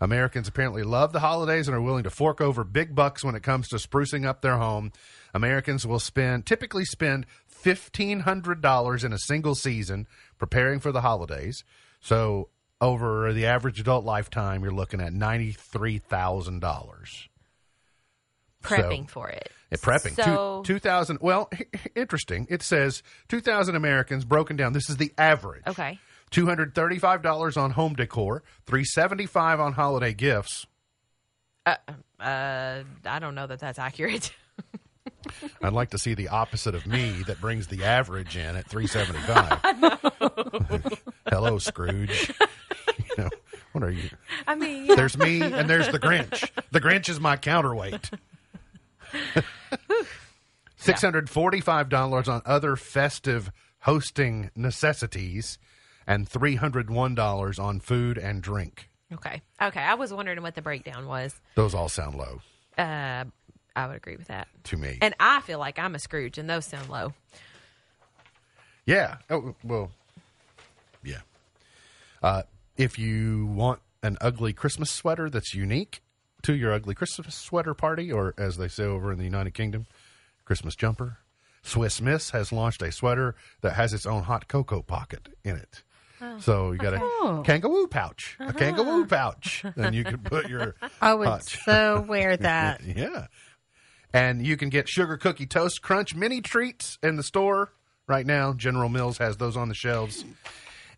Americans 0.00 0.48
apparently 0.48 0.82
love 0.82 1.12
the 1.12 1.20
holidays 1.20 1.68
and 1.68 1.76
are 1.76 1.80
willing 1.80 2.02
to 2.02 2.10
fork 2.10 2.40
over 2.40 2.64
big 2.64 2.94
bucks 2.94 3.22
when 3.22 3.36
it 3.36 3.42
comes 3.44 3.68
to 3.68 3.76
sprucing 3.76 4.26
up 4.26 4.42
their 4.42 4.56
home. 4.56 4.90
Americans 5.32 5.86
will 5.86 6.00
spend 6.00 6.44
typically 6.44 6.84
spend 6.84 7.24
$1500 7.64 9.04
in 9.04 9.12
a 9.12 9.18
single 9.18 9.54
season 9.54 10.08
preparing 10.38 10.80
for 10.80 10.90
the 10.90 11.02
holidays. 11.02 11.62
So 12.00 12.48
over 12.82 13.32
the 13.32 13.46
average 13.46 13.80
adult 13.80 14.04
lifetime 14.04 14.62
you're 14.62 14.72
looking 14.74 15.00
at 15.00 15.12
$93,000. 15.12 17.28
Prepping 18.62 19.08
for 19.08 19.28
it. 19.28 19.50
Yeah, 19.70 19.78
prepping. 19.78 20.14
So, 20.14 20.62
Two, 20.64 20.74
2000 20.74 21.18
well, 21.20 21.50
interesting. 21.96 22.46
It 22.50 22.62
says 22.62 23.02
2000 23.28 23.74
Americans 23.74 24.24
broken 24.24 24.56
down. 24.56 24.72
This 24.72 24.88
is 24.90 24.98
the 24.98 25.12
average. 25.16 25.62
okay. 25.66 25.98
Two 26.30 26.46
hundred 26.46 26.74
thirty-five 26.74 27.20
dollars 27.20 27.58
on 27.58 27.72
home 27.72 27.92
decor, 27.92 28.42
three 28.64 28.84
seventy-five 28.84 29.60
on 29.60 29.74
holiday 29.74 30.14
gifts. 30.14 30.64
Uh, 31.66 31.74
uh, 32.18 32.84
I 33.04 33.18
don't 33.18 33.34
know 33.34 33.46
that 33.46 33.58
that's 33.58 33.78
accurate. 33.78 34.32
I'd 35.62 35.74
like 35.74 35.90
to 35.90 35.98
see 35.98 36.14
the 36.14 36.28
opposite 36.28 36.74
of 36.74 36.86
me 36.86 37.22
that 37.26 37.38
brings 37.38 37.66
the 37.66 37.84
average 37.84 38.38
in 38.38 38.56
at 38.56 38.66
three 38.66 38.86
seventy-five. 38.86 39.60
Hello, 41.28 41.58
Scrooge. 41.58 42.32
know, 43.24 43.30
what 43.72 43.84
are 43.84 43.90
you? 43.90 44.08
I 44.46 44.54
mean, 44.54 44.86
yeah. 44.86 44.94
There's 44.94 45.16
me 45.18 45.40
and 45.42 45.68
there's 45.68 45.88
the 45.88 45.98
Grinch. 45.98 46.48
The 46.70 46.80
Grinch 46.80 47.08
is 47.08 47.18
my 47.20 47.36
counterweight. 47.36 48.10
Six 50.76 51.00
hundred 51.00 51.30
forty-five 51.30 51.88
dollars 51.88 52.28
on 52.28 52.42
other 52.44 52.74
festive 52.76 53.52
hosting 53.80 54.50
necessities, 54.56 55.58
and 56.06 56.28
three 56.28 56.56
hundred 56.56 56.90
one 56.90 57.14
dollars 57.14 57.58
on 57.58 57.78
food 57.78 58.18
and 58.18 58.42
drink. 58.42 58.88
okay. 59.12 59.42
Okay. 59.60 59.80
I 59.80 59.94
was 59.94 60.12
wondering 60.12 60.42
what 60.42 60.54
the 60.56 60.62
breakdown 60.62 61.06
was. 61.06 61.34
Those 61.54 61.74
all 61.74 61.88
sound 61.88 62.16
low 62.16 62.40
Uh, 62.78 63.24
I 63.76 63.86
would 63.86 63.96
agree 63.96 64.16
with 64.16 64.26
that. 64.28 64.48
to 64.64 64.76
me. 64.76 64.98
And 65.00 65.14
I 65.20 65.40
feel 65.42 65.58
like 65.60 65.78
I'm 65.78 65.94
a 65.94 65.98
Scrooge, 66.00 66.36
and 66.38 66.50
those 66.50 66.66
sound 66.66 66.88
low. 66.88 67.12
Yeah. 68.86 69.18
Oh, 69.30 69.54
well, 69.62 69.92
yeah. 71.04 71.20
Uh, 72.22 72.42
if 72.76 72.98
you 72.98 73.46
want 73.46 73.80
an 74.02 74.16
ugly 74.20 74.52
Christmas 74.52 74.90
sweater 74.90 75.30
that's 75.30 75.54
unique 75.54 76.02
to 76.42 76.54
your 76.54 76.72
ugly 76.72 76.94
Christmas 76.94 77.34
sweater 77.34 77.74
party, 77.74 78.10
or 78.12 78.34
as 78.36 78.56
they 78.56 78.68
say 78.68 78.84
over 78.84 79.12
in 79.12 79.18
the 79.18 79.24
United 79.24 79.54
Kingdom, 79.54 79.86
Christmas 80.44 80.74
jumper, 80.74 81.18
Swiss 81.62 82.00
Miss 82.00 82.30
has 82.30 82.50
launched 82.52 82.82
a 82.82 82.90
sweater 82.90 83.36
that 83.60 83.74
has 83.74 83.92
its 83.92 84.06
own 84.06 84.24
hot 84.24 84.48
cocoa 84.48 84.82
pocket 84.82 85.28
in 85.44 85.56
it. 85.56 85.82
Oh. 86.20 86.38
So 86.40 86.72
you 86.72 86.78
got 86.78 86.94
a 86.94 86.98
Oh. 87.00 87.42
kangaroo 87.46 87.86
pouch, 87.86 88.36
a 88.40 88.44
uh-huh. 88.44 88.58
kangaroo 88.58 89.06
pouch, 89.06 89.64
and 89.76 89.94
you 89.94 90.02
can 90.04 90.18
put 90.18 90.48
your 90.48 90.74
I 91.00 91.14
would 91.14 91.28
hot 91.28 91.44
so 91.44 92.04
wear 92.08 92.36
that. 92.38 92.82
yeah. 92.84 93.26
And 94.12 94.44
you 94.44 94.56
can 94.56 94.68
get 94.68 94.88
Sugar 94.88 95.16
Cookie 95.16 95.46
Toast 95.46 95.80
Crunch 95.82 96.14
mini 96.14 96.40
treats 96.40 96.98
in 97.02 97.16
the 97.16 97.22
store 97.22 97.72
right 98.06 98.26
now. 98.26 98.52
General 98.52 98.88
Mills 98.88 99.18
has 99.18 99.36
those 99.38 99.56
on 99.56 99.68
the 99.68 99.74
shelves. 99.74 100.24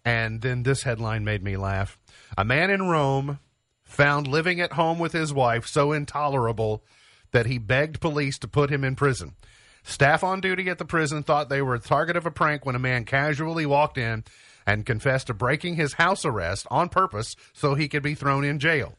And 0.05 0.42
then 0.42 0.62
this 0.62 0.82
headline 0.82 1.24
made 1.24 1.42
me 1.42 1.57
laugh. 1.57 1.98
A 2.36 2.44
man 2.44 2.70
in 2.70 2.88
Rome 2.88 3.38
found 3.84 4.26
living 4.26 4.61
at 4.61 4.72
home 4.74 4.98
with 4.98 5.12
his 5.12 5.32
wife 5.32 5.66
so 5.66 5.92
intolerable 5.92 6.84
that 7.32 7.46
he 7.46 7.59
begged 7.59 8.00
police 8.00 8.38
to 8.38 8.48
put 8.48 8.70
him 8.70 8.84
in 8.84 8.96
prison. 8.96 9.34
Staff 9.82 10.24
on 10.24 10.40
duty 10.40 10.68
at 10.68 10.78
the 10.78 10.84
prison 10.84 11.22
thought 11.22 11.48
they 11.48 11.62
were 11.62 11.78
the 11.78 11.88
target 11.88 12.16
of 12.16 12.26
a 12.26 12.30
prank 12.30 12.64
when 12.64 12.74
a 12.74 12.78
man 12.80 13.05
casually 13.05 13.66
walked 13.66 13.98
in 13.98 14.24
and 14.66 14.86
confessed 14.86 15.26
to 15.26 15.34
breaking 15.34 15.76
his 15.76 15.94
house 15.94 16.24
arrest 16.24 16.66
on 16.70 16.88
purpose 16.88 17.36
so 17.52 17.74
he 17.74 17.88
could 17.88 18.02
be 18.02 18.14
thrown 18.14 18.44
in 18.44 18.59
jail. 18.59 18.96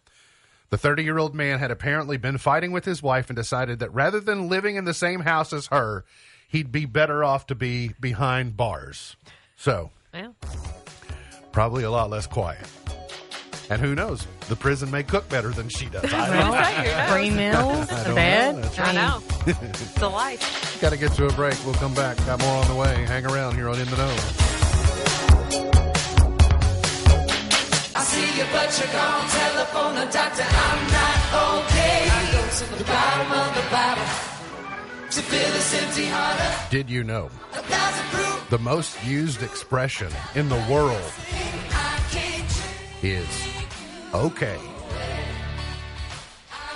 The 0.69 0.77
30 0.77 1.03
year 1.03 1.17
old 1.17 1.33
man 1.33 1.59
had 1.59 1.71
apparently 1.71 2.17
been 2.17 2.37
fighting 2.37 2.71
with 2.71 2.85
his 2.85 3.01
wife 3.01 3.29
and 3.29 3.35
decided 3.35 3.79
that 3.79 3.93
rather 3.93 4.19
than 4.19 4.49
living 4.49 4.75
in 4.75 4.85
the 4.85 4.93
same 4.93 5.21
house 5.21 5.53
as 5.53 5.67
her, 5.67 6.05
he'd 6.47 6.71
be 6.71 6.85
better 6.85 7.23
off 7.23 7.47
to 7.47 7.55
be 7.55 7.91
behind 7.99 8.57
bars. 8.57 9.15
So, 9.55 9.91
Well, 10.13 10.35
probably 11.55 11.85
a 11.85 11.89
lot 11.89 12.09
less 12.09 12.27
quiet. 12.27 12.67
And 13.69 13.81
who 13.81 13.95
knows? 13.95 14.27
The 14.49 14.57
prison 14.57 14.91
may 14.91 15.03
cook 15.03 15.29
better 15.29 15.51
than 15.51 15.69
she 15.69 15.85
does. 15.85 16.03
I 16.13 16.27
don't 16.27 16.51
know. 16.51 16.51
Who? 16.53 17.13
Free 17.13 17.29
meals, 17.29 17.89
I 17.89 18.01
a 18.01 18.03
don't 18.03 18.15
bed. 18.15 18.55
know. 18.57 18.69
I 18.83 18.91
know. 18.91 19.21
it's 19.47 20.01
a 20.01 20.09
life. 20.09 20.77
Got 20.81 20.89
to 20.89 20.97
get 20.97 21.13
to 21.13 21.27
a 21.27 21.31
break. 21.31 21.55
We'll 21.63 21.73
come 21.75 21.93
back. 21.93 22.17
Got 22.25 22.41
more 22.41 22.57
on 22.57 22.67
the 22.67 22.75
way. 22.75 23.05
Hang 23.07 23.25
around 23.25 23.55
here 23.55 23.69
on 23.69 23.79
In 23.79 23.87
the 23.89 23.95
Know. 23.95 24.15
I 27.95 28.03
see 28.03 28.37
you, 28.37 28.45
but 28.51 28.69
you're 28.77 28.91
gone. 28.91 29.29
Telephone 29.29 29.95
a 29.95 30.11
doctor, 30.11 30.43
I'm 30.43 30.81
not 30.91 31.17
okay. 31.63 32.09
I 32.11 32.31
go 32.35 32.41
to 32.51 32.65
the 32.77 32.83
bottom 32.83 33.31
of 33.31 33.55
the 33.55 33.65
bottle 33.71 34.34
Did 36.69 36.89
you 36.89 37.03
know 37.03 37.29
A 37.53 37.59
thousand 37.61 38.05
proof 38.09 38.49
the 38.49 38.59
most 38.59 39.03
used 39.05 39.41
expression 39.43 40.11
in 40.35 40.49
the 40.49 40.63
world 40.69 41.11
I 41.71 42.01
can't 42.11 42.49
change. 42.49 43.03
is 43.03 43.47
okay? 44.13 44.59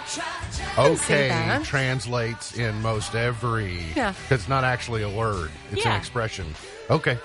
Try, 0.07 0.23
try. 0.51 0.73
can 0.75 0.97
see 0.97 1.13
Okay 1.13 1.27
that. 1.29 1.63
translates 1.65 2.57
in 2.57 2.81
most 2.81 3.13
every. 3.13 3.83
Yeah. 3.95 4.13
It's 4.29 4.47
not 4.47 4.63
actually 4.63 5.03
a 5.03 5.09
word, 5.09 5.51
it's 5.71 5.85
an 5.85 5.91
expression. 5.95 6.47
Okay. 6.89 7.17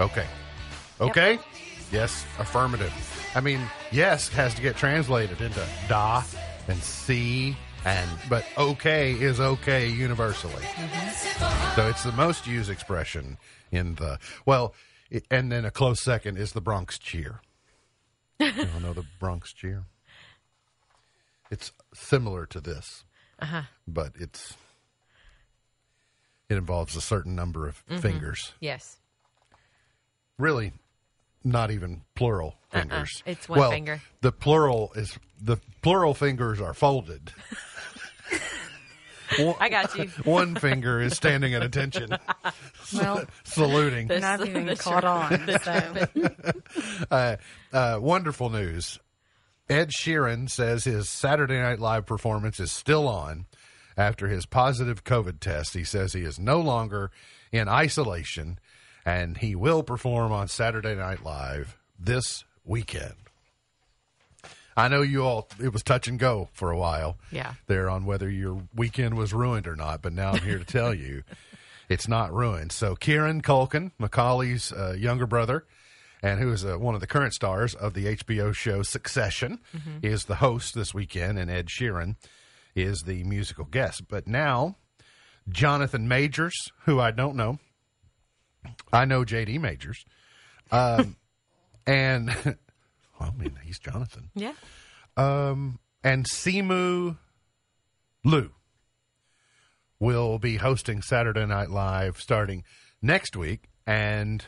Okay. 0.00 0.26
Okay? 1.00 1.38
Yes, 1.92 2.24
affirmative. 2.38 2.92
I 3.34 3.40
mean, 3.40 3.60
yes 3.92 4.28
has 4.30 4.54
to 4.54 4.62
get 4.62 4.76
translated 4.76 5.40
into 5.40 5.64
da 5.88 6.22
and 6.68 6.78
see 6.82 7.56
and 7.86 8.10
but 8.28 8.44
okay 8.58 9.12
is 9.12 9.38
okay 9.38 9.88
universally. 9.88 10.64
So 11.76 11.86
it's 11.86 12.02
the 12.02 12.12
most 12.12 12.46
used 12.46 12.68
expression 12.68 13.38
in 13.70 13.94
the 13.94 14.18
well, 14.44 14.74
it, 15.08 15.24
and 15.30 15.52
then 15.52 15.64
a 15.64 15.70
close 15.70 16.00
second 16.00 16.36
is 16.36 16.52
the 16.52 16.60
Bronx 16.60 16.98
cheer. 16.98 17.40
you 18.40 18.52
don't 18.52 18.82
know 18.82 18.92
the 18.92 19.06
Bronx 19.20 19.52
cheer? 19.52 19.84
It's 21.48 21.72
similar 21.94 22.44
to 22.46 22.60
this, 22.60 23.04
uh-huh. 23.38 23.62
but 23.86 24.12
it's 24.18 24.56
it 26.48 26.56
involves 26.56 26.96
a 26.96 27.00
certain 27.00 27.36
number 27.36 27.68
of 27.68 27.86
mm-hmm. 27.86 28.00
fingers. 28.00 28.52
Yes. 28.60 28.96
Really, 30.38 30.72
not 31.44 31.70
even 31.70 32.02
plural 32.16 32.56
Uh-uh. 32.72 32.80
fingers. 32.80 33.22
It's 33.24 33.48
one 33.48 33.60
well, 33.60 33.70
finger. 33.70 34.02
The 34.22 34.32
plural 34.32 34.90
is 34.96 35.16
the 35.40 35.58
plural 35.82 36.14
fingers 36.14 36.60
are 36.60 36.74
folded. 36.74 37.32
One- 39.38 39.56
I 39.60 39.68
got 39.68 39.96
you. 39.96 40.04
One 40.24 40.54
finger 40.54 41.00
is 41.00 41.14
standing 41.16 41.54
at 41.54 41.62
attention, 41.62 42.10
Well, 42.94 43.24
saluting. 43.44 44.08
This- 44.08 44.20
not 44.20 44.46
even 44.46 44.66
this 44.66 44.80
caught 44.80 45.04
on. 45.04 45.46
So. 45.62 45.90
Uh, 47.10 47.36
uh, 47.72 47.98
wonderful 48.00 48.50
news. 48.50 48.98
Ed 49.68 49.90
Sheeran 49.90 50.48
says 50.48 50.84
his 50.84 51.08
Saturday 51.08 51.58
Night 51.60 51.80
Live 51.80 52.06
performance 52.06 52.60
is 52.60 52.70
still 52.70 53.08
on 53.08 53.46
after 53.96 54.28
his 54.28 54.46
positive 54.46 55.02
COVID 55.04 55.40
test. 55.40 55.74
He 55.74 55.82
says 55.84 56.12
he 56.12 56.22
is 56.22 56.38
no 56.38 56.60
longer 56.60 57.10
in 57.50 57.68
isolation 57.68 58.58
and 59.04 59.36
he 59.38 59.54
will 59.56 59.82
perform 59.82 60.30
on 60.32 60.48
Saturday 60.48 60.94
Night 60.94 61.24
Live 61.24 61.76
this 61.98 62.44
weekend. 62.64 63.14
I 64.76 64.88
know 64.88 65.02
you 65.02 65.22
all, 65.24 65.48
it 65.62 65.72
was 65.72 65.82
touch 65.82 66.06
and 66.06 66.18
go 66.18 66.48
for 66.52 66.70
a 66.70 66.76
while. 66.76 67.16
Yeah. 67.30 67.54
There 67.66 67.88
on 67.88 68.04
whether 68.04 68.28
your 68.28 68.62
weekend 68.74 69.16
was 69.16 69.32
ruined 69.32 69.66
or 69.66 69.76
not, 69.76 70.02
but 70.02 70.12
now 70.12 70.32
I'm 70.32 70.42
here 70.42 70.58
to 70.58 70.64
tell 70.64 70.92
you 70.92 71.22
it's 71.88 72.08
not 72.08 72.32
ruined. 72.32 72.72
So 72.72 72.94
Kieran 72.94 73.40
Culkin, 73.40 73.92
Macaulay's 73.98 74.72
uh, 74.72 74.94
younger 74.98 75.26
brother, 75.26 75.64
and 76.22 76.40
who 76.40 76.52
is 76.52 76.64
uh, 76.64 76.76
one 76.76 76.94
of 76.94 77.00
the 77.00 77.06
current 77.06 77.32
stars 77.32 77.74
of 77.74 77.94
the 77.94 78.16
HBO 78.16 78.54
show 78.54 78.82
Succession, 78.82 79.60
is 80.02 80.24
the 80.24 80.36
host 80.36 80.74
this 80.74 80.92
weekend, 80.92 81.38
and 81.38 81.50
Ed 81.50 81.66
Sheeran 81.68 82.16
is 82.74 83.02
the 83.02 83.22
musical 83.24 83.64
guest. 83.64 84.08
But 84.08 84.26
now, 84.26 84.76
Jonathan 85.48 86.08
Majors, 86.08 86.54
who 86.84 87.00
I 87.00 87.10
don't 87.10 87.36
know, 87.36 87.58
I 88.92 89.04
know 89.04 89.24
JD 89.24 89.60
Majors, 89.60 90.04
um, 90.72 91.16
and 91.86 92.30
well, 93.18 93.32
I 93.34 93.42
mean 93.42 93.58
he's 93.64 93.78
Jonathan 93.78 94.30
Yeah. 94.34 94.52
Um, 95.16 95.78
and 96.04 96.26
Simu 96.26 97.16
Liu 98.24 98.50
will 99.98 100.38
be 100.38 100.56
hosting 100.56 101.02
Saturday 101.02 101.46
Night 101.46 101.70
Live 101.70 102.18
starting 102.20 102.64
next 103.00 103.36
week. 103.36 103.70
And 103.86 104.44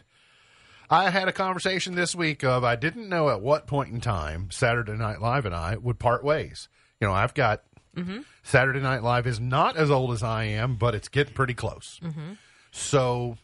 I 0.90 1.10
had 1.10 1.28
a 1.28 1.32
conversation 1.32 1.94
this 1.94 2.14
week 2.14 2.44
of 2.44 2.64
I 2.64 2.76
didn't 2.76 3.08
know 3.08 3.30
at 3.30 3.40
what 3.40 3.66
point 3.66 3.92
in 3.92 4.00
time 4.00 4.50
Saturday 4.50 4.92
Night 4.92 5.20
Live 5.20 5.46
and 5.46 5.54
I 5.54 5.76
would 5.76 5.98
part 5.98 6.24
ways. 6.24 6.68
You 7.00 7.06
know, 7.06 7.14
I've 7.14 7.34
got 7.34 7.62
mm-hmm. 7.96 8.20
Saturday 8.42 8.80
Night 8.80 9.02
Live 9.02 9.26
is 9.26 9.40
not 9.40 9.76
as 9.76 9.90
old 9.90 10.12
as 10.12 10.22
I 10.22 10.44
am, 10.44 10.76
but 10.76 10.94
it's 10.94 11.08
getting 11.08 11.34
pretty 11.34 11.54
close. 11.54 12.00
Mm-hmm. 12.02 12.32
So 12.70 13.36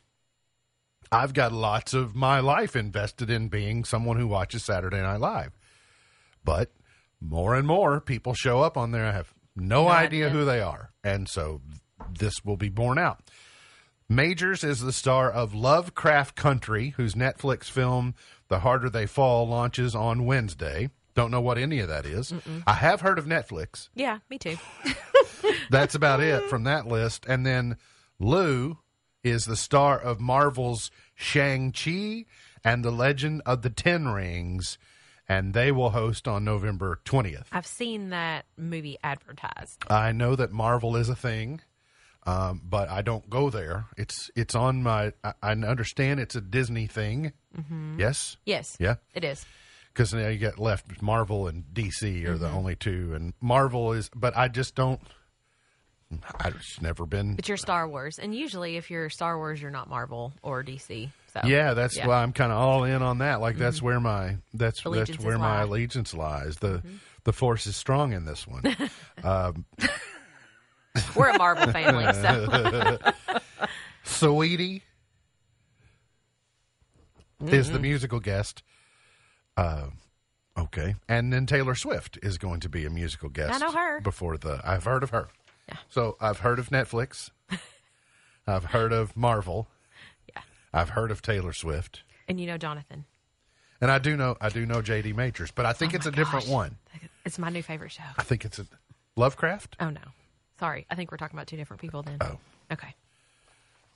I've 1.14 1.32
got 1.32 1.52
lots 1.52 1.94
of 1.94 2.14
my 2.14 2.40
life 2.40 2.74
invested 2.74 3.30
in 3.30 3.48
being 3.48 3.84
someone 3.84 4.16
who 4.16 4.26
watches 4.26 4.64
Saturday 4.64 5.00
Night 5.00 5.20
Live. 5.20 5.52
But 6.44 6.72
more 7.20 7.54
and 7.54 7.66
more 7.66 8.00
people 8.00 8.34
show 8.34 8.62
up 8.62 8.76
on 8.76 8.90
there. 8.90 9.06
I 9.06 9.12
have 9.12 9.32
no, 9.54 9.88
idea, 9.88 10.26
idea. 10.26 10.30
who 10.30 10.44
they 10.44 10.60
are. 10.60 10.90
And 11.04 11.28
so 11.28 11.60
this 12.18 12.44
will 12.44 12.56
be 12.56 12.68
borne 12.68 12.98
out. 12.98 13.22
Majors 14.08 14.64
is 14.64 14.80
the 14.80 14.92
star 14.92 15.30
of 15.30 15.54
Lovecraft 15.54 16.34
Country, 16.34 16.90
whose 16.96 17.14
Netflix 17.14 17.64
film 17.64 18.14
The 18.48 18.58
Harder 18.58 18.90
They 18.90 19.06
Fall 19.06 19.48
launches 19.48 19.94
on 19.94 20.26
Wednesday. 20.26 20.90
Don't 21.14 21.30
know 21.30 21.40
what 21.40 21.58
any 21.58 21.78
of 21.78 21.88
that 21.88 22.04
is. 22.04 22.34
I 22.66 22.74
have 22.74 23.00
heard 23.00 23.18
of 23.20 23.26
Netflix. 23.26 23.88
Yeah, 23.94 24.18
me 24.28 24.36
too. 24.36 24.56
That's 25.70 25.94
about 25.94 26.20
it 26.20 26.48
from 26.50 26.64
that 26.64 26.86
list. 26.86 27.24
And 27.26 27.46
then 27.46 27.76
Liu 28.18 28.78
is 29.22 29.46
the 29.46 29.56
star 29.56 29.98
of 29.98 30.20
Marvel's 30.20 30.90
Shang-Chi 31.14 32.24
and 32.64 32.84
the 32.84 32.90
Legend 32.90 33.42
of 33.46 33.62
the 33.62 33.70
Ten 33.70 34.08
Rings, 34.08 34.78
and 35.28 35.54
they 35.54 35.70
will 35.72 35.90
host 35.90 36.26
on 36.28 36.44
November 36.44 37.00
20th. 37.04 37.44
I've 37.52 37.66
seen 37.66 38.10
that 38.10 38.46
movie 38.56 38.98
advertised. 39.02 39.82
I 39.88 40.12
know 40.12 40.36
that 40.36 40.52
Marvel 40.52 40.96
is 40.96 41.08
a 41.08 41.16
thing, 41.16 41.60
um, 42.26 42.60
but 42.64 42.88
I 42.88 43.02
don't 43.02 43.28
go 43.28 43.50
there. 43.50 43.86
It's 43.96 44.30
it's 44.34 44.54
on 44.54 44.82
my. 44.82 45.12
I, 45.22 45.32
I 45.42 45.52
understand 45.52 46.20
it's 46.20 46.34
a 46.34 46.40
Disney 46.40 46.86
thing. 46.86 47.32
Yes, 47.98 48.36
Yes. 48.44 48.76
yeah, 48.80 48.96
It 49.14 49.22
is. 49.24 49.46
because 49.92 50.12
now 50.12 50.26
you 50.28 50.38
get 50.38 50.58
left. 50.58 51.00
Marvel 51.02 51.46
and 51.46 51.64
DC 51.72 52.24
are 52.26 52.36
the 52.38 52.48
only 52.48 52.74
two, 52.76 53.12
and 53.14 53.32
Marvel 53.40 53.92
is. 53.92 54.10
But 54.14 54.36
I 54.36 54.48
just 54.48 54.74
don't. 54.74 55.00
I've 56.38 56.62
never 56.80 57.06
been. 57.06 57.36
But 57.36 57.48
you're 57.48 57.56
Star 57.56 57.88
Wars. 57.88 58.18
And 58.18 58.34
usually 58.34 58.76
if 58.76 58.90
you're 58.90 59.10
Star 59.10 59.36
Wars, 59.36 59.60
you're 59.60 59.70
not 59.70 59.88
Marvel 59.88 60.32
or 60.42 60.62
DC. 60.62 61.10
So 61.32 61.40
Yeah, 61.44 61.74
that's 61.74 61.96
yeah. 61.96 62.06
why 62.06 62.22
I'm 62.22 62.32
kind 62.32 62.52
of 62.52 62.58
all 62.58 62.84
in 62.84 63.02
on 63.02 63.18
that. 63.18 63.40
Like 63.40 63.56
that's 63.56 63.78
mm-hmm. 63.78 63.86
where 63.86 64.00
my 64.00 64.36
that's 64.52 64.84
Allegiance 64.84 65.18
that's 65.18 65.24
where 65.24 65.38
my 65.38 65.62
allegiance 65.62 66.14
lies. 66.14 66.56
The 66.56 66.78
mm-hmm. 66.78 66.96
the 67.24 67.32
force 67.32 67.66
is 67.66 67.76
strong 67.76 68.12
in 68.12 68.24
this 68.24 68.46
one. 68.46 68.62
Um, 69.22 69.64
we're 71.16 71.28
a 71.28 71.38
Marvel 71.38 71.72
family. 71.72 72.04
So 72.12 72.98
Saweetie 74.04 74.82
is 77.40 77.68
the 77.68 77.74
mm-hmm. 77.74 77.82
musical 77.82 78.20
guest. 78.20 78.62
Uh, 79.56 79.86
okay, 80.58 80.94
and 81.08 81.32
then 81.32 81.46
Taylor 81.46 81.74
Swift 81.74 82.18
is 82.22 82.38
going 82.38 82.60
to 82.60 82.68
be 82.68 82.84
a 82.84 82.90
musical 82.90 83.28
guest. 83.28 83.54
I 83.54 83.58
know 83.58 83.72
her. 83.72 84.00
before 84.00 84.36
the. 84.36 84.60
I've 84.64 84.84
heard 84.84 85.02
of 85.02 85.10
her. 85.10 85.28
Yeah. 85.68 85.76
So 85.88 86.16
I've 86.20 86.40
heard 86.40 86.58
of 86.58 86.68
Netflix. 86.70 87.30
I've 88.46 88.66
heard 88.66 88.92
of 88.92 89.16
Marvel. 89.16 89.68
Yeah. 90.34 90.42
I've 90.72 90.90
heard 90.90 91.10
of 91.10 91.22
Taylor 91.22 91.52
Swift, 91.52 92.02
and 92.28 92.38
you 92.40 92.46
know 92.46 92.58
Jonathan. 92.58 93.04
and 93.80 93.90
I 93.90 93.98
do 93.98 94.16
know 94.16 94.36
I 94.40 94.48
do 94.50 94.66
know 94.66 94.82
J.D. 94.82 95.12
Majors, 95.14 95.50
but 95.50 95.64
I 95.66 95.72
think 95.72 95.94
Oh 95.94 95.96
it's 95.96 96.06
a 96.06 96.10
my 96.10 96.16
different 96.16 96.48
one. 96.48 96.76
It's 97.24 97.38
my 97.38 97.48
new 97.48 97.62
favorite 97.62 97.92
show. 97.92 98.02
I 98.18 98.22
think 98.22 98.44
it's 98.44 98.58
a 98.58 98.66
Lovecraft. 99.16 99.76
Oh 99.80 99.90
no. 99.90 100.00
Sorry. 100.60 100.86
I 100.90 100.94
think 100.94 101.10
we're 101.10 101.16
talking 101.16 101.36
about 101.36 101.46
two 101.46 101.56
different 101.56 101.80
people 101.80 102.02
then. 102.02 102.18
Oh. 102.20 102.38
Okay. 102.72 102.94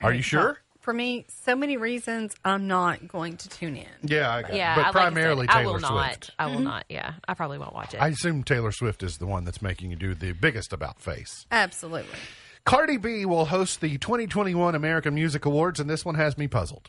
Are 0.01 0.13
you 0.13 0.21
sure? 0.21 0.59
For 0.79 0.93
me, 0.93 1.25
so 1.43 1.55
many 1.55 1.75
reasons 1.77 2.33
I'm 2.45 2.67
not 2.67 3.07
going 3.07 3.35
to 3.37 3.49
tune 3.49 3.75
in. 3.75 3.85
Yeah, 4.01 4.33
I 4.33 4.41
got 4.43 4.53
Yeah, 4.53 4.73
it. 4.73 4.75
But 4.77 4.81
I- 4.81 4.87
like 4.87 4.95
I 4.95 4.99
primarily 5.01 5.47
said, 5.47 5.55
I 5.55 5.61
Taylor 5.63 5.73
will 5.73 5.79
not. 5.81 6.29
I 6.39 6.47
will 6.47 6.59
not. 6.59 6.85
Yeah, 6.89 7.13
I 7.27 7.33
probably 7.33 7.57
won't 7.57 7.73
watch 7.73 7.93
it. 7.93 7.97
I 8.01 8.07
assume 8.07 8.43
Taylor 8.43 8.71
Swift 8.71 9.03
is 9.03 9.17
the 9.17 9.25
one 9.27 9.43
that's 9.43 9.61
making 9.61 9.91
you 9.91 9.97
do 9.97 10.15
the 10.15 10.31
biggest 10.31 10.71
about 10.73 11.01
face. 11.01 11.45
Absolutely. 11.51 12.17
Cardi 12.65 12.97
B 12.97 13.25
will 13.25 13.45
host 13.45 13.81
the 13.81 13.97
2021 13.97 14.73
American 14.75 15.13
Music 15.15 15.45
Awards, 15.45 15.79
and 15.79 15.89
this 15.89 16.05
one 16.05 16.15
has 16.15 16.37
me 16.37 16.47
puzzled. 16.47 16.87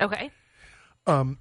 okay. 0.00 0.30
Um, 1.06 1.38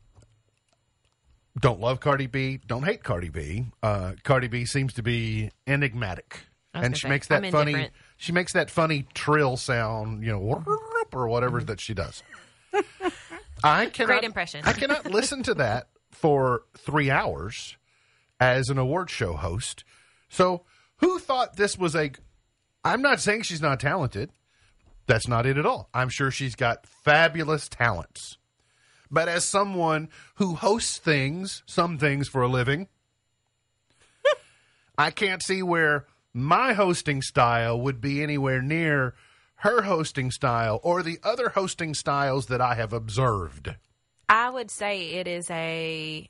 Don't 1.59 1.80
love 1.82 1.99
Cardi 1.99 2.27
B, 2.27 2.59
don't 2.65 2.84
hate 2.84 3.03
Cardi 3.03 3.30
B. 3.30 3.65
Uh, 3.84 4.13
Cardi 4.23 4.47
B 4.47 4.65
seems 4.65 4.93
to 4.93 5.03
be 5.03 5.51
enigmatic, 5.67 6.39
and 6.73 6.95
she 6.95 7.01
say, 7.01 7.09
makes 7.09 7.27
that 7.27 7.43
I'm 7.43 7.51
funny. 7.51 7.89
She 8.20 8.34
makes 8.34 8.51
that 8.51 8.70
funny 8.70 9.05
trill 9.13 9.55
sound, 9.55 10.26
you 10.26 10.32
know, 10.34 10.61
or 11.13 11.28
whatever 11.30 11.61
that 11.61 11.80
she 11.80 11.93
does. 11.93 12.22
I 13.63 13.86
cannot. 13.86 14.07
Great 14.07 14.24
impression. 14.26 14.61
I 14.65 14.74
cannot 14.74 15.09
listen 15.09 15.41
to 15.43 15.53
that 15.53 15.88
for 16.11 16.63
three 16.78 17.09
hours 17.09 17.78
as 18.38 18.67
an 18.67 18.78
award 18.78 19.09
show 19.09 19.34
host. 19.34 19.86
So, 20.28 20.65
who 20.97 21.17
thought 21.20 21.55
this 21.55 21.78
was 21.78 21.95
a. 21.95 22.11
I'm 22.84 23.01
not 23.01 23.22
saying 23.22 23.43
she's 23.43 23.61
not 23.61 23.80
talented. 23.80 24.32
That's 25.07 25.30
not 25.30 25.45
it 25.45 25.57
at 25.57 25.65
all. 25.65 25.89
I'm 25.93 26.09
sure 26.09 26.30
she's 26.30 26.55
got 26.55 26.86
fabulous 26.86 27.70
talents. 27.70 28.38
But 29.09 29.30
as 29.30 29.45
someone 29.45 30.09
who 30.36 30.55
hosts 30.55 30.97
things, 30.97 31.63
some 31.65 31.97
things 31.97 32.28
for 32.28 32.41
a 32.41 32.49
living, 32.49 32.89
I 34.97 35.09
can't 35.11 35.41
see 35.41 35.63
where 35.63 36.05
my 36.34 36.73
hosting 36.73 37.21
style 37.21 37.80
would 37.80 38.01
be 38.01 38.21
anywhere 38.21 38.61
near 38.61 39.15
her 39.55 39.82
hosting 39.82 40.32
style 40.32 40.80
or 40.84 41.03
the 41.03 41.19
other 41.23 41.49
hosting 41.49 41.93
styles 41.93 42.45
that 42.47 42.61
I 42.61 42.75
have 42.75 42.93
observed. 42.93 43.75
I 44.30 44.49
would 44.49 44.71
say 44.71 45.11
it 45.13 45.27
is 45.27 45.49
a 45.49 46.30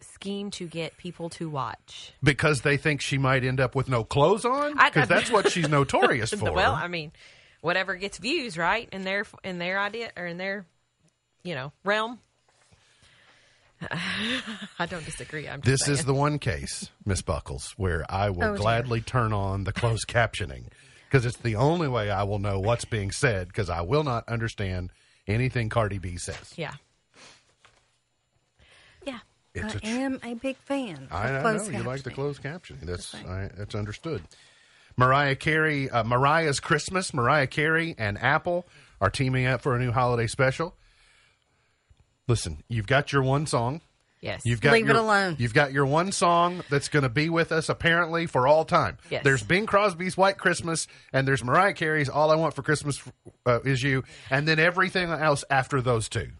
scheme 0.00 0.50
to 0.52 0.66
get 0.66 0.96
people 0.96 1.30
to 1.30 1.48
watch. 1.48 2.12
Because 2.22 2.62
they 2.62 2.76
think 2.76 3.00
she 3.00 3.18
might 3.18 3.44
end 3.44 3.60
up 3.60 3.74
with 3.74 3.88
no 3.88 4.04
clothes 4.04 4.44
on? 4.44 4.72
Because 4.72 5.04
uh, 5.10 5.14
that's 5.14 5.30
what 5.30 5.50
she's 5.50 5.68
notorious 5.70 6.32
for. 6.32 6.52
Well, 6.52 6.72
I 6.72 6.88
mean, 6.88 7.12
whatever 7.60 7.94
gets 7.96 8.18
views, 8.18 8.58
right? 8.58 8.88
In 8.92 9.04
their 9.04 9.24
in 9.42 9.58
their 9.58 9.78
idea 9.80 10.10
or 10.16 10.26
in 10.26 10.36
their 10.36 10.66
you 11.42 11.54
know 11.54 11.72
realm. 11.84 12.18
I 14.78 14.86
don't 14.86 15.04
disagree. 15.04 15.48
I'm 15.48 15.60
This 15.60 15.82
saying. 15.82 15.98
is 15.98 16.04
the 16.04 16.14
one 16.14 16.38
case, 16.38 16.90
Miss 17.04 17.22
Buckles, 17.22 17.72
where 17.76 18.04
I 18.08 18.30
will 18.30 18.44
Oh, 18.44 18.48
dear. 18.52 18.56
gladly 18.56 19.00
turn 19.00 19.32
on 19.32 19.64
the 19.64 19.72
closed 19.72 20.06
captioning 20.08 20.64
because 21.08 21.24
it's 21.26 21.36
the 21.38 21.56
only 21.56 21.88
way 21.88 22.10
I 22.10 22.22
will 22.24 22.38
know 22.38 22.58
what's 22.60 22.84
being 22.84 23.10
said 23.10 23.48
because 23.48 23.70
I 23.70 23.80
will 23.82 24.04
not 24.04 24.28
understand 24.28 24.90
anything 25.26 25.68
Cardi 25.68 25.98
B 25.98 26.16
says. 26.16 26.52
yeah, 26.56 26.74
yeah. 29.06 29.18
It's 29.54 29.74
I 29.74 29.76
a 29.76 29.80
tr- 29.80 29.86
am 29.86 30.20
a 30.24 30.34
big 30.34 30.56
fan. 30.56 31.08
I, 31.10 31.28
of 31.28 31.30
I 31.46 31.52
know 31.52 31.58
closed 31.58 31.72
you 31.72 31.82
like 31.84 32.02
the 32.02 32.10
closed 32.10 32.42
captioning. 32.42 32.80
That's 32.82 33.12
That's 33.12 33.24
I, 33.28 33.50
that's 33.56 33.74
understood. 33.74 34.22
Mariah 34.96 35.36
Carey, 35.36 35.90
uh, 35.90 36.04
Mariah's 36.04 36.60
Christmas. 36.60 37.12
Mariah 37.14 37.46
Carey 37.46 37.94
and 37.98 38.16
Apple 38.18 38.66
are 39.00 39.10
teaming 39.10 39.46
up 39.46 39.60
for 39.60 39.74
a 39.76 39.78
new 39.78 39.92
holiday 39.92 40.26
special. 40.26 40.74
Listen, 42.28 42.62
you've 42.68 42.86
got 42.86 43.12
your 43.12 43.22
one 43.22 43.46
song. 43.46 43.80
Yes. 44.20 44.40
You've 44.46 44.62
got 44.62 44.72
Leave 44.72 44.88
it 44.88 44.92
your, 44.94 45.02
alone. 45.02 45.36
You've 45.38 45.52
got 45.52 45.72
your 45.72 45.84
one 45.84 46.10
song 46.10 46.62
that's 46.70 46.88
going 46.88 47.02
to 47.02 47.10
be 47.10 47.28
with 47.28 47.52
us 47.52 47.68
apparently 47.68 48.24
for 48.26 48.46
all 48.46 48.64
time. 48.64 48.96
Yes. 49.10 49.22
There's 49.22 49.42
Bing 49.42 49.66
Crosby's 49.66 50.16
White 50.16 50.38
Christmas, 50.38 50.86
and 51.12 51.28
there's 51.28 51.44
Mariah 51.44 51.74
Carey's 51.74 52.08
All 52.08 52.30
I 52.30 52.34
Want 52.36 52.54
for 52.54 52.62
Christmas 52.62 53.02
uh, 53.44 53.60
Is 53.66 53.82
You, 53.82 54.02
and 54.30 54.48
then 54.48 54.58
everything 54.58 55.10
else 55.10 55.44
after 55.50 55.82
those 55.82 56.08
two. 56.08 56.30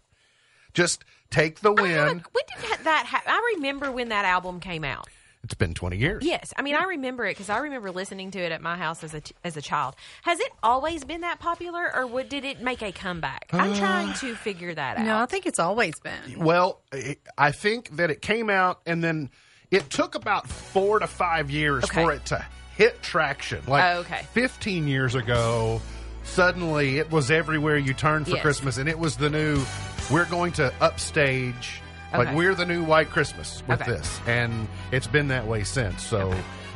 Just 0.73 1.05
take 1.29 1.59
the 1.59 1.71
win. 1.73 1.91
haven't- 1.91 2.25
when 2.33 2.43
did 2.55 2.65
ha- 2.65 2.79
that? 2.85 3.05
Ha- 3.05 3.23
I 3.27 3.53
remember 3.55 3.91
when 3.91 4.09
that 4.09 4.25
album 4.25 4.59
came 4.59 4.83
out. 4.83 5.07
It's 5.45 5.53
been 5.53 5.75
20 5.75 5.97
years. 5.97 6.23
Yes, 6.25 6.53
I 6.57 6.63
mean 6.63 6.73
I 6.75 6.85
remember 6.85 7.23
it 7.25 7.31
because 7.35 7.49
I 7.51 7.59
remember 7.59 7.91
listening 7.91 8.31
to 8.31 8.39
it 8.39 8.51
at 8.51 8.61
my 8.63 8.75
house 8.77 9.03
as 9.03 9.13
a 9.13 9.21
as 9.43 9.55
a 9.55 9.61
child. 9.61 9.95
Has 10.23 10.39
it 10.39 10.51
always 10.63 11.03
been 11.03 11.21
that 11.21 11.39
popular, 11.39 11.95
or 11.95 12.07
what, 12.07 12.29
did 12.29 12.43
it 12.45 12.61
make 12.61 12.81
a 12.81 12.91
comeback? 12.91 13.49
I'm 13.53 13.73
Uh, 13.73 13.77
trying 13.77 14.13
to 14.15 14.35
figure 14.35 14.73
that 14.73 14.97
out. 14.97 15.05
No, 15.05 15.19
I 15.19 15.27
think 15.27 15.45
it's 15.45 15.59
always 15.59 15.93
been. 15.99 16.39
Well, 16.39 16.81
it- 16.91 17.21
I 17.37 17.51
think 17.51 17.95
that 17.97 18.09
it 18.09 18.23
came 18.23 18.49
out 18.49 18.81
and 18.87 19.03
then 19.03 19.29
it 19.69 19.87
took 19.91 20.15
about 20.15 20.47
four 20.49 20.97
to 20.97 21.05
five 21.05 21.51
years 21.51 21.83
Okay. 21.83 22.03
for 22.03 22.11
it 22.11 22.25
to 22.25 22.43
hit 22.75 23.03
traction. 23.03 23.61
Like 23.67 23.83
Oh, 23.83 23.99
okay. 23.99 24.25
15 24.33 24.87
years 24.87 25.13
ago, 25.13 25.79
suddenly 26.23 26.97
it 26.97 27.11
was 27.11 27.29
everywhere 27.29 27.77
you 27.77 27.93
turned 27.93 28.25
for 28.25 28.31
Yes. 28.33 28.41
Christmas, 28.41 28.77
and 28.79 28.89
it 28.89 28.97
was 28.97 29.15
the 29.17 29.29
new, 29.29 29.63
we're 30.09 30.25
going 30.25 30.53
to 30.53 30.73
upstage. 30.81 31.81
Like, 32.17 32.27
Okay. 32.29 32.35
we're 32.35 32.55
the 32.55 32.65
new 32.65 32.83
White 32.83 33.09
Christmas 33.09 33.61
with 33.67 33.81
Okay. 33.81 33.91
this. 33.91 34.19
And 34.27 34.67
it's 34.91 35.07
been 35.07 35.27
that 35.29 35.45
way 35.47 35.63
since. 35.63 36.03
So, 36.03 36.33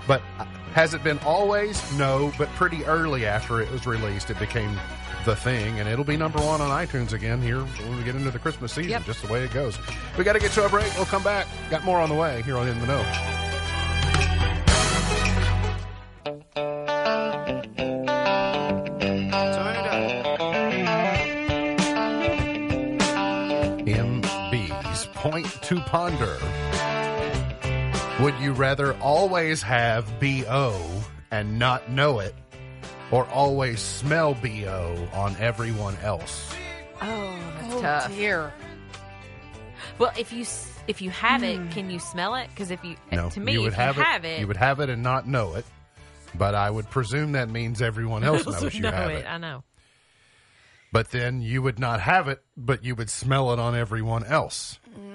but 0.07 0.21
uh, 0.39 0.45
has 0.73 0.93
it 0.93 1.03
been 1.03 1.19
always? 1.19 1.81
No, 1.97 2.31
but 2.37 2.47
pretty 2.55 2.85
early 2.85 3.25
after 3.25 3.61
it 3.61 3.71
was 3.71 3.85
released, 3.87 4.29
it 4.29 4.39
became 4.39 4.77
the 5.25 5.35
thing. 5.35 5.79
And 5.79 5.87
it'll 5.89 6.05
be 6.05 6.17
number 6.17 6.39
one 6.39 6.61
on 6.61 6.69
iTunes 6.69 7.13
again 7.13 7.41
here 7.41 7.59
when 7.61 7.97
we 7.97 8.03
get 8.03 8.15
into 8.15 8.31
the 8.31 8.39
Christmas 8.39 8.71
season, 8.73 8.91
Yep. 8.91 9.05
just 9.05 9.21
the 9.21 9.31
way 9.31 9.43
it 9.43 9.51
goes. 9.53 9.77
We 10.17 10.23
got 10.23 10.33
to 10.33 10.39
get 10.39 10.51
to 10.53 10.65
a 10.65 10.69
break. 10.69 10.93
We'll 10.95 11.05
come 11.05 11.23
back. 11.23 11.47
Got 11.69 11.83
more 11.83 11.99
on 11.99 12.09
the 12.09 12.15
way 12.15 12.41
here 12.43 12.57
on 12.57 12.67
In 12.67 12.79
the 12.79 12.87
Know. 12.87 13.05
To 25.69 25.79
ponder. 25.81 26.35
Would 28.23 28.33
you 28.39 28.53
rather 28.53 28.95
always 28.97 29.61
have 29.61 30.19
BO 30.19 30.81
and 31.29 31.59
not 31.59 31.91
know 31.91 32.19
it, 32.19 32.33
or 33.11 33.27
always 33.27 33.79
smell 33.79 34.33
BO 34.33 35.07
on 35.13 35.35
everyone 35.37 35.95
else? 35.97 36.51
Oh, 37.03 37.39
that's 37.61 37.73
Oh 37.75 37.81
tough. 37.83 38.15
dear. 38.15 38.51
Well, 39.99 40.11
if 40.17 40.33
you 40.33 40.43
if 40.87 41.03
you 41.03 41.11
have 41.11 41.43
it, 41.43 41.57
hmm. 41.57 41.69
can 41.69 41.91
you 41.91 41.99
smell 41.99 42.33
it? 42.33 42.49
Because 42.49 42.71
if 42.71 42.83
you 42.83 42.95
eh, 43.11 43.15
No, 43.15 43.29
to 43.29 43.39
me, 43.39 43.53
you 43.53 43.59
would 43.61 43.67
if 43.67 43.73
have, 43.75 43.95
you 43.95 44.01
it, 44.01 44.05
have 44.05 44.25
it, 44.25 44.39
You 44.39 44.47
would 44.47 44.57
have 44.57 44.79
it 44.79 44.89
and 44.89 45.03
not 45.03 45.27
know 45.27 45.53
it, 45.53 45.65
but 46.33 46.55
I 46.55 46.71
would 46.71 46.89
presume 46.89 47.33
that 47.33 47.47
means 47.51 47.79
everyone 47.79 48.23
else 48.23 48.47
else 48.47 48.59
knows 48.63 48.73
you 48.73 48.81
know 48.81 48.91
have 48.91 49.11
it. 49.11 49.17
it. 49.19 49.25
I 49.27 49.37
know. 49.37 49.63
But 50.91 51.11
then 51.11 51.43
you 51.43 51.61
would 51.61 51.77
not 51.77 51.99
have 52.01 52.27
it, 52.27 52.41
but 52.57 52.83
you 52.83 52.95
would 52.95 53.11
smell 53.11 53.53
it 53.53 53.59
on 53.59 53.75
everyone 53.75 54.23
else. 54.23 54.79
Mm. 54.99 55.08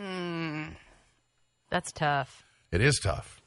That's 1.74 1.90
tough. 1.90 2.44
It 2.70 2.80
is 2.80 3.00
tough. 3.02 3.42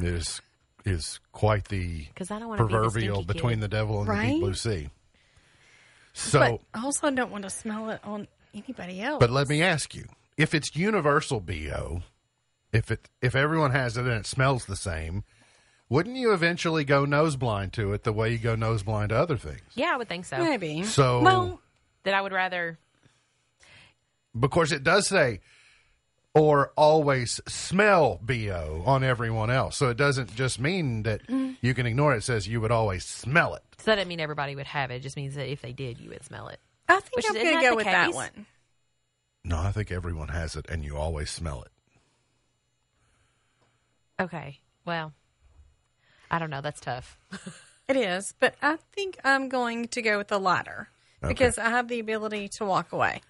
It 0.00 0.06
is 0.06 0.40
is 0.86 1.20
quite 1.32 1.66
the 1.68 2.06
'Cause 2.14 2.30
I 2.30 2.38
don't 2.38 2.48
wanna 2.48 2.64
be 2.66 2.72
the 2.72 2.78
proverbial 2.78 3.22
between 3.22 3.56
kid. 3.56 3.60
the 3.60 3.68
devil 3.68 4.00
and 4.00 4.08
the 4.08 4.22
deep 4.32 4.40
blue 4.40 4.54
sea. 4.54 4.88
So, 6.14 6.38
but 6.72 6.80
I 6.80 6.84
also 6.86 7.10
don't 7.10 7.30
want 7.30 7.44
to 7.44 7.50
smell 7.50 7.90
it 7.90 8.00
on 8.02 8.28
anybody 8.54 9.02
else. 9.02 9.20
but 9.20 9.28
let 9.28 9.48
me 9.50 9.62
ask 9.62 9.94
you: 9.94 10.06
if 10.38 10.54
it's 10.54 10.74
universal 10.74 11.38
bo, 11.40 12.02
if 12.72 12.90
it 12.90 13.10
if 13.20 13.36
everyone 13.36 13.72
has 13.72 13.98
it 13.98 14.06
and 14.06 14.12
it 14.14 14.26
smells 14.26 14.64
the 14.64 14.76
same, 14.76 15.24
wouldn't 15.90 16.16
you 16.16 16.32
eventually 16.32 16.82
go 16.82 17.04
nose 17.04 17.36
blind 17.36 17.74
to 17.74 17.92
it 17.92 18.04
the 18.04 18.12
way 18.14 18.32
you 18.32 18.38
go 18.38 18.54
nose 18.54 18.82
blind 18.82 19.10
to 19.10 19.16
other 19.18 19.36
things? 19.36 19.60
Yeah, 19.74 19.92
I 19.92 19.96
would 19.98 20.08
think 20.08 20.24
so. 20.24 20.38
maybe. 20.38 20.82
So, 20.84 21.20
well, 21.20 21.60
That 22.04 22.14
I 22.14 22.22
would 22.22 22.32
rather. 22.32 22.78
because 24.38 24.72
it 24.72 24.82
does 24.82 25.06
say 25.08 25.40
or 26.36 26.72
always 26.76 27.40
smell 27.48 28.20
bo 28.22 28.82
on 28.84 29.02
everyone 29.04 29.50
else, 29.50 29.76
so 29.76 29.88
it 29.88 29.96
doesn't 29.96 30.34
just 30.34 30.60
mean 30.60 31.02
that 31.04 31.22
mm-hmm. 31.26 31.52
you 31.60 31.74
can 31.74 31.86
ignore 31.86 32.14
it. 32.14 32.18
It 32.18 32.24
says 32.24 32.46
you 32.46 32.60
would 32.60 32.70
always 32.70 33.04
smell 33.04 33.54
it. 33.54 33.62
So 33.78 33.90
that 33.90 33.96
doesn't 33.96 34.08
mean 34.08 34.20
everybody 34.20 34.54
would 34.54 34.66
have 34.66 34.90
it. 34.90 34.96
It 34.96 35.00
just 35.00 35.16
means 35.16 35.34
that 35.34 35.50
if 35.50 35.62
they 35.62 35.72
did, 35.72 35.98
you 35.98 36.10
would 36.10 36.24
smell 36.24 36.48
it. 36.48 36.60
I 36.88 37.00
think 37.00 37.16
Which 37.16 37.26
I'm 37.28 37.36
is- 37.36 37.42
going 37.42 37.46
isn't 37.46 37.60
to 37.60 37.64
that 37.64 37.70
go 37.70 37.70
the 37.70 37.76
with 37.76 37.84
that 37.86 38.06
case? 38.06 38.14
one. 38.14 38.46
No, 39.44 39.58
I 39.58 39.72
think 39.72 39.92
everyone 39.92 40.28
has 40.28 40.56
it, 40.56 40.66
and 40.68 40.84
you 40.84 40.96
always 40.96 41.30
smell 41.30 41.62
it. 41.62 41.72
Okay. 44.20 44.60
Well, 44.84 45.12
I 46.30 46.38
don't 46.38 46.50
know. 46.50 46.60
That's 46.60 46.80
tough. 46.80 47.18
It 47.88 47.96
is, 47.96 48.34
but 48.40 48.56
I 48.60 48.78
think 48.96 49.16
I'm 49.22 49.48
going 49.48 49.86
to 49.88 50.02
go 50.02 50.18
with 50.18 50.26
the 50.26 50.40
latter 50.40 50.88
because 51.22 51.56
I 51.56 51.68
have 51.70 51.86
the 51.86 52.00
ability 52.00 52.48
to 52.48 52.64
walk 52.64 52.90
away. 52.90 53.20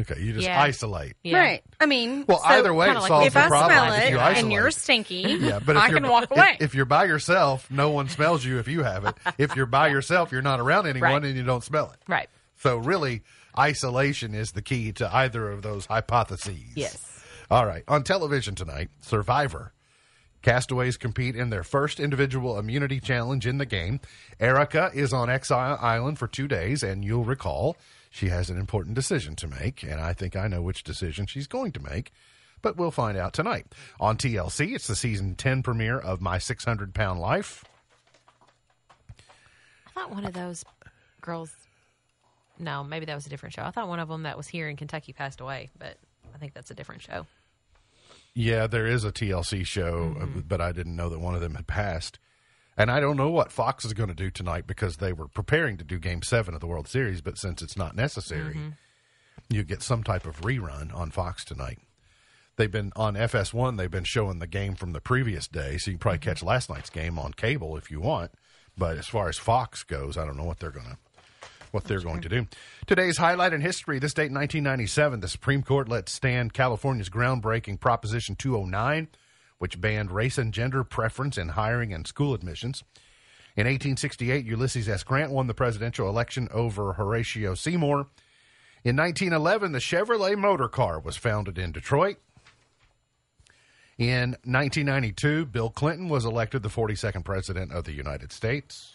Okay, 0.00 0.20
you 0.20 0.32
just 0.32 0.46
Yeah. 0.46 0.60
isolate. 0.60 1.14
Yeah. 1.22 1.38
Right. 1.38 1.62
I 1.80 1.86
mean, 1.86 2.24
Well, 2.26 2.38
so 2.38 2.44
either 2.48 2.72
way, 2.74 2.86
it 2.86 2.88
kinda 2.90 3.00
like 3.00 3.08
solves 3.08 3.26
if 3.26 3.32
the 3.34 3.40
I 3.44 3.48
problem 3.48 3.70
smell 3.78 3.92
if 3.94 4.02
it 4.04 4.10
you 4.10 4.18
isolate. 4.18 4.42
and 4.44 4.52
you're 4.52 4.70
stinky, 4.70 5.14
yeah, 5.40 5.58
but 5.58 5.76
if 5.76 5.82
I 5.82 5.88
you're, 5.88 6.00
can 6.00 6.08
walk 6.10 6.24
if- 6.24 6.30
away. 6.30 6.56
If, 6.60 6.74
you're 6.74 6.84
by 6.84 7.04
yourself, 7.04 7.70
no 7.70 7.90
one 7.90 8.08
smells 8.08 8.44
you 8.44 8.58
if 8.58 8.68
you 8.68 8.82
have 8.82 9.04
it. 9.04 9.14
If 9.38 9.56
you're 9.56 9.66
by 9.66 9.88
yourself, 9.88 10.32
you're 10.32 10.42
not 10.42 10.60
around 10.60 10.86
anyone 10.86 11.10
Right. 11.12 11.24
and 11.24 11.36
you 11.36 11.42
don't 11.42 11.64
smell 11.64 11.90
it. 11.90 11.98
Right. 12.08 12.28
So 12.58 12.76
really, 12.76 13.22
isolation 13.58 14.34
is 14.34 14.52
the 14.52 14.62
key 14.62 14.92
to 14.92 15.14
either 15.14 15.50
of 15.50 15.62
those 15.62 15.86
hypotheses. 15.86 16.58
Yes. 16.76 17.06
All 17.50 17.66
right. 17.66 17.82
On 17.88 18.02
television 18.02 18.54
tonight, 18.54 18.90
Survivor. 19.00 19.72
Castaways 20.42 20.96
compete 20.96 21.36
in 21.36 21.50
their 21.50 21.62
first 21.62 22.00
individual 22.00 22.58
immunity 22.58 22.98
challenge 22.98 23.46
in 23.46 23.58
the 23.58 23.66
game. 23.66 24.00
Erika 24.38 24.90
is 24.94 25.12
on 25.12 25.28
Exile 25.28 25.76
Island 25.80 26.18
for 26.18 26.26
two 26.26 26.48
days, 26.48 26.82
and 26.82 27.04
you'll 27.04 27.24
recall 27.24 27.76
she 28.10 28.28
has 28.28 28.50
an 28.50 28.58
important 28.58 28.96
decision 28.96 29.36
to 29.36 29.48
make, 29.48 29.84
and 29.84 30.00
I 30.00 30.12
think 30.12 30.34
I 30.34 30.48
know 30.48 30.60
which 30.60 30.82
decision 30.82 31.26
she's 31.26 31.46
going 31.46 31.70
to 31.72 31.80
make, 31.80 32.12
but 32.60 32.76
we'll 32.76 32.90
find 32.90 33.16
out 33.16 33.32
tonight. 33.32 33.68
On 34.00 34.16
TLC, 34.16 34.74
it's 34.74 34.88
the 34.88 34.96
season 34.96 35.36
10 35.36 35.62
premiere 35.62 35.98
of 35.98 36.20
My 36.20 36.38
600 36.38 36.92
Pound 36.92 37.20
Life. 37.20 37.64
I 39.86 39.90
thought 39.92 40.10
one 40.10 40.24
of 40.24 40.34
those 40.34 40.64
girls. 41.20 41.52
No, 42.58 42.84
maybe 42.84 43.06
that 43.06 43.14
was 43.14 43.26
a 43.26 43.30
different 43.30 43.54
show. 43.54 43.62
I 43.62 43.70
thought 43.70 43.88
one 43.88 44.00
of 44.00 44.08
them 44.08 44.24
that 44.24 44.36
was 44.36 44.48
here 44.48 44.68
in 44.68 44.76
Kentucky 44.76 45.12
passed 45.12 45.40
away, 45.40 45.70
but 45.78 45.96
I 46.34 46.38
think 46.38 46.52
that's 46.52 46.70
a 46.70 46.74
different 46.74 47.02
show. 47.02 47.26
Yeah, 48.34 48.66
there 48.66 48.86
is 48.86 49.04
a 49.04 49.12
TLC 49.12 49.64
show, 49.64 50.16
uh, 50.20 50.26
but 50.46 50.60
I 50.60 50.72
didn't 50.72 50.96
know 50.96 51.08
that 51.08 51.20
one 51.20 51.34
of 51.34 51.40
them 51.40 51.54
had 51.54 51.66
passed. 51.66 52.18
And 52.80 52.90
I 52.90 52.98
don't 52.98 53.18
know 53.18 53.28
what 53.28 53.52
Fox 53.52 53.84
is 53.84 53.92
going 53.92 54.08
to 54.08 54.14
do 54.14 54.30
tonight 54.30 54.66
because 54.66 54.96
they 54.96 55.12
were 55.12 55.28
preparing 55.28 55.76
to 55.76 55.84
do 55.84 55.98
Game 55.98 56.22
Seven 56.22 56.54
of 56.54 56.60
the 56.60 56.66
World 56.66 56.88
Series, 56.88 57.20
but 57.20 57.36
since 57.36 57.60
it's 57.60 57.76
not 57.76 57.94
necessary, 57.94 58.54
mm-hmm. 58.54 58.68
you 59.50 59.64
get 59.64 59.82
some 59.82 60.02
type 60.02 60.24
of 60.24 60.40
rerun 60.40 60.90
on 60.94 61.10
Fox 61.10 61.44
tonight. 61.44 61.78
they've 62.56 62.72
been 62.72 62.90
on 62.96 63.16
FS1. 63.16 63.76
They've 63.76 63.90
been 63.90 64.04
showing 64.04 64.38
the 64.38 64.46
game 64.46 64.76
from 64.76 64.92
the 64.92 65.00
previous 65.02 65.46
day, 65.46 65.76
so 65.76 65.90
you 65.90 65.96
can 65.96 65.98
probably 65.98 66.20
mm-hmm. 66.20 66.30
catch 66.30 66.42
last 66.42 66.70
night's 66.70 66.88
game 66.88 67.18
on 67.18 67.34
cable 67.34 67.76
if 67.76 67.90
you 67.90 68.00
want. 68.00 68.30
But 68.78 68.96
as 68.96 69.06
far 69.06 69.28
as 69.28 69.36
Fox 69.36 69.82
goes, 69.82 70.16
I 70.16 70.24
don't 70.24 70.38
know 70.38 70.44
what 70.44 70.60
they're 70.60 70.70
gonna 70.70 70.96
what 71.72 71.84
they're 71.84 72.00
going 72.00 72.22
to 72.22 72.30
do. 72.30 72.46
Today's 72.86 73.18
highlight 73.18 73.52
in 73.52 73.60
history: 73.60 73.98
this 73.98 74.14
date, 74.14 74.32
1997, 74.32 75.20
the 75.20 75.28
Supreme 75.28 75.62
Court 75.62 75.86
let 75.86 76.08
stand 76.08 76.54
California's 76.54 77.10
groundbreaking 77.10 77.78
Proposition 77.78 78.36
209, 78.36 79.08
which 79.60 79.80
banned 79.80 80.10
race 80.10 80.38
and 80.38 80.54
gender 80.54 80.82
preference 80.82 81.36
in 81.36 81.50
hiring 81.50 81.92
and 81.92 82.06
school 82.06 82.32
admissions. 82.32 82.82
In 83.56 83.66
1868, 83.66 84.46
Ulysses 84.46 84.88
S. 84.88 85.02
Grant 85.02 85.30
won 85.30 85.48
the 85.48 85.54
presidential 85.54 86.08
election 86.08 86.48
over 86.50 86.94
Horatio 86.94 87.54
Seymour. 87.54 88.06
In 88.84 88.96
1911, 88.96 89.72
the 89.72 89.78
Chevrolet 89.78 90.36
motor 90.36 90.66
car 90.66 90.98
was 90.98 91.18
founded 91.18 91.58
in 91.58 91.72
Detroit. 91.72 92.16
In 93.98 94.30
1992, 94.44 95.44
Bill 95.44 95.68
Clinton 95.68 96.08
was 96.08 96.24
elected 96.24 96.62
the 96.62 96.70
42nd 96.70 97.22
President 97.22 97.70
of 97.70 97.84
the 97.84 97.92
United 97.92 98.32
States. 98.32 98.94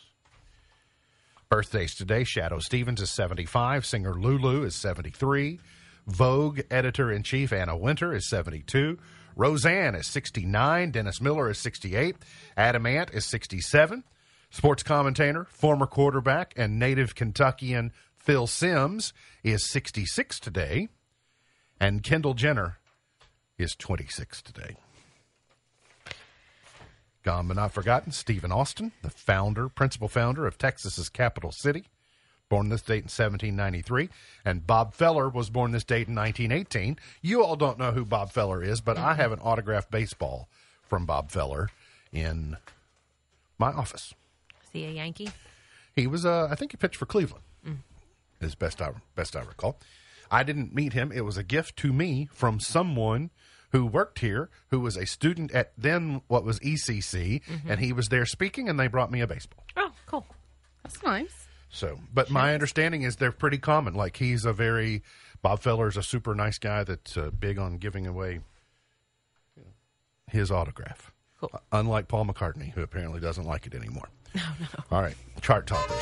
Birthdays 1.47 1.93
today 1.93 2.23
Shadoe 2.23 2.59
Stevens 2.59 3.01
is 3.01 3.11
75, 3.11 3.85
singer 3.85 4.15
Lulu 4.15 4.63
is 4.63 4.73
73, 4.73 5.59
Vogue 6.07 6.61
editor 6.71 7.11
in 7.11 7.21
chief 7.21 7.53
Anna 7.53 7.77
Wintour 7.77 8.15
is 8.15 8.27
72, 8.27 8.97
Roseanne 9.35 9.95
is 9.95 10.07
69, 10.07 10.91
Dennis 10.91 11.19
Miller 11.19 11.49
is 11.49 11.57
68, 11.59 12.15
Adam 12.55 12.85
Ant 12.85 13.11
is 13.13 13.25
67, 13.25 14.03
sports 14.49 14.83
commentator, 14.83 15.45
former 15.49 15.85
quarterback, 15.85 16.53
and 16.55 16.79
native 16.79 17.15
Kentuckian 17.15 17.91
Phil 18.15 18.47
Simms 18.47 19.13
is 19.43 19.69
66 19.69 20.39
today, 20.39 20.87
and 21.79 22.01
Kendall 22.01 22.33
Jenner 22.33 22.79
is 23.57 23.75
26 23.75 24.41
today. 24.41 24.77
Gone 27.23 27.47
but 27.47 27.57
not 27.57 27.73
forgotten, 27.73 28.11
Stephen 28.11 28.51
Austin, 28.51 28.91
the 29.01 29.09
founder, 29.09 29.67
principal 29.67 30.07
founder 30.07 30.45
of 30.45 30.57
Texas's 30.57 31.09
capital 31.09 31.51
city, 31.51 31.85
born 32.49 32.69
this 32.69 32.81
date 32.81 33.03
in 33.03 33.03
1793, 33.05 34.09
and 34.43 34.67
Bob 34.67 34.93
Feller 34.93 35.29
was 35.29 35.49
born 35.49 35.71
this 35.71 35.83
date 35.83 36.07
in 36.07 36.15
1918. 36.15 36.97
You 37.21 37.43
all 37.43 37.55
don't 37.55 37.79
know 37.79 37.91
who 37.91 38.05
Bob 38.05 38.31
Feller 38.31 38.63
is, 38.63 38.81
but 38.81 38.97
I 38.97 39.15
have 39.15 39.31
an 39.31 39.39
autographed 39.39 39.91
baseball 39.91 40.47
from 40.83 41.05
Bob 41.05 41.31
Feller 41.31 41.69
in 42.11 42.57
my 43.57 43.71
office. 43.71 44.13
Is 44.63 44.69
he 44.71 44.85
a 44.85 44.91
Yankee? 44.91 45.29
He 45.95 46.07
was, 46.07 46.25
uh, 46.25 46.47
I 46.51 46.55
think, 46.55 46.71
he 46.71 46.77
pitched 46.77 46.97
for 46.97 47.05
Cleveland, 47.05 47.43
as 48.41 48.53
best 48.55 48.81
I 48.81 48.91
best 49.15 49.35
I 49.35 49.41
recall. 49.41 49.79
I 50.29 50.43
didn't 50.43 50.73
meet 50.73 50.93
him. 50.93 51.11
It 51.11 51.21
was 51.21 51.37
a 51.37 51.43
gift 51.43 51.77
to 51.77 51.93
me 51.93 52.27
from 52.31 52.59
someone 52.59 53.29
who 53.71 53.85
worked 53.85 54.19
here, 54.19 54.49
who 54.69 54.79
was 54.79 54.97
a 54.97 55.05
student 55.05 55.51
at 55.51 55.71
then 55.77 56.21
what 56.27 56.43
was 56.43 56.59
ECC, 56.59 57.41
and 57.67 57.79
he 57.79 57.91
was 57.93 58.09
there 58.09 58.25
speaking, 58.25 58.69
and 58.69 58.79
they 58.79 58.87
brought 58.87 59.11
me 59.11 59.21
a 59.21 59.27
baseball. 59.27 59.63
Oh, 59.77 59.91
cool. 60.05 60.25
That's 60.83 61.01
nice. 61.03 61.44
So, 61.75 61.99
but 62.13 62.29
my 62.29 62.53
understanding 62.53 63.01
is 63.01 63.17
they're 63.17 63.33
pretty 63.33 63.57
common. 63.57 63.95
Like 63.95 64.15
he's 64.15 64.45
a 64.45 64.53
very 64.53 65.03
Bob 65.41 65.61
Feller's 65.61 65.97
a 65.97 66.03
super 66.03 66.33
nice 66.33 66.57
guy 66.57 66.85
that's 66.85 67.17
uh, 67.17 67.31
big 67.37 67.59
on 67.59 67.79
giving 67.79 68.07
away 68.07 68.39
his 70.31 70.51
autograph. 70.51 71.11
Cool. 71.37 71.49
Uh, 71.53 71.57
Unlike 71.73 72.07
Paul 72.07 72.27
McCartney, 72.27 72.71
who 72.71 72.81
apparently 72.81 73.19
doesn't 73.19 73.43
like 73.43 73.67
it 73.67 73.75
anymore. 73.75 74.07
No, 74.33 74.41
no. 74.61 74.67
All 74.89 75.01
right, 75.01 75.15
chart 75.41 75.67
toppers. 75.67 76.01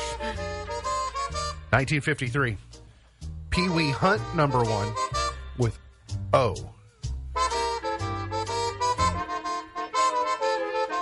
1953, 1.70 2.56
Pee 3.50 3.68
Wee 3.68 3.90
Hunt 3.90 4.22
number 4.36 4.62
one 4.62 4.94
with 5.58 5.76
O. 6.32 6.54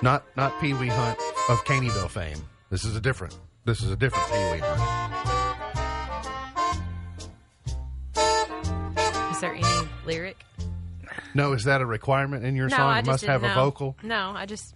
Not 0.00 0.24
not 0.34 0.58
Pee 0.62 0.72
Wee 0.72 0.88
Hunt 0.88 1.18
of 1.50 1.62
Caneyville 1.66 2.08
fame. 2.08 2.38
This 2.70 2.86
is 2.86 2.96
a 2.96 3.00
different. 3.02 3.36
This 3.64 3.82
is 3.82 3.90
a 3.90 3.96
different 3.96 4.26
Pee 4.28 4.52
Wee 4.52 4.58
Hunt. 4.62 5.12
Is 9.32 9.40
there 9.40 9.54
any 9.54 9.88
lyric? 10.04 10.44
No, 11.34 11.52
is 11.52 11.64
that 11.64 11.80
a 11.80 11.86
requirement 11.86 12.44
in 12.44 12.56
your 12.56 12.68
No, 12.68 12.76
song? 12.76 12.90
I 12.90 12.98
It 12.98 13.02
just 13.02 13.06
must 13.08 13.20
didn't 13.22 13.42
have 13.42 13.50
a 13.50 13.54
vocal. 13.54 13.96
No, 14.02 14.32
I 14.34 14.46
just 14.46 14.74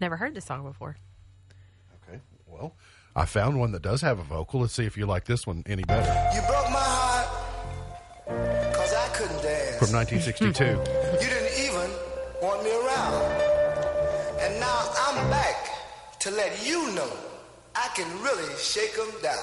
never 0.00 0.16
heard 0.16 0.34
this 0.34 0.44
song 0.46 0.64
before. 0.64 0.96
Okay. 2.08 2.20
Well, 2.46 2.74
I 3.14 3.26
found 3.26 3.58
one 3.60 3.72
that 3.72 3.82
does 3.82 4.00
have 4.00 4.18
a 4.18 4.22
vocal. 4.24 4.60
Let's 4.60 4.72
see 4.72 4.86
if 4.86 4.96
you 4.96 5.06
like 5.06 5.26
this 5.26 5.46
one 5.46 5.62
any 5.66 5.82
better. 5.84 6.10
You 6.34 6.40
broke 6.48 6.70
my 6.70 6.78
heart 6.80 7.28
because 8.72 8.94
I 8.94 9.08
couldn't 9.14 9.42
dance. 9.42 9.76
From 9.78 9.92
1962. 9.92 10.64
You 11.20 11.28
didn't 11.28 11.52
even 11.66 11.90
want 12.40 12.64
me 12.64 12.70
around. 12.72 13.22
And 14.40 14.58
now 14.58 14.90
I'm 14.98 15.30
back 15.30 15.68
to 16.20 16.30
let 16.30 16.66
you 16.66 16.92
know 16.94 17.10
I 17.82 17.88
can 17.94 18.06
really 18.22 18.44
shake 18.58 18.94
'em 18.98 19.10
down. 19.22 19.38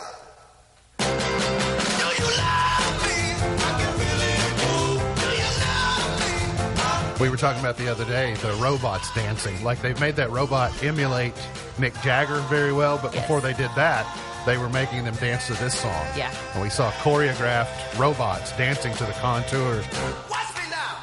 Do 1.00 1.06
you 1.06 2.28
love 2.38 3.08
me? 3.08 3.20
I 3.66 3.68
can 3.80 3.92
really 4.04 4.36
move. 4.62 5.02
Do 5.22 5.28
you 5.42 5.50
love 5.66 7.18
me? 7.18 7.20
we 7.20 7.28
were 7.30 7.38
talking 7.38 7.60
about 7.60 7.78
the 7.78 7.88
other 7.90 8.06
day 8.06 8.36
the 8.36 8.52
robots 8.62 9.10
dancing. 9.16 9.64
Like 9.64 9.82
they've 9.82 10.00
made 10.00 10.16
that 10.18 10.30
robot 10.30 10.72
emulate 10.84 11.34
Mick 11.80 12.00
Jagger 12.04 12.42
very 12.42 12.72
well, 12.74 13.00
but 13.02 13.12
Yes. 13.14 13.24
before 13.24 13.42
they 13.42 13.54
did 13.54 13.72
that, 13.76 14.06
they 14.46 14.58
were 14.58 14.70
making 14.70 15.04
them 15.04 15.16
dance 15.16 15.48
to 15.48 15.56
this 15.56 15.74
song. 15.74 16.06
Yeah. 16.16 16.32
And 16.54 16.62
we 16.62 16.70
saw 16.70 16.92
choreographed 16.92 17.98
robots 17.98 18.52
dancing 18.52 18.94
to 18.98 19.06
the 19.06 19.14
contours. 19.14 19.84
Watch 20.30 20.54
me 20.56 20.62
now. 20.70 21.00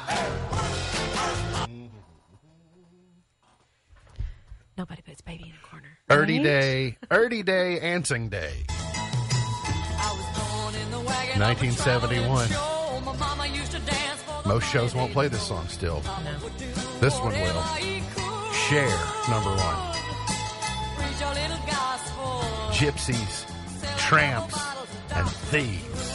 Nobody 4.77 5.01
puts 5.01 5.19
baby 5.21 5.43
in 5.43 5.49
a 5.49 5.51
corner. 5.59 5.64
Erdy 6.09 6.37
Right? 6.37 6.43
Day, 6.43 6.97
Erdy 7.09 7.43
Day, 7.43 7.79
Ansing 7.79 8.29
Day. 8.29 8.65
1971. 11.37 12.47
Most 14.45 14.69
shows 14.69 14.93
won't 14.93 15.11
play 15.13 15.27
this 15.27 15.41
song 15.41 15.67
still. 15.67 16.01
This 16.99 17.19
one 17.19 17.33
will. 17.33 17.63
Cher, 18.53 18.87
number 19.29 19.49
one. 19.49 19.95
Gypsies, 22.71 23.47
tramps, 23.97 24.59
and 25.11 25.27
thieves. 25.27 26.11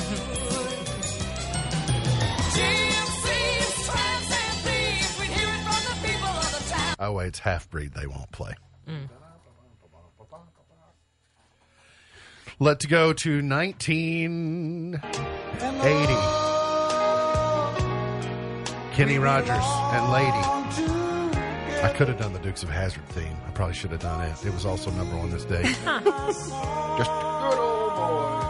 Oh, 7.00 7.12
wait, 7.14 7.26
it's 7.28 7.38
half 7.40 7.68
breed. 7.70 7.92
They 7.94 8.06
won't 8.06 8.30
play. 8.30 8.54
Mm. 8.86 9.08
Let's 12.62 12.84
go 12.84 13.14
to 13.14 13.42
1980. 13.42 15.00
Kenny 18.94 19.18
Rogers 19.18 19.48
and 19.48 20.12
Lady. 20.12 20.44
I 21.82 21.90
could 21.96 22.08
have 22.08 22.18
done 22.18 22.34
the 22.34 22.38
Dukes 22.40 22.62
of 22.62 22.68
Hazzard 22.68 23.08
theme. 23.08 23.34
I 23.46 23.50
probably 23.52 23.74
should 23.74 23.92
have 23.92 24.00
done 24.00 24.20
it. 24.28 24.44
It 24.44 24.52
was 24.52 24.66
also 24.66 24.90
number 24.90 25.16
one 25.16 25.30
this 25.30 25.46
day. 25.46 25.62
Just 25.62 25.80
good 25.80 27.58
old 27.58 27.94
boy. 27.96 28.49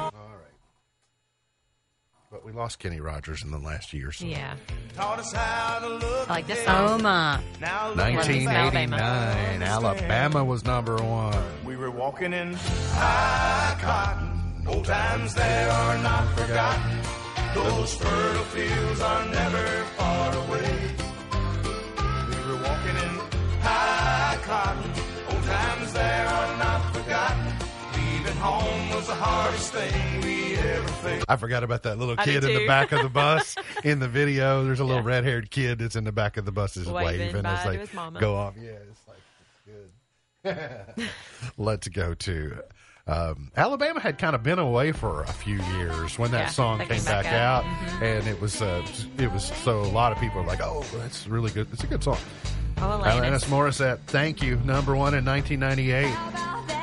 All 2.32 2.38
right. 2.38 2.42
But 2.42 2.44
we 2.44 2.52
lost 2.52 2.78
Kenny 2.78 3.00
Rogers 3.00 3.42
in 3.42 3.50
the 3.50 3.58
last 3.58 3.92
year. 3.92 4.12
So. 4.12 4.26
Yeah. 4.26 4.56
Taught 4.96 5.18
us 5.20 5.32
how 5.32 5.78
to 5.80 5.88
look. 5.88 6.30
I 6.30 6.34
like 6.34 6.46
this 6.46 6.64
song. 6.64 6.88
Oh 6.90 6.98
my. 6.98 7.40
Now 7.60 7.88
look, 7.88 7.96
1989, 7.98 8.92
Alabama. 8.92 9.64
Alabama 9.64 10.44
was 10.44 10.64
number 10.64 10.96
one. 10.96 11.36
we 11.64 11.76
were 11.76 11.90
walking 11.90 12.32
in 12.32 12.54
high 12.54 13.76
cotton. 13.80 14.66
Old 14.66 14.84
times 14.84 15.34
there 15.34 15.70
are 15.70 15.98
not 15.98 16.26
forgotten. 16.36 16.98
Those 17.54 17.94
fertile 17.94 18.44
fields 18.44 19.00
are 19.00 19.24
never 19.26 19.84
far 19.96 20.34
away. 20.36 20.90
We 22.28 22.52
were 22.52 22.62
walking 22.62 22.96
in 22.96 23.20
high 23.60 24.38
cotton. 24.42 24.89
Home 28.40 28.90
was 28.96 29.06
the 29.06 29.14
hardest 29.14 29.72
thing 29.72 30.20
we 30.22 30.54
ever 30.56 30.88
faced. 30.88 31.26
I 31.28 31.36
forgot 31.36 31.62
about 31.64 31.82
that 31.84 31.98
little 31.98 32.14
I 32.18 32.24
kid 32.24 32.42
in 32.44 32.54
the 32.54 32.66
back 32.66 32.92
of 32.92 33.02
the 33.02 33.08
bus 33.08 33.56
in 33.84 33.98
the 34.00 34.08
video. 34.08 34.64
There's 34.64 34.80
a 34.80 34.84
little 34.84 35.02
Yeah. 35.02 35.08
red 35.08 35.24
haired 35.24 35.50
kid 35.50 35.78
that's 35.78 35.96
in 35.96 36.04
the 36.04 36.12
back 36.12 36.36
of 36.36 36.44
the 36.44 36.52
bus 36.52 36.76
is 36.76 36.88
Waving 36.88 37.20
waving, 37.28 37.42
bye 37.42 37.76
as 37.78 37.88
to 37.90 37.96
mama. 37.96 38.20
go 38.20 38.34
off. 38.36 38.54
Yeah, 38.60 38.70
it's 38.90 39.00
like 39.08 39.18
it's 40.44 40.96
good. 40.96 41.08
Let's 41.58 41.88
go 41.88 42.14
to 42.14 42.58
um, 43.06 43.50
Alabama 43.56 43.98
had 44.00 44.18
kind 44.18 44.34
of 44.36 44.42
been 44.42 44.58
away 44.58 44.92
for 44.92 45.22
a 45.22 45.32
few 45.32 45.60
years 45.76 46.18
when 46.18 46.30
that 46.32 46.40
Yeah, 46.42 46.48
song 46.48 46.78
came, 46.78 46.88
came 46.88 47.04
back, 47.04 47.24
back 47.24 47.32
out, 47.32 47.64
out. 47.64 47.70
Mm-hmm. 47.70 48.04
and 48.04 48.28
it 48.28 48.40
was 48.40 48.62
uh, 48.62 48.86
it 49.18 49.32
was 49.32 49.44
so 49.44 49.80
a 49.80 49.82
lot 49.82 50.12
of 50.12 50.18
people 50.18 50.40
are 50.40 50.46
like, 50.46 50.60
oh, 50.62 50.84
that's 50.98 51.26
really 51.26 51.50
good. 51.50 51.66
It's 51.72 51.82
a 51.84 51.86
good 51.88 52.02
song. 52.04 52.18
Oh, 52.78 52.82
Alanis 52.82 53.40
Alanis. 53.40 53.44
Morissette, 53.46 53.98
thank 54.06 54.42
you, 54.42 54.56
number 54.64 54.94
one 54.96 55.14
in 55.14 55.24
1998. 55.24 56.79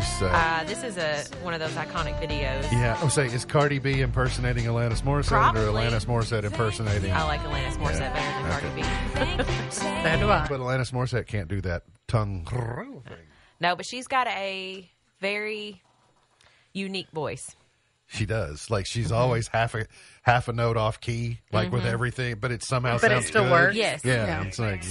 She's 0.00 0.22
uh, 0.22 0.26
Uh, 0.26 0.64
this 0.64 0.82
is 0.82 0.96
a 0.96 1.22
one 1.42 1.52
of 1.54 1.60
those 1.60 1.72
iconic 1.72 2.18
videos. 2.20 2.70
yeah. 2.72 2.98
I'm 3.02 3.10
say 3.10 3.26
is 3.26 3.44
Cardi 3.44 3.78
B 3.78 4.00
impersonating 4.00 4.64
Alanis 4.64 5.02
Morissette 5.02 5.28
Probably. 5.28 5.62
or 5.62 5.66
Alanis 5.72 6.06
Morissette 6.06 6.44
impersonating? 6.44 7.12
I 7.12 7.22
like 7.24 7.40
Alanis 7.40 7.76
Morissette 7.76 8.12
better 8.14 8.74
than 8.74 9.24
Cardi 9.24 9.46
B. 9.46 9.52
So 9.70 9.82
do 10.18 10.30
I. 10.30 10.46
But 10.48 10.60
Alanis 10.60 10.92
Morissette 10.92 11.26
can't 11.26 11.48
do 11.48 11.60
that 11.62 11.82
tongue 12.08 12.44
thing. 12.46 13.02
No, 13.60 13.76
but 13.76 13.84
she's 13.86 14.06
got 14.06 14.26
a 14.28 14.88
very 15.20 15.82
unique 16.72 17.10
voice. 17.10 17.54
She 18.06 18.26
does. 18.26 18.70
Like 18.70 18.86
she's 18.86 19.12
always 19.12 19.46
half 19.48 19.74
a 19.74 19.86
half 20.22 20.48
a 20.48 20.52
note 20.52 20.76
off 20.76 21.00
key, 21.00 21.38
like 21.52 21.70
with 21.70 21.84
everything, 21.86 22.36
but 22.40 22.50
it 22.50 22.62
somehow 22.64 22.98
But 22.98 23.12
it 23.12 23.14
sounds 23.16 23.26
still 23.26 23.44
good. 23.44 23.52
works. 23.52 23.76
Yes. 23.76 24.04
Yeah, 24.04 24.26
Yeah. 24.26 24.42
it's 24.44 24.58
like 24.58 24.82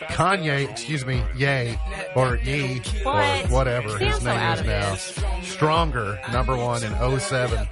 Kanye, 0.00 0.70
excuse 0.70 1.04
me, 1.04 1.22
yay 1.36 1.78
or 2.14 2.36
ye 2.36 2.80
or 3.04 3.22
whatever 3.48 3.98
his 3.98 4.18
so 4.18 4.24
name 4.24 4.52
is 4.54 4.66
now. 4.66 4.94
Stronger, 5.42 6.20
number 6.32 6.56
one 6.56 6.82
in 6.84 7.20
07. 7.20 7.68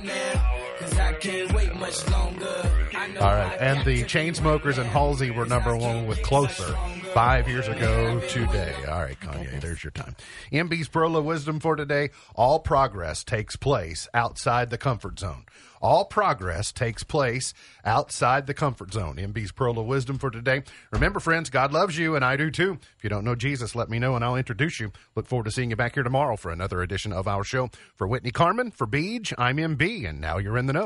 All 3.20 3.32
right, 3.32 3.56
and 3.60 3.84
the 3.84 4.02
Chainsmokers 4.04 4.78
and 4.78 4.86
Halsey 4.88 5.30
were 5.30 5.46
number 5.46 5.76
one 5.76 6.06
with 6.06 6.22
Closer 6.22 6.76
five 7.14 7.48
years 7.48 7.66
ago 7.66 8.20
today. 8.28 8.74
All 8.86 9.00
right, 9.00 9.18
Kanye, 9.18 9.58
there's 9.60 9.82
your 9.82 9.90
time. 9.90 10.14
MB's 10.52 10.88
Pearl 10.88 11.16
of 11.16 11.24
Wisdom 11.24 11.60
for 11.60 11.74
today. 11.74 12.10
All 12.34 12.60
progress 12.60 13.24
takes 13.24 13.56
place 13.56 14.06
outside 14.12 14.68
the 14.68 14.76
comfort 14.76 15.18
zone. 15.18 15.44
All 15.86 16.04
progress 16.04 16.72
takes 16.72 17.04
place 17.04 17.54
outside 17.84 18.48
the 18.48 18.54
comfort 18.54 18.92
zone. 18.92 19.18
MB's 19.18 19.52
Pearl 19.52 19.78
of 19.78 19.86
Wisdom 19.86 20.18
for 20.18 20.32
today. 20.32 20.64
Remember, 20.90 21.20
friends, 21.20 21.48
God 21.48 21.72
loves 21.72 21.96
you, 21.96 22.16
and 22.16 22.24
I 22.24 22.36
do 22.36 22.50
too. 22.50 22.80
If 22.96 23.04
you 23.04 23.08
don't 23.08 23.24
know 23.24 23.36
Jesus, 23.36 23.76
let 23.76 23.88
me 23.88 24.00
know, 24.00 24.16
and 24.16 24.24
I'll 24.24 24.34
introduce 24.34 24.80
you. 24.80 24.90
Look 25.14 25.28
forward 25.28 25.44
to 25.44 25.52
seeing 25.52 25.70
you 25.70 25.76
back 25.76 25.94
here 25.94 26.02
tomorrow 26.02 26.34
for 26.34 26.50
another 26.50 26.82
edition 26.82 27.12
of 27.12 27.28
our 27.28 27.44
show. 27.44 27.70
For 27.94 28.08
Whitney 28.08 28.32
Carmen, 28.32 28.72
for 28.72 28.88
Beej, 28.88 29.32
I'm 29.38 29.58
MB, 29.58 30.08
and 30.08 30.20
now 30.20 30.38
you're 30.38 30.58
in 30.58 30.66
the 30.66 30.72
know. 30.72 30.84